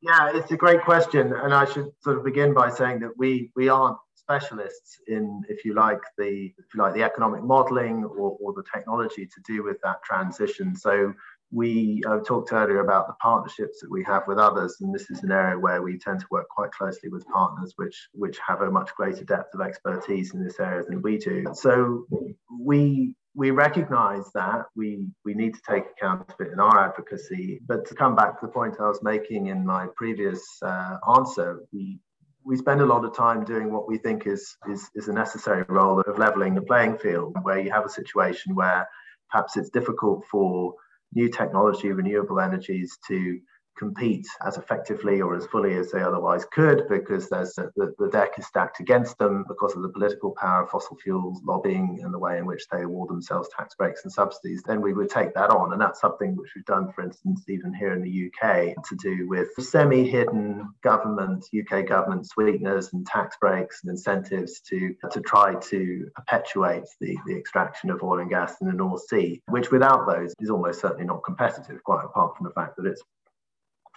Yeah 0.00 0.30
it's 0.34 0.52
a 0.52 0.56
great 0.56 0.82
question 0.82 1.32
and 1.32 1.54
i 1.54 1.64
should 1.64 1.90
sort 2.00 2.18
of 2.18 2.24
begin 2.24 2.52
by 2.52 2.68
saying 2.70 3.00
that 3.00 3.16
we 3.16 3.50
we 3.56 3.68
aren't 3.68 3.96
specialists 4.26 4.98
in 5.06 5.42
if 5.48 5.64
you 5.64 5.72
like 5.72 6.00
the 6.18 6.52
if 6.58 6.64
you 6.74 6.82
like 6.82 6.94
the 6.94 7.02
economic 7.02 7.42
modeling 7.44 8.04
or, 8.04 8.36
or 8.40 8.52
the 8.54 8.64
technology 8.74 9.24
to 9.24 9.40
do 9.46 9.62
with 9.62 9.80
that 9.82 10.02
transition. 10.02 10.74
So 10.74 11.14
we 11.52 12.02
uh, 12.08 12.18
talked 12.20 12.52
earlier 12.52 12.80
about 12.80 13.06
the 13.06 13.14
partnerships 13.14 13.80
that 13.80 13.90
we 13.90 14.02
have 14.04 14.24
with 14.26 14.38
others, 14.38 14.76
and 14.80 14.94
this 14.94 15.10
is 15.10 15.22
an 15.22 15.30
area 15.30 15.58
where 15.58 15.82
we 15.82 15.98
tend 15.98 16.20
to 16.20 16.26
work 16.30 16.48
quite 16.48 16.72
closely 16.72 17.08
with 17.08 17.26
partners 17.28 17.72
which 17.76 18.08
which 18.12 18.38
have 18.46 18.62
a 18.62 18.70
much 18.70 18.90
greater 18.96 19.24
depth 19.24 19.54
of 19.54 19.60
expertise 19.60 20.34
in 20.34 20.42
this 20.42 20.58
area 20.58 20.84
than 20.88 21.02
we 21.02 21.18
do. 21.18 21.44
So 21.54 22.06
we 22.50 23.14
we 23.34 23.50
recognize 23.50 24.24
that 24.34 24.66
we 24.74 25.06
we 25.24 25.34
need 25.34 25.54
to 25.54 25.60
take 25.68 25.84
account 25.90 26.28
of 26.28 26.40
it 26.40 26.52
in 26.52 26.58
our 26.58 26.88
advocacy. 26.88 27.60
But 27.66 27.86
to 27.88 27.94
come 27.94 28.16
back 28.16 28.40
to 28.40 28.46
the 28.46 28.52
point 28.52 28.80
I 28.80 28.88
was 28.88 29.02
making 29.02 29.46
in 29.46 29.64
my 29.64 29.86
previous 29.94 30.42
uh, 30.62 30.96
answer, 31.16 31.60
we 31.72 32.00
we 32.44 32.56
spend 32.56 32.80
a 32.80 32.86
lot 32.86 33.04
of 33.04 33.14
time 33.14 33.44
doing 33.44 33.72
what 33.72 33.88
we 33.88 33.98
think 33.98 34.26
is, 34.26 34.56
is 34.68 34.88
is 34.94 35.08
a 35.08 35.12
necessary 35.12 35.64
role 35.68 36.00
of 36.00 36.18
leveling 36.18 36.54
the 36.54 36.62
playing 36.62 36.96
field, 36.98 37.36
where 37.42 37.60
you 37.60 37.70
have 37.70 37.84
a 37.84 37.90
situation 37.90 38.54
where 38.54 38.88
perhaps 39.30 39.56
it's 39.56 39.70
difficult 39.70 40.24
for 40.30 40.74
new 41.14 41.28
technology, 41.28 41.90
renewable 41.92 42.40
energies 42.40 42.98
to 43.08 43.40
compete 43.76 44.26
as 44.44 44.56
effectively 44.56 45.20
or 45.20 45.36
as 45.36 45.46
fully 45.46 45.74
as 45.74 45.90
they 45.90 46.02
otherwise 46.02 46.44
could 46.52 46.88
because 46.88 47.28
there's 47.28 47.56
a, 47.58 47.70
the, 47.76 47.94
the 47.98 48.08
deck 48.08 48.32
is 48.38 48.46
stacked 48.46 48.80
against 48.80 49.18
them 49.18 49.44
because 49.48 49.74
of 49.76 49.82
the 49.82 49.88
political 49.88 50.32
power 50.32 50.64
of 50.64 50.70
fossil 50.70 50.96
fuels 50.96 51.40
lobbying 51.44 52.00
and 52.02 52.12
the 52.12 52.18
way 52.18 52.38
in 52.38 52.46
which 52.46 52.66
they 52.70 52.82
award 52.82 53.08
themselves 53.08 53.48
tax 53.56 53.74
breaks 53.74 54.04
and 54.04 54.12
subsidies 54.12 54.62
then 54.66 54.80
we 54.80 54.92
would 54.92 55.10
take 55.10 55.34
that 55.34 55.50
on. 55.50 55.72
And 55.72 55.80
that's 55.80 56.00
something 56.00 56.36
which 56.36 56.50
we've 56.54 56.64
done 56.64 56.92
for 56.92 57.02
instance 57.02 57.44
even 57.48 57.74
here 57.74 57.92
in 57.92 58.02
the 58.02 58.26
UK 58.26 58.74
to 58.88 58.96
do 58.96 59.28
with 59.28 59.48
semi-hidden 59.58 60.68
government 60.82 61.46
UK 61.56 61.86
government 61.86 62.26
sweeteners 62.26 62.92
and 62.92 63.06
tax 63.06 63.36
breaks 63.40 63.82
and 63.82 63.90
incentives 63.90 64.60
to 64.60 64.94
to 65.10 65.20
try 65.20 65.54
to 65.54 66.08
perpetuate 66.14 66.84
the, 67.00 67.16
the 67.26 67.36
extraction 67.36 67.90
of 67.90 68.02
oil 68.02 68.20
and 68.20 68.30
gas 68.30 68.56
in 68.60 68.68
the 68.68 68.72
North 68.72 69.02
Sea 69.08 69.42
which 69.48 69.70
without 69.70 70.06
those 70.06 70.34
is 70.40 70.50
almost 70.50 70.80
certainly 70.80 71.04
not 71.04 71.22
competitive 71.24 71.82
quite 71.84 72.04
apart 72.04 72.36
from 72.36 72.46
the 72.46 72.52
fact 72.52 72.76
that 72.76 72.86
it's 72.86 73.02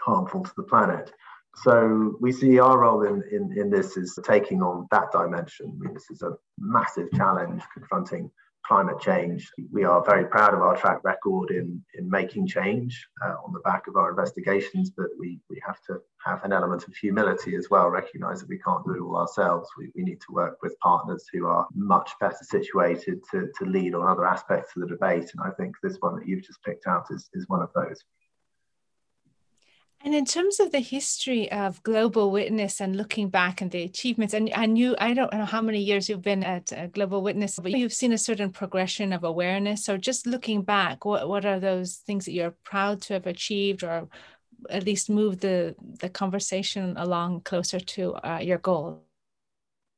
harmful 0.06 0.44
to 0.44 0.52
the 0.58 0.64
planet. 0.64 1.12
So 1.64 2.16
we 2.22 2.32
see 2.32 2.60
our 2.60 2.80
role 2.80 3.04
in, 3.04 3.24
in, 3.32 3.58
in 3.58 3.70
this 3.70 3.98
is 3.98 4.18
taking 4.24 4.62
on 4.62 4.88
that 4.92 5.12
dimension. 5.12 5.78
I 5.82 5.86
mean, 5.86 5.94
this 5.94 6.10
is 6.10 6.22
a 6.22 6.34
massive 6.58 7.10
challenge 7.14 7.64
confronting 7.74 8.32
climate 8.66 9.00
change. 9.00 9.50
We 9.72 9.84
are 9.84 10.04
very 10.04 10.26
proud 10.26 10.54
of 10.54 10.62
our 10.62 10.78
track 10.78 11.04
record 11.04 11.50
in, 11.50 11.84
in 11.96 12.10
making 12.10 12.48
change 12.48 13.08
uh, 13.26 13.36
on 13.44 13.52
the 13.52 13.62
back 13.62 13.88
of 13.88 13.96
our 13.96 14.12
investigations, 14.12 14.92
but 14.96 15.08
we, 15.18 15.40
we 15.50 15.60
have 15.66 15.82
to 15.88 16.00
have 16.24 16.44
an 16.44 16.54
element 16.54 16.88
of 16.88 16.96
humility 16.96 17.56
as 17.56 17.70
well, 17.72 17.90
recognize 17.90 18.42
that 18.42 18.50
we 18.50 18.60
can't 18.60 18.86
do 18.86 18.94
it 18.94 19.02
all 19.02 19.18
ourselves. 19.18 19.68
We, 19.78 19.92
we 19.96 20.04
need 20.04 20.22
to 20.22 20.34
work 20.34 20.60
with 20.62 20.80
partners 20.82 21.26
who 21.34 21.48
are 21.48 21.68
much 21.74 22.12
better 22.20 22.44
situated 22.44 23.22
to, 23.32 23.50
to 23.58 23.66
lead 23.66 23.96
on 23.96 24.08
other 24.08 24.26
aspects 24.26 24.74
of 24.76 24.84
the 24.84 24.88
debate. 24.88 25.32
And 25.34 25.42
I 25.44 25.50
think 25.52 25.76
this 25.82 25.98
one 26.00 26.20
that 26.20 26.28
you've 26.28 26.46
just 26.46 26.64
picked 26.64 26.86
out 26.86 27.08
is, 27.10 27.28
is 27.34 27.50
one 27.50 27.64
of 27.64 27.72
those. 27.74 28.04
And 30.02 30.16
in 30.16 30.24
terms 30.24 30.62
of 30.62 30.72
the 30.72 30.80
history 30.80 31.52
of 31.52 31.84
Global 31.84 32.32
Witness 32.32 32.80
and 32.80 32.96
looking 32.96 33.30
back 33.30 33.60
and 33.60 33.70
the 33.70 33.84
achievements, 33.84 34.34
and, 34.34 34.50
and 34.52 34.78
you, 34.78 34.96
I 34.98 35.14
don't 35.14 35.34
know 35.34 35.44
how 35.44 35.62
many 35.62 35.82
years 35.82 36.08
you've 36.08 36.22
been 36.22 36.44
at 36.44 36.72
uh, 36.72 36.88
Global 36.88 37.22
Witness, 37.22 37.60
but 37.62 37.74
you've 37.74 37.92
seen 37.92 38.14
a 38.14 38.18
certain 38.18 38.50
progression 38.50 39.12
of 39.12 39.26
awareness. 39.26 39.84
So 39.84 39.98
just 39.98 40.26
looking 40.26 40.62
back, 40.62 41.04
what, 41.04 41.28
what 41.28 41.46
are 41.46 41.60
those 41.60 41.98
things 41.98 42.26
that 42.26 42.32
you're 42.32 42.56
proud 42.64 43.02
to 43.04 43.14
have 43.16 43.28
achieved 43.28 43.84
or 43.84 44.08
at 44.70 44.86
least 44.86 45.10
move 45.10 45.42
the, 45.42 45.76
the 46.00 46.10
conversation 46.10 46.96
along 46.96 47.42
closer 47.42 47.80
to 47.80 48.16
uh, 48.16 48.40
your 48.42 48.58
goal? 48.58 49.04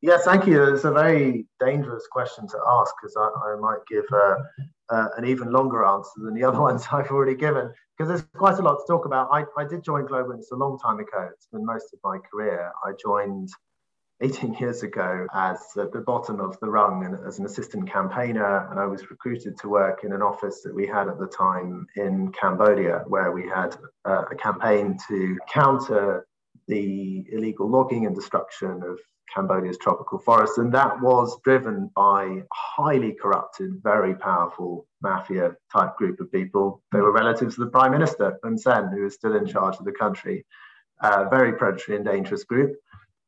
Yes, 0.01 0.23
thank 0.25 0.47
you. 0.47 0.63
It's 0.63 0.83
a 0.83 0.91
very 0.91 1.45
dangerous 1.59 2.07
question 2.11 2.47
to 2.47 2.57
ask 2.67 2.91
because 2.99 3.15
I, 3.15 3.51
I, 3.51 3.55
might 3.59 3.85
give 3.87 4.05
uh, 4.11 4.35
uh, 4.89 5.09
an 5.15 5.25
even 5.25 5.51
longer 5.51 5.85
answer 5.85 6.09
than 6.17 6.33
the 6.33 6.43
other 6.47 6.59
ones 6.59 6.87
I've 6.91 7.11
already 7.11 7.35
given 7.35 7.71
because 7.95 8.07
there's 8.07 8.25
quite 8.35 8.57
a 8.57 8.63
lot 8.63 8.77
to 8.77 8.91
talk 8.91 9.05
about. 9.05 9.29
I, 9.31 9.43
I 9.55 9.65
did 9.65 9.83
join 9.83 10.07
Global 10.07 10.29
Witness 10.29 10.49
a 10.51 10.55
long 10.55 10.79
time 10.79 10.99
ago. 10.99 11.29
It's 11.31 11.45
been 11.51 11.63
most 11.63 11.93
of 11.93 11.99
my 12.03 12.17
career. 12.31 12.71
I 12.83 12.93
joined 12.99 13.49
18 14.23 14.55
years 14.55 14.81
ago 14.81 15.27
as 15.35 15.59
at 15.77 15.91
the 15.91 16.01
bottom 16.01 16.39
of 16.39 16.59
the 16.61 16.69
rung 16.69 17.05
and 17.05 17.27
as 17.27 17.37
an 17.37 17.45
assistant 17.45 17.87
campaigner, 17.87 18.71
and 18.71 18.79
I 18.79 18.87
was 18.87 19.11
recruited 19.11 19.55
to 19.59 19.69
work 19.69 20.03
in 20.03 20.13
an 20.13 20.23
office 20.23 20.61
that 20.63 20.73
we 20.73 20.87
had 20.87 21.09
at 21.09 21.19
the 21.19 21.27
time 21.27 21.85
in 21.95 22.31
Cambodia, 22.31 23.03
where 23.07 23.31
we 23.31 23.47
had 23.47 23.75
uh, 24.05 24.23
a 24.31 24.35
campaign 24.35 24.97
to 25.09 25.37
counter 25.51 26.25
the 26.67 27.23
illegal 27.31 27.69
logging 27.69 28.07
and 28.07 28.15
destruction 28.15 28.81
of 28.83 28.99
Cambodia's 29.34 29.77
tropical 29.77 30.19
forests. 30.19 30.57
And 30.57 30.73
that 30.73 31.01
was 31.01 31.39
driven 31.43 31.89
by 31.95 32.43
highly 32.53 33.13
corrupted, 33.13 33.82
very 33.82 34.15
powerful 34.15 34.86
mafia 35.01 35.55
type 35.71 35.95
group 35.97 36.19
of 36.19 36.32
people. 36.32 36.82
They 36.91 37.01
were 37.01 37.11
relatives 37.11 37.57
of 37.57 37.65
the 37.65 37.71
Prime 37.71 37.91
Minister, 37.91 38.38
Hun 38.43 38.57
Sen, 38.57 38.89
who 38.89 39.05
is 39.05 39.15
still 39.15 39.36
in 39.36 39.47
charge 39.47 39.77
of 39.77 39.86
the 39.86 39.91
country. 39.91 40.45
A 41.01 41.29
very 41.29 41.53
predatory 41.53 41.97
and 41.97 42.05
dangerous 42.05 42.43
group. 42.43 42.75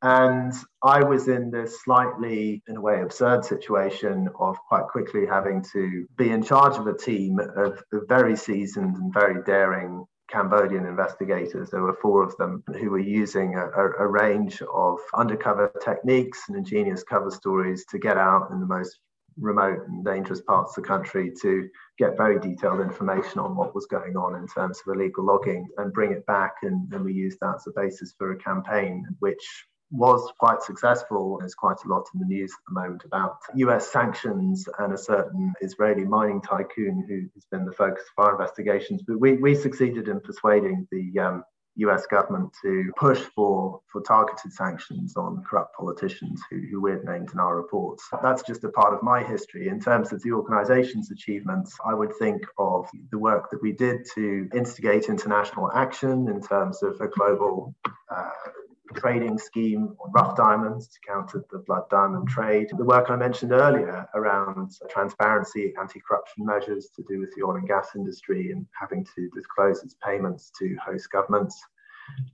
And 0.04 0.54
I 0.84 1.02
was 1.04 1.30
in 1.30 1.50
this 1.50 1.82
slightly, 1.82 2.62
in 2.68 2.76
a 2.76 2.82
way, 2.82 3.02
absurd 3.02 3.46
situation 3.46 4.30
of 4.38 4.58
quite 4.68 4.88
quickly 4.88 5.26
having 5.26 5.64
to 5.72 6.06
be 6.18 6.30
in 6.30 6.44
charge 6.44 6.78
of 6.78 6.88
a 6.88 6.98
team 6.98 7.40
of 7.40 7.82
very 7.92 8.36
seasoned 8.36 8.98
and 8.98 9.14
very 9.14 9.42
daring 9.44 10.06
Cambodian 10.34 10.88
investigators. 10.88 11.70
There 11.70 11.84
were 11.84 11.98
four 12.02 12.24
of 12.24 12.36
them 12.38 12.64
who 12.80 12.90
were 12.90 13.00
using 13.00 13.56
a, 13.56 13.68
a, 14.00 14.08
range 14.08 14.64
of 14.74 14.98
undercover 15.14 15.72
techniques 15.80 16.46
and 16.48 16.58
ingenious 16.58 17.04
cover 17.04 17.30
stories 17.30 17.86
to 17.92 18.00
get 18.00 18.18
out 18.18 18.50
in 18.50 18.60
the 18.60 18.66
most 18.66 18.98
remote 19.38 19.88
and 19.88 20.04
dangerous 20.04 20.42
parts 20.42 20.76
of 20.76 20.84
the 20.84 20.88
country 20.88 21.32
to 21.42 21.70
get 22.00 22.18
very 22.18 22.40
detailed 22.40 22.82
information 22.82 23.40
on 23.40 23.56
what 23.56 23.76
was 23.76 23.86
going 23.86 24.18
on 24.18 24.36
in 24.36 24.48
terms 24.48 24.82
of 24.82 24.96
illegal 24.96 25.24
logging 25.24 25.68
and 25.78 25.94
bring 25.94 26.12
it 26.12 26.26
back. 26.26 26.56
And, 26.64 26.92
and 26.92 27.06
we 27.06 27.14
used 27.14 27.38
that 27.42 27.58
as 27.58 27.68
a 27.68 27.80
basis 27.80 28.16
for 28.18 28.32
a 28.32 28.38
campaign, 28.38 29.06
which 29.20 29.68
was 29.94 30.34
quite 30.40 30.62
successful. 30.64 31.38
There's 31.40 31.54
quite 31.54 31.78
a 31.86 31.88
lot 31.88 32.08
in 32.14 32.20
the 32.20 32.26
news 32.26 32.52
at 32.52 32.66
the 32.68 32.82
moment 32.82 33.04
about 33.06 33.38
US 33.56 33.92
sanctions 33.92 34.68
and 34.80 34.92
a 34.92 34.98
certain 34.98 35.54
Israeli 35.62 36.04
mining 36.04 36.42
tycoon 36.42 37.06
who 37.08 37.30
has 37.36 37.46
been 37.52 37.64
the 37.64 37.72
focus 37.72 38.04
of 38.18 38.26
our 38.26 38.32
investigations. 38.32 39.04
But 39.08 39.20
we, 39.20 39.34
we 39.34 39.54
succeeded 39.54 40.08
in 40.08 40.20
persuading 40.20 40.88
the 40.92 41.20
um, 41.20 41.44
US 41.76 42.08
government 42.08 42.56
to 42.64 42.92
push 42.98 43.20
for, 43.36 43.82
for 43.92 44.02
targeted 44.02 44.52
sanctions 44.52 45.16
on 45.16 45.44
corrupt 45.48 45.76
politicians 45.76 46.42
who, 46.50 46.60
who 46.72 46.82
we've 46.82 47.04
named 47.04 47.30
in 47.32 47.40
our 47.40 47.56
reports. 47.56 48.08
That's 48.24 48.42
just 48.44 48.64
a 48.64 48.70
part 48.70 48.96
of 48.96 49.04
my 49.04 49.24
history. 49.24 49.68
In 49.68 49.80
terms 49.80 50.12
of 50.12 50.24
the 50.24 50.32
organization's 50.32 51.12
achievements, 51.12 51.78
I 51.86 51.94
would 51.94 52.16
think 52.18 52.44
of 52.58 52.88
the 53.12 53.20
work 53.20 53.52
that 53.52 53.62
we 53.62 53.72
did 53.72 54.08
to 54.16 54.50
instigate 54.56 55.06
international 55.06 55.72
action 55.72 56.30
in 56.30 56.42
terms 56.42 56.82
of 56.82 57.00
a 57.00 57.08
global 57.08 57.76
uh, 58.10 58.30
trading 58.94 59.38
scheme 59.38 59.96
on 60.00 60.12
rough 60.12 60.36
diamonds 60.36 60.88
to 60.88 61.00
counter 61.08 61.44
the 61.52 61.60
blood 61.60 61.84
diamond 61.90 62.28
trade. 62.28 62.70
The 62.78 62.84
work 62.84 63.10
I 63.10 63.16
mentioned 63.16 63.52
earlier 63.52 64.08
around 64.14 64.72
transparency, 64.90 65.74
anti 65.80 66.00
corruption 66.00 66.46
measures 66.46 66.90
to 66.96 67.04
do 67.08 67.20
with 67.20 67.34
the 67.36 67.44
oil 67.44 67.56
and 67.56 67.68
gas 67.68 67.90
industry 67.96 68.52
and 68.52 68.66
having 68.80 69.06
to 69.16 69.30
disclose 69.34 69.84
its 69.84 69.96
payments 70.06 70.52
to 70.60 70.76
host 70.86 71.12
governments. 71.12 71.62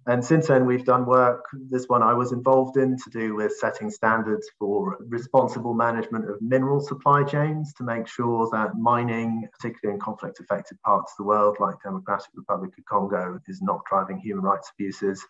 And 0.07 0.25
since 0.25 0.47
then, 0.47 0.65
we've 0.65 0.85
done 0.85 1.05
work, 1.05 1.45
this 1.69 1.87
one 1.87 2.01
I 2.01 2.13
was 2.13 2.31
involved 2.31 2.77
in, 2.77 2.97
to 2.97 3.09
do 3.11 3.35
with 3.35 3.51
setting 3.53 3.91
standards 3.91 4.49
for 4.57 4.97
responsible 5.07 5.75
management 5.75 6.27
of 6.29 6.41
mineral 6.41 6.79
supply 6.79 7.23
chains 7.23 7.73
to 7.73 7.83
make 7.83 8.07
sure 8.07 8.49
that 8.51 8.75
mining, 8.75 9.47
particularly 9.51 9.93
in 9.93 10.01
conflict 10.01 10.39
affected 10.39 10.81
parts 10.81 11.13
of 11.13 11.17
the 11.17 11.27
world 11.27 11.57
like 11.59 11.75
Democratic 11.83 12.31
Republic 12.35 12.71
of 12.79 12.85
Congo, 12.85 13.39
is 13.47 13.61
not 13.61 13.85
driving 13.85 14.17
human 14.17 14.43
rights 14.43 14.71
abuses 14.73 15.23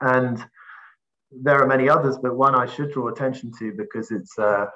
and 0.00 0.44
there 1.30 1.62
are 1.62 1.66
many 1.66 1.88
others, 1.88 2.18
but 2.18 2.36
one 2.36 2.54
I 2.54 2.66
should 2.66 2.92
draw 2.92 3.08
attention 3.08 3.52
to 3.58 3.72
because 3.72 4.10
it's 4.10 4.38
uh, 4.38 4.66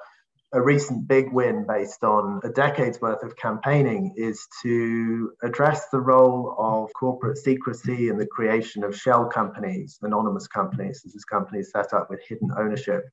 a 0.53 0.61
recent 0.61 1.07
big 1.07 1.31
win 1.33 1.65
based 1.67 2.03
on 2.03 2.39
a 2.43 2.49
decade's 2.49 3.01
worth 3.01 3.23
of 3.23 3.35
campaigning 3.35 4.13
is 4.15 4.47
to 4.61 5.33
address 5.43 5.89
the 5.89 5.99
role 5.99 6.55
of 6.57 6.89
corporate 6.93 7.37
secrecy 7.37 8.09
and 8.09 8.19
the 8.19 8.27
creation 8.27 8.83
of 8.83 8.95
shell 8.95 9.25
companies, 9.25 9.99
anonymous 10.01 10.47
companies. 10.47 11.01
This 11.03 11.15
is 11.15 11.25
companies 11.25 11.71
set 11.71 11.93
up 11.93 12.09
with 12.09 12.21
hidden 12.27 12.51
ownership. 12.57 13.03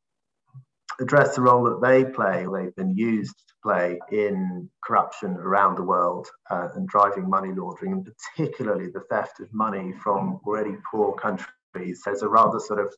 Address 1.00 1.34
the 1.34 1.42
role 1.42 1.64
that 1.64 1.80
they 1.82 2.04
play, 2.04 2.46
they've 2.52 2.76
been 2.76 2.94
used 2.94 3.36
to 3.36 3.54
play 3.62 3.98
in 4.12 4.68
corruption 4.84 5.32
around 5.32 5.76
the 5.76 5.82
world 5.82 6.28
uh, 6.50 6.68
and 6.76 6.86
driving 6.86 7.28
money 7.28 7.50
laundering, 7.56 7.92
and 7.92 8.06
particularly 8.36 8.88
the 8.88 9.02
theft 9.10 9.40
of 9.40 9.52
money 9.52 9.94
from 10.02 10.38
already 10.46 10.76
poor 10.92 11.12
countries 11.14 11.48
there's 11.74 12.22
a 12.22 12.28
rather 12.28 12.58
sort 12.58 12.80
of 12.80 12.92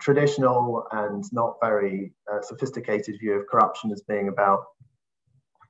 traditional 0.00 0.86
and 0.92 1.24
not 1.32 1.56
very 1.62 2.12
uh, 2.30 2.40
sophisticated 2.42 3.16
view 3.20 3.32
of 3.34 3.46
corruption 3.46 3.90
as 3.92 4.02
being 4.02 4.28
about 4.28 4.64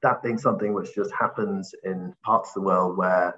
that 0.03 0.23
being 0.23 0.39
something 0.39 0.75
which 0.75 0.95
just 0.95 1.13
happens 1.19 1.75
in 1.85 2.13
parts 2.25 2.51
of 2.51 2.55
the 2.55 2.61
world 2.61 2.97
where 2.97 3.35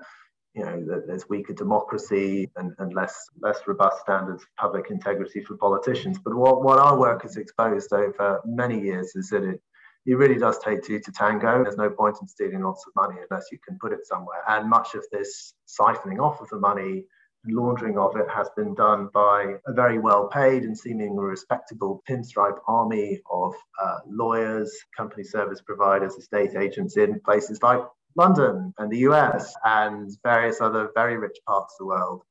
you 0.54 0.64
know 0.64 1.02
there's 1.06 1.28
weaker 1.28 1.52
democracy 1.52 2.50
and, 2.56 2.72
and 2.78 2.94
less 2.94 3.28
less 3.40 3.60
robust 3.66 4.00
standards 4.00 4.42
of 4.42 4.48
public 4.56 4.90
integrity 4.90 5.42
for 5.42 5.56
politicians 5.56 6.18
but 6.18 6.34
what, 6.34 6.62
what 6.64 6.78
our 6.78 6.98
work 6.98 7.22
has 7.22 7.36
exposed 7.36 7.92
over 7.92 8.40
many 8.44 8.80
years 8.80 9.14
is 9.14 9.28
that 9.30 9.44
it 9.44 9.60
it 10.06 10.16
really 10.16 10.38
does 10.38 10.58
take 10.58 10.82
two 10.82 10.98
to 11.00 11.12
tango. 11.12 11.62
There's 11.62 11.76
no 11.76 11.90
point 11.90 12.16
in 12.22 12.28
stealing 12.28 12.62
lots 12.62 12.86
of 12.86 12.94
money 12.96 13.20
unless 13.28 13.48
you 13.52 13.58
can 13.58 13.78
put 13.78 13.92
it 13.92 14.06
somewhere. 14.06 14.42
And 14.48 14.66
much 14.66 14.94
of 14.94 15.04
this 15.12 15.52
siphoning 15.66 16.18
off 16.18 16.40
of 16.40 16.48
the 16.48 16.58
money 16.58 17.04
laundering 17.46 17.98
of 17.98 18.16
it 18.16 18.28
has 18.28 18.48
been 18.56 18.74
done 18.74 19.08
by 19.12 19.54
a 19.66 19.72
very 19.72 19.98
well 19.98 20.28
paid 20.28 20.64
and 20.64 20.76
seemingly 20.76 21.24
respectable 21.24 22.02
pinstripe 22.08 22.58
army 22.66 23.20
of 23.30 23.54
uh, 23.82 23.98
lawyers, 24.08 24.76
company 24.96 25.24
service 25.24 25.60
providers, 25.60 26.14
estate 26.14 26.56
agents 26.56 26.96
in 26.96 27.20
places 27.20 27.62
like 27.62 27.80
London 28.16 28.74
and 28.78 28.90
the 28.90 28.98
US 29.10 29.54
and 29.64 30.10
various 30.22 30.60
other 30.60 30.90
very 30.94 31.16
rich 31.16 31.38
parts 31.46 31.74
of 31.74 31.78
the 31.78 31.86
world. 31.86 32.22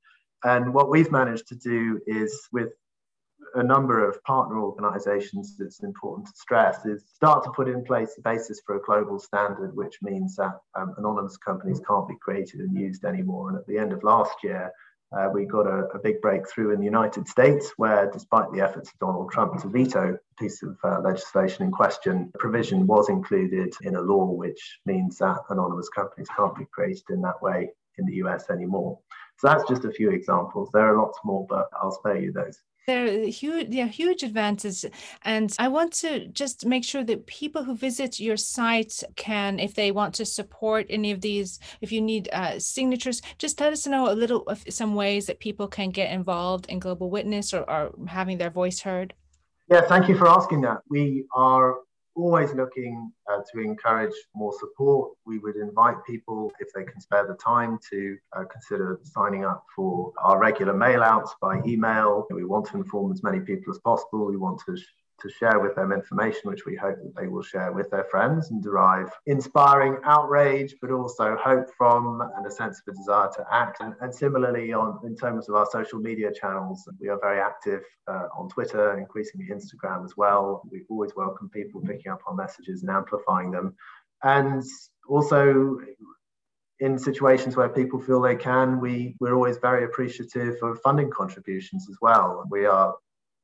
And 0.43 0.73
what 0.73 0.89
we've 0.89 1.11
managed 1.11 1.47
to 1.47 1.55
do 1.55 1.99
is 2.05 2.47
with 2.51 2.69
a 3.55 3.63
number 3.63 4.07
of 4.07 4.21
partner 4.23 4.59
organizations 4.59 5.55
it's 5.59 5.81
important 5.81 6.27
to 6.27 6.33
stress 6.35 6.85
is 6.85 7.05
start 7.13 7.43
to 7.43 7.51
put 7.51 7.67
in 7.67 7.83
place 7.83 8.13
the 8.15 8.21
basis 8.21 8.61
for 8.65 8.75
a 8.75 8.81
global 8.81 9.19
standard, 9.19 9.75
which 9.75 9.97
means 10.01 10.35
that 10.35 10.59
um, 10.75 10.93
anonymous 10.97 11.37
companies 11.37 11.81
can't 11.87 12.07
be 12.07 12.15
created 12.21 12.59
and 12.59 12.77
used 12.77 13.05
anymore. 13.05 13.49
And 13.49 13.57
at 13.57 13.65
the 13.65 13.77
end 13.77 13.93
of 13.93 14.03
last 14.03 14.35
year, 14.43 14.71
uh, 15.15 15.29
we 15.33 15.45
got 15.45 15.65
a, 15.65 15.85
a, 15.93 15.99
big 15.99 16.21
breakthrough 16.21 16.73
in 16.73 16.79
the 16.79 16.85
United 16.85 17.27
States, 17.27 17.71
where 17.77 18.11
despite 18.11 18.51
the 18.51 18.61
efforts 18.61 18.89
of 18.89 18.99
Donald 18.99 19.31
Trump 19.31 19.61
to 19.61 19.69
veto 19.69 20.15
a 20.15 20.41
piece 20.41 20.61
of 20.63 20.77
uh, 20.83 20.99
legislation 20.99 21.63
in 21.63 21.71
question, 21.71 22.29
a 22.35 22.37
provision 22.37 22.85
was 22.85 23.07
included 23.09 23.73
in 23.83 23.95
a 23.95 24.01
law 24.01 24.25
which 24.25 24.79
means 24.85 25.17
that 25.19 25.39
anonymous 25.49 25.89
companies 25.89 26.27
can't 26.35 26.55
be 26.57 26.65
created 26.73 27.09
in 27.09 27.21
that 27.21 27.41
way 27.41 27.71
in 27.97 28.05
the 28.05 28.15
US 28.15 28.49
anymore. 28.49 28.99
So 29.37 29.47
that's 29.47 29.67
just 29.69 29.85
a 29.85 29.91
few 29.91 30.11
examples. 30.11 30.69
There 30.73 30.85
are 30.85 30.97
lots 30.97 31.19
more, 31.23 31.45
but 31.47 31.69
I'll 31.81 31.91
spare 31.91 32.19
you 32.19 32.33
those 32.33 32.59
there 32.87 33.05
are 33.05 33.27
huge 33.27 33.67
yeah 33.69 33.85
huge 33.85 34.23
advances 34.23 34.85
and 35.23 35.53
i 35.59 35.67
want 35.67 35.91
to 35.91 36.27
just 36.29 36.65
make 36.65 36.83
sure 36.83 37.03
that 37.03 37.27
people 37.27 37.63
who 37.63 37.75
visit 37.75 38.19
your 38.19 38.37
site 38.37 39.03
can 39.15 39.59
if 39.59 39.73
they 39.75 39.91
want 39.91 40.13
to 40.15 40.25
support 40.25 40.85
any 40.89 41.11
of 41.11 41.21
these 41.21 41.59
if 41.81 41.91
you 41.91 42.01
need 42.01 42.29
uh, 42.31 42.57
signatures 42.57 43.21
just 43.37 43.59
let 43.59 43.73
us 43.73 43.85
know 43.85 44.09
a 44.09 44.13
little 44.13 44.43
of 44.43 44.63
some 44.69 44.95
ways 44.95 45.25
that 45.25 45.39
people 45.39 45.67
can 45.67 45.89
get 45.89 46.11
involved 46.11 46.65
in 46.67 46.79
global 46.79 47.09
witness 47.09 47.53
or, 47.53 47.69
or 47.69 47.91
having 48.07 48.37
their 48.37 48.49
voice 48.49 48.79
heard. 48.81 49.13
Yeah 49.67 49.81
thank 49.81 50.07
you 50.07 50.17
for 50.17 50.27
asking 50.27 50.61
that. 50.61 50.79
We 50.89 51.25
are 51.35 51.75
always 52.17 52.53
looking 52.53 53.11
uh, 53.31 53.41
to 53.51 53.59
encourage 53.61 54.13
more 54.35 54.53
support. 54.59 55.11
We 55.25 55.39
would 55.39 55.55
invite 55.55 55.97
people, 56.05 56.51
if 56.59 56.69
they 56.73 56.83
can 56.83 56.99
spare 56.99 57.27
the 57.27 57.35
time, 57.35 57.79
to 57.91 58.17
uh, 58.35 58.43
consider 58.51 58.99
signing 59.03 59.45
up 59.45 59.63
for 59.75 60.11
our 60.17 60.39
regular 60.39 60.73
mail 60.73 61.03
outs 61.03 61.35
by 61.41 61.61
email. 61.65 62.27
We 62.31 62.43
want 62.43 62.65
to 62.67 62.77
inform 62.77 63.11
as 63.11 63.23
many 63.23 63.39
people 63.39 63.71
as 63.71 63.79
possible. 63.79 64.25
We 64.25 64.37
want 64.37 64.61
to 64.65 64.75
to 65.21 65.29
share 65.29 65.59
with 65.59 65.75
them 65.75 65.91
information 65.91 66.41
which 66.45 66.65
we 66.65 66.75
hope 66.75 66.97
that 67.01 67.15
they 67.15 67.27
will 67.27 67.41
share 67.43 67.71
with 67.71 67.89
their 67.89 68.05
friends 68.05 68.51
and 68.51 68.61
derive 68.61 69.09
inspiring 69.25 69.97
outrage, 70.03 70.75
but 70.81 70.91
also 70.91 71.35
hope 71.37 71.67
from 71.77 72.21
and 72.35 72.45
a 72.45 72.51
sense 72.51 72.79
of 72.79 72.93
a 72.93 72.97
desire 72.97 73.29
to 73.35 73.45
act. 73.51 73.81
And, 73.81 73.93
and 74.01 74.13
similarly, 74.13 74.73
on 74.73 74.99
in 75.05 75.15
terms 75.15 75.49
of 75.49 75.55
our 75.55 75.67
social 75.71 75.99
media 75.99 76.31
channels, 76.31 76.87
we 76.99 77.09
are 77.09 77.19
very 77.19 77.39
active 77.39 77.83
uh, 78.07 78.27
on 78.37 78.49
Twitter, 78.49 78.97
increasingly 78.97 79.47
Instagram 79.47 80.05
as 80.05 80.15
well. 80.15 80.61
We 80.71 80.83
always 80.89 81.15
welcome 81.15 81.49
people 81.49 81.81
picking 81.81 82.11
up 82.11 82.21
our 82.27 82.35
messages 82.35 82.81
and 82.83 82.91
amplifying 82.91 83.51
them. 83.51 83.75
And 84.23 84.63
also 85.07 85.79
in 86.79 86.97
situations 86.97 87.55
where 87.55 87.69
people 87.69 87.99
feel 87.99 88.21
they 88.21 88.35
can, 88.35 88.79
we, 88.79 89.15
we're 89.19 89.33
always 89.33 89.57
very 89.57 89.83
appreciative 89.83 90.55
of 90.61 90.79
funding 90.81 91.09
contributions 91.09 91.87
as 91.89 91.97
well. 92.01 92.43
We 92.51 92.65
are 92.65 92.93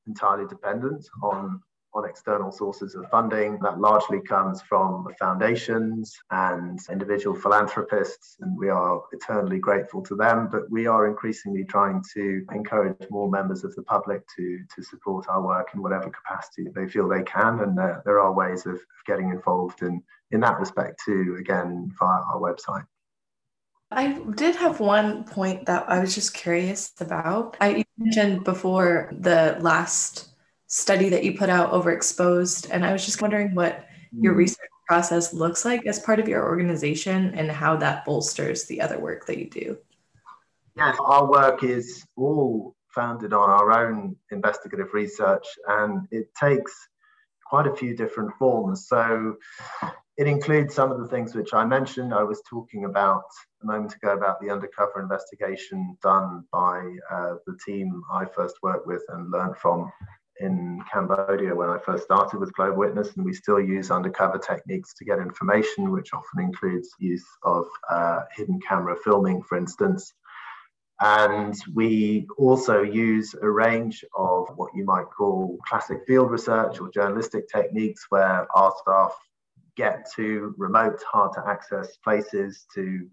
entirely 0.07 0.47
dependent 0.47 1.07
on 1.21 1.61
on 1.95 2.09
external 2.09 2.51
sources 2.51 2.95
of 2.95 3.09
funding. 3.09 3.59
That 3.61 3.79
largely 3.79 4.19
comes 4.21 4.61
from 4.61 5.07
foundations 5.19 6.17
and 6.31 6.79
individual 6.89 7.35
philanthropists, 7.35 8.37
and 8.41 8.57
we 8.57 8.69
are 8.69 9.01
eternally 9.11 9.59
grateful 9.59 10.01
to 10.03 10.15
them. 10.15 10.49
But 10.51 10.69
we 10.71 10.87
are 10.87 11.07
increasingly 11.07 11.63
trying 11.65 12.03
to 12.13 12.45
encourage 12.53 13.09
more 13.09 13.29
members 13.29 13.63
of 13.63 13.75
the 13.75 13.83
public 13.83 14.23
to, 14.35 14.59
to 14.75 14.83
support 14.83 15.27
our 15.29 15.41
work 15.41 15.69
in 15.73 15.81
whatever 15.81 16.09
capacity 16.09 16.67
they 16.73 16.87
feel 16.87 17.07
they 17.07 17.23
can. 17.23 17.59
And 17.59 17.77
there, 17.77 18.01
there 18.05 18.19
are 18.19 18.33
ways 18.33 18.65
of, 18.65 18.75
of 18.75 19.05
getting 19.05 19.29
involved 19.29 19.81
in, 19.81 20.01
in 20.31 20.39
that 20.41 20.59
respect 20.59 20.99
too, 21.05 21.37
again, 21.39 21.91
via 21.99 22.21
our 22.23 22.39
website. 22.39 22.85
I 23.91 24.19
did 24.35 24.55
have 24.55 24.79
one 24.79 25.23
point 25.23 25.67
that 25.67 25.87
I 25.87 25.99
was 25.99 26.15
just 26.15 26.33
curious 26.33 26.91
about. 26.99 27.55
I 27.61 27.82
mentioned 27.97 28.43
before 28.43 29.11
the 29.19 29.57
last 29.59 30.29
study 30.67 31.09
that 31.09 31.23
you 31.23 31.37
put 31.37 31.49
out 31.49 31.71
overexposed, 31.71 32.69
and 32.71 32.85
I 32.85 32.91
was 32.91 33.05
just 33.05 33.21
wondering 33.21 33.53
what 33.53 33.85
your 34.11 34.33
mm. 34.33 34.37
research 34.37 34.69
process 34.87 35.33
looks 35.33 35.65
like 35.65 35.85
as 35.85 35.99
part 35.99 36.19
of 36.19 36.27
your 36.27 36.43
organization 36.43 37.33
and 37.35 37.49
how 37.49 37.75
that 37.77 38.05
bolsters 38.05 38.65
the 38.65 38.81
other 38.81 38.99
work 38.99 39.25
that 39.27 39.37
you 39.37 39.49
do. 39.49 39.77
Yes, 40.75 40.97
our 40.99 41.29
work 41.29 41.63
is 41.63 42.03
all 42.15 42.75
founded 42.89 43.33
on 43.33 43.49
our 43.49 43.87
own 43.87 44.15
investigative 44.31 44.93
research, 44.93 45.45
and 45.67 46.07
it 46.11 46.33
takes 46.35 46.71
quite 47.45 47.67
a 47.67 47.75
few 47.75 47.95
different 47.95 48.33
forms. 48.39 48.87
So 48.87 49.37
it 50.17 50.27
includes 50.27 50.75
some 50.75 50.91
of 50.91 50.99
the 50.99 51.07
things 51.07 51.33
which 51.33 51.53
I 51.53 51.65
mentioned. 51.65 52.13
I 52.13 52.23
was 52.23 52.41
talking 52.47 52.85
about 52.85 53.23
a 53.63 53.65
moment 53.65 53.95
ago 53.95 54.13
about 54.13 54.39
the 54.39 54.51
undercover 54.51 55.01
investigation 55.01 55.97
done 56.03 56.45
by 56.51 56.95
uh, 57.11 57.35
the 57.47 57.57
team 57.65 58.03
I 58.11 58.25
first 58.25 58.57
worked 58.61 58.85
with 58.85 59.01
and 59.09 59.31
learned 59.31 59.57
from 59.57 59.91
in 60.39 60.81
Cambodia 60.91 61.55
when 61.55 61.69
I 61.69 61.77
first 61.79 62.03
started 62.03 62.39
with 62.39 62.53
Global 62.53 62.77
Witness, 62.77 63.15
and 63.15 63.25
we 63.25 63.33
still 63.33 63.59
use 63.59 63.91
undercover 63.91 64.37
techniques 64.37 64.93
to 64.95 65.05
get 65.05 65.19
information, 65.19 65.91
which 65.91 66.13
often 66.13 66.43
includes 66.43 66.89
use 66.99 67.25
of 67.43 67.65
uh, 67.89 68.21
hidden 68.35 68.59
camera 68.67 68.95
filming, 69.03 69.41
for 69.43 69.57
instance. 69.57 70.13
And 71.01 71.55
we 71.73 72.27
also 72.37 72.81
use 72.81 73.35
a 73.41 73.49
range 73.49 74.05
of 74.15 74.47
what 74.55 74.71
you 74.75 74.85
might 74.85 75.05
call 75.15 75.57
classic 75.67 75.99
field 76.07 76.31
research 76.31 76.79
or 76.79 76.89
journalistic 76.91 77.47
techniques 77.49 78.05
where 78.09 78.47
our 78.55 78.73
staff 78.81 79.13
get 79.75 80.07
to 80.15 80.53
remote, 80.57 81.01
hard 81.09 81.33
to 81.33 81.43
access 81.47 81.97
places 81.97 82.65
to 82.75 83.07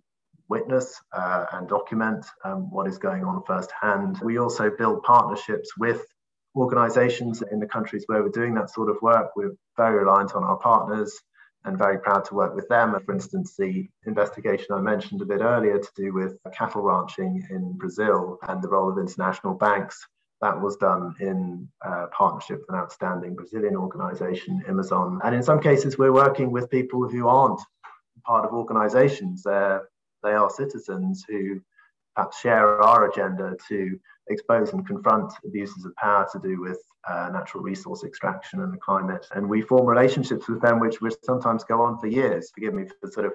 witness 0.48 1.00
uh, 1.12 1.46
and 1.52 1.68
document 1.68 2.26
um, 2.44 2.70
what 2.70 2.86
is 2.86 2.98
going 2.98 3.24
on 3.24 3.42
firsthand. 3.46 4.18
We 4.22 4.38
also 4.38 4.70
build 4.70 5.02
partnerships 5.02 5.76
with 5.78 6.04
organizations 6.56 7.42
in 7.52 7.60
the 7.60 7.66
countries 7.66 8.04
where 8.06 8.22
we're 8.22 8.30
doing 8.30 8.54
that 8.54 8.70
sort 8.70 8.90
of 8.90 8.96
work. 9.00 9.30
We're 9.36 9.54
very 9.76 9.98
reliant 9.98 10.34
on 10.34 10.44
our 10.44 10.56
partners 10.56 11.18
and 11.64 11.78
very 11.78 11.98
proud 11.98 12.24
to 12.24 12.34
work 12.34 12.54
with 12.54 12.68
them. 12.68 12.98
For 13.04 13.12
instance, 13.12 13.54
the 13.56 13.88
investigation 14.06 14.68
I 14.72 14.80
mentioned 14.80 15.22
a 15.22 15.26
bit 15.26 15.40
earlier 15.40 15.78
to 15.78 15.88
do 15.94 16.12
with 16.12 16.38
cattle 16.52 16.82
ranching 16.82 17.46
in 17.50 17.74
Brazil 17.76 18.38
and 18.48 18.62
the 18.62 18.68
role 18.68 18.90
of 18.90 18.98
international 18.98 19.54
banks 19.54 20.06
that 20.40 20.58
was 20.60 20.76
done 20.76 21.14
in 21.20 21.68
uh, 21.84 22.06
partnership 22.12 22.60
with 22.60 22.70
an 22.70 22.76
outstanding 22.76 23.34
Brazilian 23.34 23.76
organization, 23.76 24.62
Imazon. 24.68 25.18
And 25.22 25.34
in 25.34 25.42
some 25.42 25.60
cases, 25.60 25.98
we're 25.98 26.12
working 26.12 26.50
with 26.50 26.70
people 26.70 27.08
who 27.08 27.28
aren't 27.28 27.60
part 28.24 28.46
of 28.46 28.52
organizations. 28.52 29.42
They're, 29.42 29.82
they 30.22 30.32
are 30.32 30.48
citizens 30.48 31.24
who 31.28 31.60
perhaps 32.14 32.40
share 32.40 32.82
our 32.82 33.08
agenda 33.10 33.56
to 33.68 33.98
expose 34.28 34.72
and 34.72 34.86
confront 34.86 35.32
abuses 35.44 35.84
of 35.84 35.94
power 35.96 36.26
to 36.32 36.38
do 36.38 36.60
with 36.60 36.78
uh, 37.08 37.30
natural 37.32 37.62
resource 37.62 38.04
extraction 38.04 38.60
and 38.60 38.72
the 38.72 38.78
climate. 38.78 39.26
And 39.34 39.48
we 39.48 39.62
form 39.62 39.86
relationships 39.86 40.48
with 40.48 40.60
them, 40.62 40.80
which, 40.80 41.00
which 41.00 41.14
sometimes 41.22 41.64
go 41.64 41.82
on 41.82 41.98
for 41.98 42.06
years. 42.06 42.50
Forgive 42.54 42.74
me 42.74 42.84
for 42.84 42.94
the 43.02 43.12
sort 43.12 43.26
of 43.26 43.32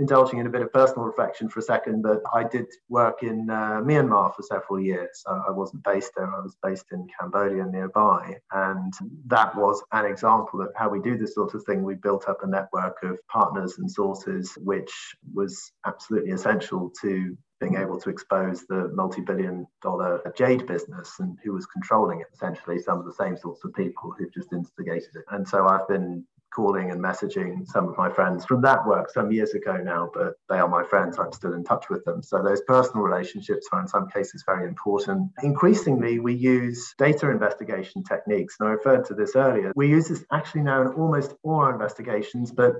indulging 0.00 0.38
in 0.38 0.46
a 0.46 0.50
bit 0.50 0.62
of 0.62 0.72
personal 0.72 1.04
reflection 1.04 1.48
for 1.48 1.60
a 1.60 1.62
second, 1.62 2.02
but 2.02 2.22
I 2.32 2.42
did 2.42 2.66
work 2.88 3.22
in 3.22 3.48
uh, 3.50 3.80
Myanmar 3.82 4.34
for 4.34 4.42
several 4.42 4.80
years. 4.80 5.22
I 5.26 5.50
wasn't 5.50 5.84
based 5.84 6.12
there, 6.16 6.34
I 6.34 6.40
was 6.40 6.56
based 6.62 6.86
in 6.90 7.06
Cambodia 7.18 7.66
nearby. 7.66 8.36
And 8.50 8.92
that 9.26 9.54
was 9.54 9.82
an 9.92 10.06
example 10.06 10.62
of 10.62 10.68
how 10.74 10.88
we 10.88 11.00
do 11.00 11.16
this 11.18 11.34
sort 11.34 11.54
of 11.54 11.62
thing. 11.64 11.82
We 11.82 11.94
built 11.94 12.28
up 12.28 12.42
a 12.42 12.46
network 12.46 13.02
of 13.02 13.18
partners 13.28 13.78
and 13.78 13.90
sources, 13.90 14.56
which 14.64 14.92
was 15.34 15.70
absolutely 15.86 16.32
essential 16.32 16.90
to 17.02 17.36
being 17.60 17.76
able 17.76 18.00
to 18.00 18.08
expose 18.08 18.64
the 18.66 18.88
multi-billion 18.94 19.66
dollar 19.82 20.22
jade 20.34 20.66
business 20.66 21.12
and 21.20 21.36
who 21.44 21.52
was 21.52 21.66
controlling 21.66 22.20
it 22.20 22.26
essentially 22.32 22.78
some 22.78 22.98
of 22.98 23.04
the 23.04 23.12
same 23.12 23.36
sorts 23.36 23.62
of 23.64 23.74
people 23.74 24.14
who 24.16 24.24
have 24.24 24.32
just 24.32 24.50
instigated 24.50 25.14
it 25.14 25.24
and 25.32 25.46
so 25.46 25.68
i've 25.68 25.86
been 25.86 26.24
calling 26.54 26.90
and 26.90 27.02
messaging 27.02 27.66
some 27.66 27.88
of 27.88 27.96
my 27.96 28.10
friends 28.10 28.44
from 28.44 28.60
that 28.62 28.86
work 28.86 29.10
some 29.10 29.30
years 29.30 29.54
ago 29.54 29.76
now, 29.76 30.10
but 30.12 30.34
they 30.48 30.58
are 30.58 30.68
my 30.68 30.82
friends. 30.82 31.18
I'm 31.18 31.32
still 31.32 31.54
in 31.54 31.64
touch 31.64 31.88
with 31.88 32.04
them. 32.04 32.22
So 32.22 32.42
those 32.42 32.60
personal 32.62 33.02
relationships 33.02 33.68
are 33.72 33.80
in 33.80 33.88
some 33.88 34.08
cases 34.08 34.44
very 34.46 34.66
important. 34.66 35.30
Increasingly, 35.42 36.18
we 36.18 36.34
use 36.34 36.94
data 36.98 37.30
investigation 37.30 38.02
techniques. 38.02 38.56
And 38.58 38.68
I 38.68 38.72
referred 38.72 39.04
to 39.06 39.14
this 39.14 39.36
earlier. 39.36 39.72
We 39.76 39.88
use 39.88 40.08
this 40.08 40.24
actually 40.32 40.62
now 40.62 40.82
in 40.82 40.88
almost 40.88 41.34
all 41.42 41.56
our 41.56 41.72
investigations, 41.72 42.50
but 42.50 42.74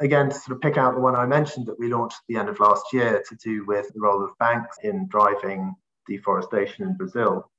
again, 0.00 0.30
to 0.30 0.34
sort 0.34 0.56
of 0.56 0.60
pick 0.60 0.76
out 0.76 0.94
the 0.94 1.00
one 1.00 1.16
I 1.16 1.26
mentioned 1.26 1.66
that 1.66 1.78
we 1.78 1.92
launched 1.92 2.16
at 2.16 2.24
the 2.28 2.36
end 2.36 2.48
of 2.48 2.60
last 2.60 2.92
year 2.92 3.22
to 3.28 3.36
do 3.36 3.64
with 3.66 3.92
the 3.94 4.00
role 4.00 4.24
of 4.24 4.36
banks 4.38 4.78
in 4.82 5.08
driving 5.08 5.74
deforestation 6.06 6.84
in 6.84 6.96
Brazil. 6.96 7.50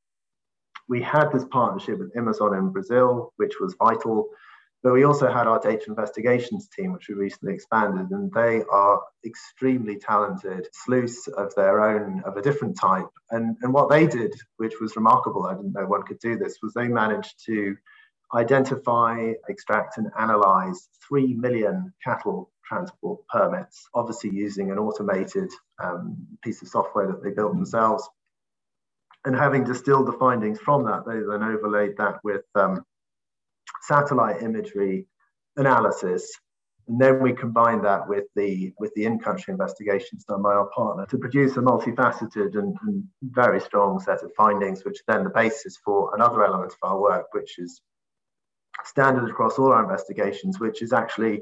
We 0.88 1.02
had 1.02 1.32
this 1.32 1.46
partnership 1.46 2.00
with 2.00 2.14
Imazon 2.14 2.58
in 2.58 2.70
Brazil, 2.70 3.34
which 3.38 3.54
was 3.60 3.76
vital 3.80 4.28
but 4.86 4.94
we 4.94 5.04
also 5.04 5.32
had 5.32 5.48
our 5.48 5.58
data 5.58 5.86
investigations 5.88 6.68
team, 6.68 6.94
which 6.94 7.08
we 7.10 7.16
recently 7.16 7.56
expanded, 7.56 8.12
and 8.12 8.32
they 8.34 8.62
are 8.72 9.02
extremely 9.26 9.98
talented 9.98 10.68
sleuths 10.74 11.28
of 11.28 11.52
their 11.56 11.82
own, 11.82 12.22
of 12.24 12.38
a 12.38 12.42
different 12.44 12.78
type. 12.80 13.08
And, 13.32 13.58
and 13.64 13.74
what 13.74 13.90
they 13.90 14.06
did, 14.06 14.36
which 14.58 14.76
was 14.80 14.96
remarkable, 14.96 15.48
I 15.48 15.56
didn't 15.56 15.74
know 15.74 15.88
one 15.88 16.04
could 16.04 16.20
do 16.20 16.38
this, 16.38 16.60
was 16.62 16.76
they 16.76 16.88
managed 16.88 17.44
to 17.48 17.76
identify, 18.36 19.34
extract, 19.50 19.98
and 19.98 20.12
analyze 20.20 20.88
3 21.10 21.34
million 21.34 21.92
cattle 22.04 22.52
transport 22.64 23.28
permits, 23.28 23.88
obviously 23.96 24.30
using 24.30 24.70
an 24.70 24.78
automated 24.78 25.50
um, 25.84 26.16
piece 26.44 26.62
of 26.62 26.68
software 26.68 27.08
that 27.08 27.24
they 27.24 27.32
built 27.32 27.54
themselves. 27.54 28.08
And 29.26 29.36
having 29.36 29.64
distilled 29.64 30.06
the 30.06 30.20
findings 30.20 30.60
from 30.60 30.86
that, 30.86 31.08
they 31.08 31.22
then 31.22 31.42
overlaid 31.42 31.98
that 31.98 32.20
with 32.24 32.44
um, 32.54 32.86
satellite 33.88 34.42
imagery 34.42 35.08
analysis. 35.58 36.32
And 36.88 37.02
then 37.02 37.22
we 37.22 37.34
combine 37.34 37.82
that 37.82 38.08
with 38.08 38.26
the 38.36 38.72
with 38.80 38.94
the 38.96 39.06
in-country 39.06 39.52
investigations 39.52 40.24
done 40.26 40.44
by 40.44 40.54
our 40.54 40.70
partner 40.76 41.08
to 41.08 41.18
produce 41.18 41.58
a 41.58 41.62
multifaceted 41.62 42.56
and, 42.58 42.76
and 42.84 43.04
very 43.24 43.60
strong 43.60 44.00
set 44.00 44.22
of 44.24 44.32
findings, 44.38 44.86
which 44.86 45.00
then 45.08 45.24
the 45.24 45.32
basis 45.32 45.78
for 45.84 46.14
another 46.14 46.46
element 46.46 46.74
of 46.74 46.90
our 46.90 47.02
work, 47.02 47.26
which 47.32 47.58
is 47.58 47.82
standard 48.84 49.30
across 49.30 49.58
all 49.58 49.72
our 49.72 49.84
investigations, 49.84 50.60
which 50.60 50.84
is 50.84 50.94
actually 50.94 51.42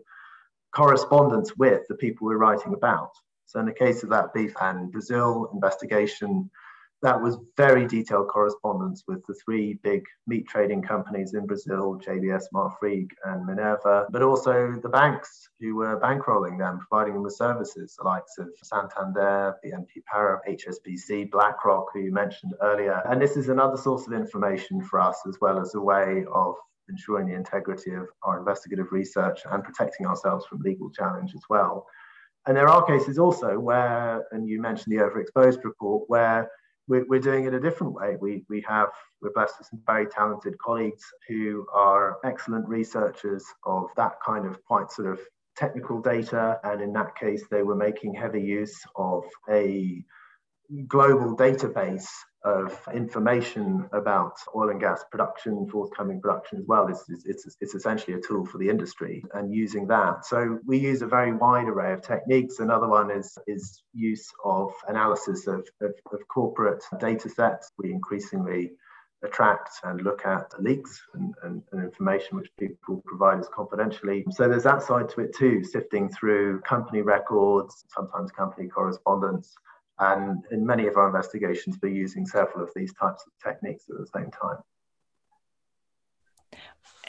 correspondence 0.74 1.58
with 1.58 1.82
the 1.90 1.96
people 1.96 2.28
we're 2.28 2.38
writing 2.38 2.74
about. 2.74 3.12
So 3.46 3.60
in 3.60 3.66
the 3.66 3.74
case 3.74 4.04
of 4.04 4.10
that 4.10 4.34
beef 4.34 4.54
and 4.62 4.92
Brazil 4.92 5.50
investigation, 5.54 6.50
that 7.04 7.22
was 7.22 7.38
very 7.58 7.86
detailed 7.86 8.30
correspondence 8.30 9.04
with 9.08 9.26
the 9.28 9.36
three 9.36 9.74
big 9.84 10.04
meat 10.26 10.48
trading 10.48 10.82
companies 10.82 11.34
in 11.34 11.46
Brazil, 11.46 12.00
JBS, 12.02 12.46
Marfrig, 12.54 13.10
and 13.26 13.46
Minerva, 13.46 14.08
but 14.10 14.24
also 14.24 14.80
the 14.82 14.88
banks 14.88 15.50
who 15.60 15.76
were 15.76 16.00
bankrolling 16.00 16.58
them, 16.58 16.80
providing 16.80 17.14
them 17.14 17.24
with 17.24 17.34
services, 17.34 17.96
the 18.00 18.06
likes 18.06 18.38
of 18.38 18.48
Santander, 18.64 19.54
BNP 19.66 20.02
Paribas, 20.12 20.40
HSBC, 20.48 21.30
BlackRock, 21.30 21.88
who 21.94 22.00
you 22.00 22.14
mentioned 22.14 22.54
earlier. 22.62 23.02
And 23.10 23.22
this 23.22 23.36
is 23.36 23.50
another 23.50 23.78
source 23.78 24.08
of 24.08 24.14
information 24.14 24.82
for 24.82 25.02
us, 25.02 25.18
as 25.28 25.38
well 25.42 25.60
as 25.60 25.76
a 25.76 25.82
way 25.82 26.24
of 26.34 26.56
ensuring 26.88 27.28
the 27.28 27.36
integrity 27.36 27.94
of 27.94 28.08
our 28.24 28.40
investigative 28.40 28.94
research 28.94 29.42
and 29.52 29.62
protecting 29.62 30.06
ourselves 30.06 30.46
from 30.46 30.62
legal 30.62 30.90
challenge 30.90 31.34
as 31.36 31.44
well. 31.50 31.86
And 32.46 32.56
there 32.56 32.70
are 32.70 32.86
cases 32.86 33.20
also 33.20 33.60
where, 33.60 34.26
and 34.32 34.48
you 34.48 34.62
mentioned 34.62 34.98
the 34.98 35.04
overexposed 35.04 35.64
report, 35.66 36.04
where 36.08 36.50
we're, 36.88 37.06
we're 37.08 37.20
doing 37.20 37.46
it 37.46 37.54
a 37.54 37.60
different 37.60 37.94
way. 37.94 38.18
We, 38.20 38.44
we 38.50 38.62
have, 38.68 38.90
we're 39.22 39.32
blessed 39.32 39.56
with 39.60 39.68
some 39.68 39.82
very 39.86 40.08
talented 40.08 40.58
colleagues 40.58 41.04
who 41.28 41.66
are 41.74 42.18
excellent 42.24 42.68
researchers 42.68 43.46
of 43.66 43.88
that 43.96 44.14
kind 44.26 44.46
of 44.46 44.64
quite 44.66 44.92
sort 44.92 45.12
of 45.12 45.20
technical 45.56 46.02
data. 46.02 46.60
And 46.64 46.82
in 46.82 46.94
that 46.94 47.16
case, 47.16 47.44
they 47.50 47.64
were 47.64 47.76
making 47.76 48.14
heavy 48.14 48.42
use 48.42 48.80
of 48.96 49.24
a 49.50 50.04
global 50.88 51.36
database 51.36 52.08
of 52.46 52.78
information 52.94 53.88
about 53.94 54.34
oil 54.54 54.70
and 54.70 54.80
gas 54.80 55.04
production, 55.10 55.68
forthcoming 55.70 56.20
production 56.20 56.60
as 56.60 56.66
well. 56.68 56.88
It's, 56.88 57.06
it's, 57.26 57.56
it's 57.62 57.74
essentially 57.74 58.18
a 58.18 58.22
tool 58.22 58.46
for 58.46 58.58
the 58.58 58.70
industry 58.70 59.24
and 59.34 59.54
using 59.54 59.88
that. 59.88 60.26
So 60.26 60.60
we 60.66 60.78
use 60.78 61.02
a 61.02 61.08
very 61.08 61.32
wide 61.32 61.68
array 61.68 61.94
of 61.94 62.02
techniques. 62.02 62.60
Another 62.60 62.88
one 62.88 63.12
is, 63.12 63.38
is 63.48 63.82
use 63.94 64.30
of 64.44 64.72
analysis 64.88 65.48
of, 65.48 65.66
of, 65.82 65.94
of 66.12 66.28
corporate 66.28 66.84
data 67.00 67.30
sets. 67.30 67.72
We 67.78 67.92
increasingly 67.92 68.72
attract 69.24 69.70
and 69.86 70.02
look 70.02 70.26
at 70.26 70.52
leaks 70.60 71.02
and, 71.14 71.34
and, 71.44 71.64
and, 71.72 71.82
information 71.82 72.36
which 72.36 72.50
people 72.60 73.02
provide 73.06 73.40
us 73.40 73.48
confidentially. 73.56 74.26
So 74.32 74.50
there's 74.50 74.64
that 74.64 74.84
side 74.84 75.08
to 75.10 75.22
it 75.22 75.34
too, 75.34 75.64
sifting 75.64 76.10
through 76.10 76.60
company 76.62 77.02
records, 77.02 77.86
sometimes 77.88 78.32
company 78.32 78.68
correspondence, 78.68 79.56
and 80.00 80.44
in 80.52 80.66
many 80.66 80.88
of 80.88 80.98
our 80.98 81.08
investigations, 81.08 81.78
we're 81.82 81.90
using 81.90 82.26
several 82.26 82.64
of 82.64 82.72
these 82.76 82.94
types 82.94 83.24
of 83.26 83.32
techniques 83.44 83.86
at 83.90 83.98
the 83.98 84.08
same 84.08 84.32
time. 84.32 84.58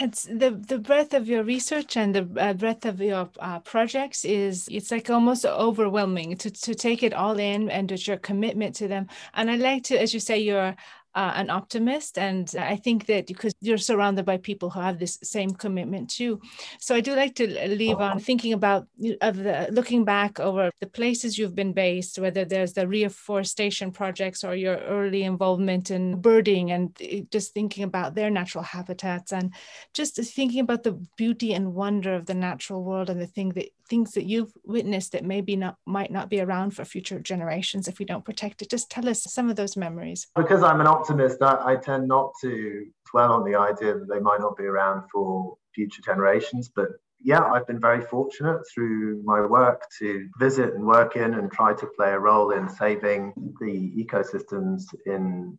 It's 0.00 0.24
the 0.24 0.50
the 0.50 0.78
breadth 0.78 1.14
of 1.14 1.28
your 1.28 1.44
research 1.44 1.96
and 1.96 2.14
the 2.14 2.28
uh, 2.36 2.52
breadth 2.54 2.84
of 2.84 3.00
your 3.00 3.30
uh, 3.38 3.60
projects 3.60 4.24
is 4.24 4.68
it's 4.68 4.90
like 4.90 5.08
almost 5.08 5.46
overwhelming 5.46 6.36
to 6.38 6.50
to 6.50 6.74
take 6.74 7.04
it 7.04 7.14
all 7.14 7.38
in 7.38 7.70
and 7.70 8.06
your 8.06 8.16
commitment 8.16 8.74
to 8.76 8.88
them. 8.88 9.06
And 9.34 9.48
I 9.50 9.56
like 9.56 9.84
to, 9.84 10.00
as 10.00 10.12
you 10.12 10.18
say, 10.18 10.38
you're 10.38 10.74
uh, 11.14 11.32
an 11.36 11.50
optimist. 11.50 12.18
And 12.18 12.52
I 12.58 12.76
think 12.76 13.06
that 13.06 13.26
because 13.26 13.54
you're 13.60 13.78
surrounded 13.78 14.24
by 14.24 14.38
people 14.38 14.70
who 14.70 14.80
have 14.80 14.98
this 14.98 15.18
same 15.22 15.50
commitment 15.50 16.10
too. 16.10 16.40
So 16.78 16.94
I 16.94 17.00
do 17.00 17.14
like 17.14 17.34
to 17.36 17.46
leave 17.68 17.98
on 17.98 18.18
thinking 18.18 18.52
about 18.52 18.86
of 19.20 19.36
the 19.36 19.68
looking 19.70 20.04
back 20.04 20.40
over 20.40 20.70
the 20.80 20.86
places 20.86 21.38
you've 21.38 21.54
been 21.54 21.72
based, 21.72 22.18
whether 22.18 22.44
there's 22.44 22.72
the 22.72 22.88
reforestation 22.88 23.92
projects 23.92 24.44
or 24.44 24.54
your 24.54 24.76
early 24.78 25.22
involvement 25.22 25.90
in 25.90 26.20
birding 26.20 26.72
and 26.72 26.96
eh, 27.00 27.22
just 27.30 27.54
thinking 27.54 27.84
about 27.84 28.14
their 28.14 28.30
natural 28.30 28.64
habitats 28.64 29.32
and 29.32 29.54
just 29.92 30.16
thinking 30.16 30.60
about 30.60 30.82
the 30.82 30.92
beauty 31.16 31.54
and 31.54 31.74
wonder 31.74 32.14
of 32.14 32.26
the 32.26 32.34
natural 32.34 32.82
world 32.82 33.10
and 33.10 33.20
the 33.20 33.26
thing 33.26 33.50
that 33.50 33.68
things 33.88 34.12
that 34.12 34.24
you've 34.24 34.52
witnessed 34.64 35.12
that 35.12 35.24
maybe 35.24 35.56
not 35.56 35.76
might 35.86 36.10
not 36.10 36.30
be 36.30 36.40
around 36.40 36.70
for 36.70 36.84
future 36.84 37.20
generations 37.20 37.88
if 37.88 37.98
we 37.98 38.04
don't 38.04 38.24
protect 38.24 38.62
it. 38.62 38.70
Just 38.70 38.90
tell 38.90 39.08
us 39.08 39.22
some 39.24 39.50
of 39.50 39.56
those 39.56 39.76
memories. 39.76 40.26
Because 40.36 40.62
i'm 40.62 40.80
an 40.80 40.86
optimist 40.86 41.42
i, 41.42 41.72
I 41.72 41.76
tend 41.76 42.08
not 42.08 42.32
to 42.42 42.86
dwell 43.10 43.32
on 43.32 43.44
the 43.44 43.58
idea 43.58 43.94
that 43.94 44.08
they 44.08 44.20
might 44.20 44.40
not 44.40 44.56
be 44.56 44.64
around 44.64 45.08
for 45.12 45.56
future 45.74 46.02
generations. 46.02 46.70
But 46.74 46.88
yeah 47.20 47.42
i've 47.52 47.66
been 47.66 47.80
very 47.80 48.02
fortunate 48.02 48.60
through 48.72 49.22
my 49.24 49.40
work 49.40 49.82
to 49.98 50.28
visit 50.38 50.74
and 50.74 50.84
work 50.84 51.16
in 51.16 51.34
and 51.34 51.50
try 51.50 51.72
to 51.72 51.86
play 51.96 52.10
a 52.12 52.18
role 52.18 52.50
in 52.50 52.68
saving 52.68 53.32
the 53.60 53.92
ecosystems 54.04 54.82
in 55.06 55.58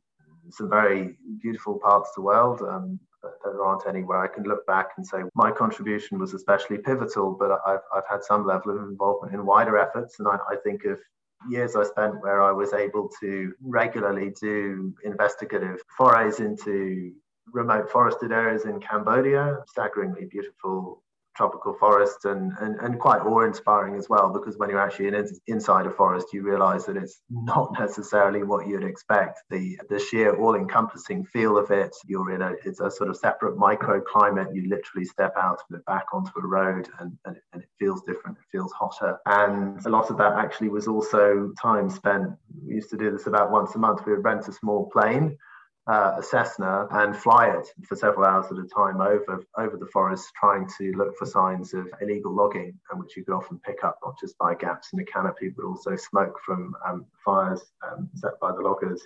some 0.51 0.69
very 0.69 1.17
beautiful 1.41 1.79
parts 1.79 2.09
of 2.09 2.15
the 2.15 2.21
world. 2.21 2.61
Um, 2.61 2.99
there 3.51 3.63
aren't 3.63 3.87
any 3.87 4.03
where 4.03 4.19
I 4.19 4.27
can 4.27 4.43
look 4.43 4.65
back 4.65 4.89
and 4.97 5.05
say 5.05 5.19
my 5.33 5.51
contribution 5.51 6.19
was 6.19 6.33
especially 6.33 6.77
pivotal, 6.77 7.35
but 7.39 7.59
I've, 7.65 7.79
I've 7.93 8.07
had 8.09 8.23
some 8.23 8.45
level 8.45 8.75
of 8.75 8.83
involvement 8.83 9.33
in 9.33 9.45
wider 9.45 9.77
efforts. 9.77 10.19
And 10.19 10.27
I, 10.27 10.37
I 10.49 10.55
think 10.63 10.85
of 10.85 10.99
years 11.49 11.75
I 11.75 11.83
spent 11.83 12.21
where 12.21 12.41
I 12.41 12.51
was 12.51 12.73
able 12.73 13.09
to 13.21 13.53
regularly 13.61 14.33
do 14.41 14.93
investigative 15.03 15.79
forays 15.97 16.39
into 16.39 17.13
remote 17.51 17.89
forested 17.91 18.31
areas 18.31 18.65
in 18.65 18.79
Cambodia, 18.79 19.59
staggeringly 19.67 20.25
beautiful 20.25 21.03
tropical 21.35 21.73
forest 21.79 22.25
and, 22.25 22.53
and, 22.59 22.75
and 22.79 22.99
quite 22.99 23.21
awe-inspiring 23.21 23.95
as 23.95 24.07
well 24.09 24.29
because 24.29 24.57
when 24.57 24.69
you're 24.69 24.79
actually 24.79 25.07
in, 25.07 25.27
inside 25.47 25.85
a 25.85 25.91
forest 25.91 26.27
you 26.33 26.41
realize 26.41 26.85
that 26.85 26.97
it's 26.97 27.21
not 27.29 27.73
necessarily 27.79 28.43
what 28.43 28.67
you'd 28.67 28.83
expect. 28.83 29.41
The 29.49 29.79
the 29.89 29.99
sheer 29.99 30.35
all-encompassing 30.35 31.25
feel 31.25 31.57
of 31.57 31.71
it 31.71 31.95
you're 32.05 32.31
in 32.31 32.41
a 32.41 32.53
it's 32.63 32.79
a 32.79 32.89
sort 32.89 33.09
of 33.09 33.17
separate 33.17 33.57
microclimate. 33.57 34.55
You 34.55 34.69
literally 34.69 35.05
step 35.05 35.33
out 35.37 35.59
of 35.69 35.75
it 35.75 35.85
back 35.85 36.05
onto 36.13 36.31
a 36.39 36.47
road 36.47 36.89
and, 36.99 37.17
and, 37.25 37.37
and 37.53 37.61
it 37.63 37.69
feels 37.79 38.01
different 38.03 38.37
it 38.37 38.45
feels 38.51 38.71
hotter. 38.71 39.17
And 39.25 39.85
a 39.85 39.89
lot 39.89 40.09
of 40.09 40.17
that 40.17 40.33
actually 40.33 40.69
was 40.69 40.87
also 40.87 41.51
time 41.61 41.89
spent. 41.89 42.31
We 42.65 42.75
used 42.75 42.89
to 42.91 42.97
do 42.97 43.11
this 43.11 43.27
about 43.27 43.51
once 43.51 43.75
a 43.75 43.79
month. 43.79 44.05
We 44.05 44.13
would 44.13 44.23
rent 44.23 44.47
a 44.47 44.53
small 44.53 44.89
plane 44.91 45.37
uh, 45.87 46.15
a 46.17 46.23
Cessna 46.23 46.87
and 46.91 47.15
fly 47.15 47.47
it 47.47 47.67
for 47.87 47.95
several 47.95 48.25
hours 48.25 48.47
at 48.51 48.57
a 48.57 48.67
time 48.67 49.01
over 49.01 49.43
over 49.57 49.77
the 49.77 49.85
forest, 49.87 50.31
trying 50.39 50.67
to 50.77 50.91
look 50.93 51.15
for 51.17 51.25
signs 51.25 51.73
of 51.73 51.87
illegal 52.01 52.33
logging, 52.33 52.77
and 52.89 52.99
which 52.99 53.15
you 53.15 53.23
could 53.23 53.35
often 53.35 53.59
pick 53.59 53.83
up 53.83 53.99
not 54.03 54.19
just 54.19 54.37
by 54.37 54.55
gaps 54.55 54.89
in 54.93 54.97
the 54.97 55.05
canopy, 55.05 55.49
but 55.49 55.65
also 55.65 55.95
smoke 55.95 56.39
from 56.45 56.75
um, 56.87 57.05
fires 57.23 57.61
um, 57.87 58.09
set 58.15 58.39
by 58.39 58.51
the 58.51 58.61
loggers 58.61 59.01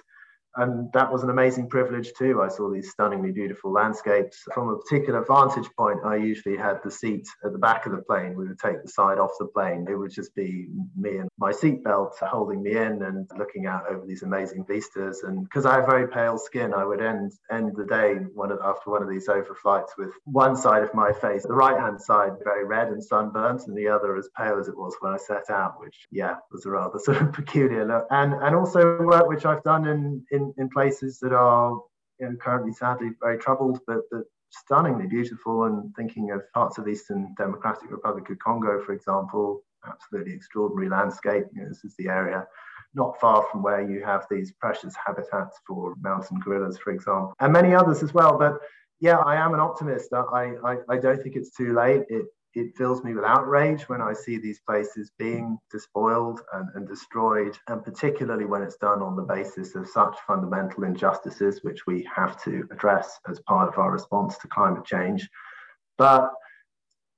and 0.55 0.91
that 0.93 1.11
was 1.11 1.23
an 1.23 1.29
amazing 1.29 1.69
privilege 1.69 2.11
too. 2.17 2.41
I 2.41 2.47
saw 2.47 2.71
these 2.71 2.91
stunningly 2.91 3.31
beautiful 3.31 3.71
landscapes. 3.71 4.43
From 4.53 4.69
a 4.69 4.77
particular 4.77 5.23
vantage 5.23 5.69
point, 5.77 5.99
I 6.03 6.15
usually 6.15 6.57
had 6.57 6.79
the 6.83 6.91
seat 6.91 7.27
at 7.45 7.51
the 7.51 7.59
back 7.59 7.85
of 7.85 7.91
the 7.91 8.01
plane. 8.01 8.35
We 8.35 8.47
would 8.47 8.59
take 8.59 8.81
the 8.81 8.89
side 8.89 9.19
off 9.19 9.31
the 9.39 9.45
plane. 9.45 9.85
It 9.89 9.95
would 9.95 10.11
just 10.11 10.33
be 10.35 10.67
me 10.97 11.17
and 11.17 11.29
my 11.37 11.51
seatbelt 11.51 12.17
holding 12.21 12.63
me 12.63 12.71
in 12.71 13.03
and 13.03 13.29
looking 13.37 13.67
out 13.67 13.83
over 13.89 14.05
these 14.05 14.23
amazing 14.23 14.65
vistas. 14.65 15.23
And 15.23 15.43
because 15.43 15.65
I 15.65 15.75
have 15.75 15.85
very 15.85 16.07
pale 16.07 16.37
skin, 16.37 16.73
I 16.73 16.83
would 16.83 17.01
end 17.01 17.33
end 17.51 17.73
the 17.75 17.85
day 17.85 18.15
one 18.33 18.51
of, 18.51 18.59
after 18.63 18.89
one 18.89 19.03
of 19.03 19.09
these 19.09 19.27
overflights 19.27 19.97
with 19.97 20.11
one 20.25 20.55
side 20.55 20.83
of 20.83 20.93
my 20.93 21.11
face, 21.11 21.43
the 21.43 21.53
right 21.53 21.79
hand 21.79 22.01
side 22.01 22.31
very 22.43 22.65
red 22.65 22.89
and 22.89 23.03
sunburnt, 23.03 23.67
and 23.67 23.77
the 23.77 23.87
other 23.87 24.17
as 24.17 24.29
pale 24.35 24.59
as 24.59 24.67
it 24.67 24.77
was 24.77 24.95
when 24.99 25.13
I 25.13 25.17
set 25.17 25.49
out, 25.49 25.79
which 25.79 26.07
yeah 26.11 26.35
was 26.51 26.65
a 26.65 26.69
rather 26.69 26.99
sort 27.03 27.21
of 27.21 27.33
peculiar 27.33 27.85
look. 27.85 28.07
And 28.09 28.33
and 28.33 28.55
also 28.55 28.99
work 29.03 29.27
which 29.27 29.45
I've 29.45 29.63
done 29.63 29.87
in, 29.87 30.25
in 30.31 30.38
in, 30.39 30.53
in 30.57 30.69
places 30.69 31.19
that 31.19 31.33
are 31.33 31.79
you 32.19 32.29
know, 32.29 32.35
currently 32.37 32.73
sadly 32.73 33.11
very 33.21 33.37
troubled, 33.37 33.79
but, 33.87 34.01
but 34.11 34.23
stunningly 34.49 35.07
beautiful. 35.07 35.65
And 35.65 35.93
thinking 35.95 36.31
of 36.31 36.41
parts 36.53 36.77
of 36.77 36.87
Eastern 36.87 37.33
Democratic 37.37 37.91
Republic 37.91 38.29
of 38.29 38.39
Congo, 38.39 38.81
for 38.83 38.93
example, 38.93 39.61
absolutely 39.87 40.33
extraordinary 40.33 40.89
landscape. 40.89 41.45
You 41.53 41.63
know, 41.63 41.69
this 41.69 41.83
is 41.83 41.95
the 41.97 42.07
area 42.07 42.45
not 42.95 43.19
far 43.19 43.45
from 43.51 43.61
where 43.61 43.87
you 43.87 44.03
have 44.03 44.25
these 44.31 44.51
precious 44.53 44.95
habitats 45.05 45.59
for 45.67 45.93
mountain 46.01 46.39
gorillas, 46.39 46.77
for 46.77 46.91
example, 46.91 47.33
and 47.39 47.53
many 47.53 47.75
others 47.75 48.01
as 48.01 48.13
well. 48.13 48.37
But 48.37 48.59
yeah, 48.99 49.17
I 49.17 49.35
am 49.35 49.53
an 49.53 49.59
optimist. 49.59 50.11
I, 50.11 50.53
I, 50.65 50.77
I 50.89 50.97
don't 50.97 51.21
think 51.21 51.35
it's 51.35 51.55
too 51.55 51.73
late. 51.73 52.03
It, 52.09 52.25
it 52.55 52.75
fills 52.75 53.03
me 53.03 53.13
with 53.13 53.23
outrage 53.23 53.87
when 53.89 54.01
I 54.01 54.13
see 54.13 54.37
these 54.37 54.59
places 54.59 55.11
being 55.17 55.59
despoiled 55.71 56.41
and, 56.53 56.67
and, 56.73 56.87
destroyed, 56.87 57.57
and 57.67 57.83
particularly 57.83 58.45
when 58.45 58.63
it's 58.63 58.77
done 58.77 59.01
on 59.01 59.15
the 59.15 59.21
basis 59.21 59.75
of 59.75 59.87
such 59.87 60.17
fundamental 60.25 60.83
injustices, 60.83 61.63
which 61.63 61.85
we 61.85 62.07
have 62.13 62.41
to 62.43 62.67
address 62.71 63.19
as 63.29 63.39
part 63.41 63.69
of 63.69 63.77
our 63.77 63.91
response 63.91 64.37
to 64.39 64.47
climate 64.47 64.85
change. 64.85 65.29
But 65.97 66.31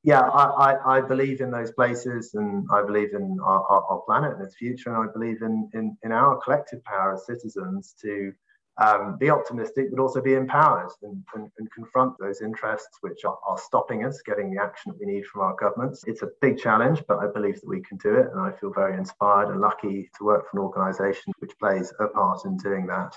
yeah, 0.04 0.22
I, 0.22 0.74
I, 0.74 0.98
I 0.98 1.02
believe 1.02 1.42
in 1.42 1.52
those 1.52 1.72
places 1.72 2.34
and 2.34 2.68
I 2.72 2.84
believe 2.84 3.14
in 3.14 3.38
our, 3.42 3.64
our, 3.64 3.84
our 3.84 4.02
planet 4.02 4.34
and 4.34 4.42
its 4.42 4.56
future, 4.56 4.94
and 4.94 5.10
I 5.10 5.12
believe 5.14 5.42
in, 5.42 5.70
in, 5.74 5.98
in 6.04 6.12
our 6.12 6.38
collective 6.38 6.84
power 6.84 7.14
as 7.14 7.26
citizens 7.26 7.96
to 8.02 8.34
um, 8.82 9.18
be 9.20 9.30
optimistic, 9.30 9.92
but 9.92 10.02
also 10.02 10.22
be 10.22 10.34
empowered 10.34 10.90
and, 11.04 11.24
and, 11.36 11.52
and 11.60 11.72
confront 11.72 12.18
those 12.20 12.42
interests 12.42 12.98
which 13.02 13.24
are, 13.26 13.38
are, 13.46 13.58
stopping 13.58 14.06
us 14.06 14.22
getting 14.26 14.54
the 14.54 14.62
action 14.62 14.92
that 14.92 15.00
we 15.00 15.12
need 15.12 15.26
from 15.26 15.42
our 15.42 15.56
governments. 15.56 16.04
It's 16.08 16.24
a 16.24 16.30
big 16.42 16.58
challenge, 16.58 17.04
but 17.08 17.20
I 17.20 17.28
believe 17.28 17.62
that 17.62 17.68
we 17.68 17.82
can 17.82 17.98
do 17.98 18.16
it. 18.16 18.28
And 18.32 18.42
I 18.42 18.52
feel 18.52 18.72
very 18.74 18.98
inspired 18.98 19.50
and 19.50 19.62
lucky 19.62 20.10
to 20.18 20.24
work 20.24 20.50
for 20.50 20.60
an 20.60 20.64
organization 20.66 21.32
which 21.40 21.58
plays 21.60 21.94
a 22.00 22.08
part 22.08 22.46
in 22.46 22.58
doing 22.58 22.88
that. 22.88 23.14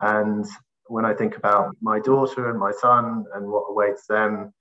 And 0.00 0.44
when 0.86 1.06
I 1.06 1.14
think 1.14 1.36
about 1.36 1.74
my 1.80 1.98
daughter 2.00 2.50
and 2.50 2.58
my 2.58 2.72
son 2.72 3.24
and 3.34 3.46
what 3.46 3.70
awaits 3.70 4.06
them, 4.06 4.52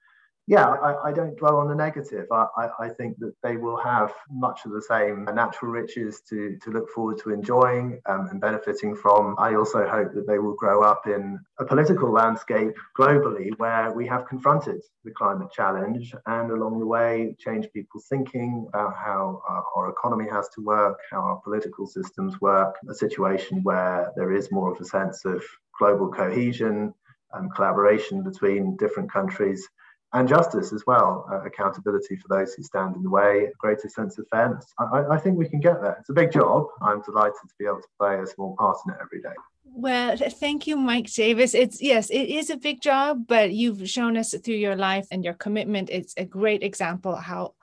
yeah, 0.50 0.66
I, 0.66 1.10
I, 1.10 1.14
don't 1.14 1.38
dwell 1.38 1.58
on 1.58 1.68
the 1.68 1.76
negative. 1.76 2.26
I, 2.32 2.48
I, 2.58 2.70
I, 2.86 2.90
think 2.90 3.20
that 3.20 3.36
they 3.44 3.56
will 3.56 3.78
have 3.78 4.12
much 4.32 4.66
of 4.66 4.72
the 4.72 4.82
same 4.82 5.26
natural 5.26 5.72
riches 5.72 6.24
to, 6.28 6.58
to 6.64 6.72
look 6.72 6.90
forward 6.90 7.20
to 7.20 7.30
enjoying 7.30 8.02
um, 8.08 8.30
and 8.32 8.42
benefiting 8.42 8.96
from. 8.96 9.36
I 9.38 9.54
also 9.54 9.88
hope 9.88 10.12
that 10.16 10.26
they 10.26 10.40
will 10.40 10.56
grow 10.56 10.82
up 10.82 11.06
in 11.06 11.40
a 11.60 11.66
political 11.66 12.12
landscape 12.12 12.74
globally 13.00 13.52
where 13.60 13.92
we 13.92 14.08
have 14.08 14.28
confronted 14.28 14.82
the 15.04 15.12
climate 15.12 15.52
challenge 15.52 16.16
and 16.26 16.50
along 16.50 16.80
the 16.80 16.88
way 16.88 17.36
change 17.38 17.68
people's 17.72 18.08
thinking 18.08 18.66
about 18.70 18.96
how 18.96 19.44
our, 19.48 19.64
our 19.76 19.90
economy 19.92 20.28
has 20.32 20.50
to 20.56 20.62
work, 20.62 20.98
how 21.12 21.22
our 21.22 21.40
political 21.44 21.86
systems 21.86 22.42
work, 22.42 22.74
a 22.90 22.96
situation 22.96 23.62
where 23.62 24.12
there 24.16 24.34
is 24.34 24.52
more 24.52 24.74
of 24.74 24.82
a 24.82 24.86
sense 24.86 25.26
of 25.26 25.44
global 25.78 26.12
cohesion 26.12 26.92
and 27.34 27.54
collaboration 27.54 28.24
between 28.24 28.76
different 28.78 29.12
countries, 29.12 29.70
and 30.14 30.28
justice 30.28 30.74
as 30.74 30.84
well, 30.88 31.26
uh, 31.32 31.42
accountability 31.42 32.16
for 32.16 32.28
those 32.30 32.54
who 32.54 32.64
stand 32.64 32.96
in 32.96 33.04
the 33.04 33.10
way, 33.10 33.46
a 33.46 33.58
greater 33.58 33.88
sense 33.88 34.18
of 34.18 34.28
fairness. 34.30 34.66
I, 34.80 35.06
I, 35.12 35.18
think 35.20 35.38
we 35.38 35.48
can 35.48 35.60
get 35.60 35.82
there. 35.82 35.98
It's 36.00 36.10
a 36.10 36.14
big 36.14 36.32
job. 36.32 36.68
I'm 36.82 37.02
delighted 37.04 37.36
to 37.48 37.54
be 37.60 37.66
able 37.66 37.82
to 37.82 37.88
play 38.00 38.20
a 38.20 38.26
small 38.26 38.56
part 38.58 38.78
in 38.88 38.94
it 38.94 38.98
every 39.02 39.22
day. 39.22 39.36
Well, 39.66 40.18
thank 40.18 40.66
you, 40.66 40.78
Mike 40.78 41.12
Davis. 41.14 41.54
It's 41.54 41.82
yes, 41.82 42.10
it 42.10 42.28
is 42.30 42.50
a 42.50 42.58
big 42.58 42.82
job, 42.82 43.28
but 43.28 43.54
you've 43.54 43.88
shown 43.88 44.18
us 44.18 44.34
through 44.44 44.56
your 44.56 44.76
life 44.76 45.08
and 45.12 45.24
your 45.24 45.36
commitment. 45.36 45.90
It's 45.92 46.14
a 46.18 46.26
great 46.26 46.64
example 46.64 47.16
how 47.16 47.54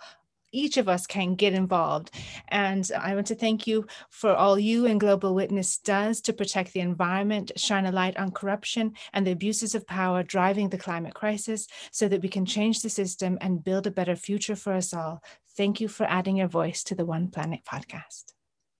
each 0.57 0.76
of 0.76 0.88
us 0.88 1.07
can 1.07 1.34
get 1.34 1.52
involved. 1.52 2.11
And 2.48 2.90
I 2.98 3.14
want 3.14 3.26
to 3.28 3.34
thank 3.34 3.66
you 3.66 3.86
for 4.11 4.34
all 4.34 4.59
you 4.59 4.86
and 4.86 4.98
Global 4.98 5.34
Witness 5.34 5.78
does 5.78 6.20
to 6.22 6.32
protect 6.32 6.72
the 6.72 6.80
environment, 6.80 7.52
shine 7.57 7.86
a 7.86 7.92
light 7.92 8.16
on 8.16 8.30
corruption 8.30 8.94
and 9.12 9.26
the 9.26 9.32
abuses 9.32 9.74
of 9.74 9.86
power 9.86 10.22
driving 10.22 10.68
the 10.68 10.78
climate 10.78 11.14
crisis 11.14 11.66
so 11.90 12.09
that 12.09 12.22
we 12.22 12.28
can 12.28 12.46
change 12.46 12.80
the 12.80 12.88
system 12.88 13.38
and 13.40 13.62
build 13.62 13.86
a 13.86 13.90
better 13.90 14.16
future 14.16 14.57
for 14.57 14.72
us 14.72 14.94
all. 14.94 15.22
Thank 15.57 15.80
you 15.80 15.88
for 15.88 16.04
adding 16.04 16.36
your 16.36 16.48
voice 16.48 16.82
to 16.84 16.94
the 16.94 17.07
One 17.07 17.28
Planet 17.28 17.61
podcast. 17.64 18.32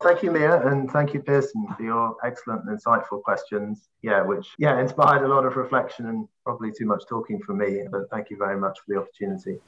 Thank 0.03 0.22
you, 0.22 0.31
Mia, 0.31 0.66
and 0.68 0.91
thank 0.91 1.14
you, 1.14 1.20
Pearson, 1.20 1.66
for 1.74 1.83
your 1.83 2.16
excellent 2.22 2.64
and 2.64 2.79
insightful 2.79 3.22
questions. 3.22 3.89
Yeah, 4.03 4.20
which 4.22 4.47
yeah 4.59 4.79
inspired 4.79 5.22
a 5.22 5.29
lot 5.29 5.47
of 5.47 5.57
reflection 5.57 6.07
and 6.07 6.29
probably 6.45 6.70
too 6.70 6.85
much 6.85 7.07
talking 7.07 7.41
for 7.41 7.55
me. 7.55 7.85
But 7.91 8.11
thank 8.11 8.29
you 8.29 8.37
very 8.37 8.61
much 8.61 8.79
for 8.79 8.93
the 8.93 9.01
opportunity. 9.01 9.59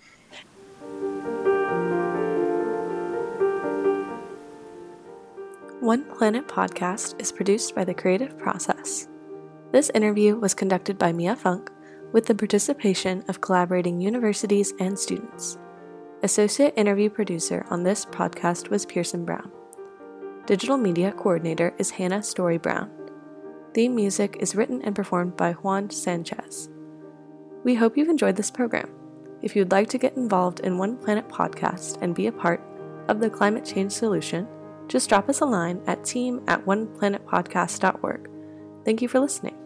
One 5.80 6.04
Planet 6.06 6.48
podcast 6.48 7.20
is 7.20 7.30
produced 7.30 7.72
by 7.72 7.84
The 7.84 7.94
Creative 7.94 8.36
Process. 8.36 9.06
This 9.70 9.92
interview 9.94 10.34
was 10.34 10.52
conducted 10.52 10.98
by 10.98 11.12
Mia 11.12 11.36
Funk 11.36 11.70
with 12.12 12.26
the 12.26 12.34
participation 12.34 13.22
of 13.28 13.40
collaborating 13.40 14.00
universities 14.00 14.74
and 14.80 14.98
students. 14.98 15.56
Associate 16.24 16.74
interview 16.76 17.08
producer 17.08 17.64
on 17.70 17.84
this 17.84 18.04
podcast 18.04 18.70
was 18.70 18.86
Pearson 18.86 19.24
Brown. 19.24 19.52
Digital 20.46 20.76
media 20.76 21.12
coordinator 21.12 21.72
is 21.78 21.90
Hannah 21.90 22.24
Story 22.24 22.58
Brown. 22.58 22.90
Theme 23.72 23.94
music 23.94 24.38
is 24.40 24.56
written 24.56 24.82
and 24.82 24.96
performed 24.96 25.36
by 25.36 25.52
Juan 25.52 25.90
Sanchez. 25.90 26.70
We 27.62 27.76
hope 27.76 27.96
you've 27.96 28.08
enjoyed 28.08 28.34
this 28.34 28.50
program. 28.50 28.90
If 29.42 29.54
you'd 29.54 29.70
like 29.70 29.88
to 29.90 29.98
get 29.98 30.16
involved 30.16 30.58
in 30.58 30.76
One 30.76 30.96
Planet 30.96 31.28
podcast 31.28 32.02
and 32.02 32.16
be 32.16 32.26
a 32.26 32.32
part 32.32 32.60
of 33.06 33.20
the 33.20 33.30
climate 33.30 33.64
change 33.64 33.92
solution, 33.92 34.48
just 34.88 35.08
drop 35.08 35.28
us 35.28 35.40
a 35.40 35.44
line 35.44 35.80
at 35.86 36.04
team 36.04 36.42
at 36.48 36.64
oneplanetpodcast.org. 36.64 38.30
Thank 38.84 39.02
you 39.02 39.08
for 39.08 39.20
listening. 39.20 39.57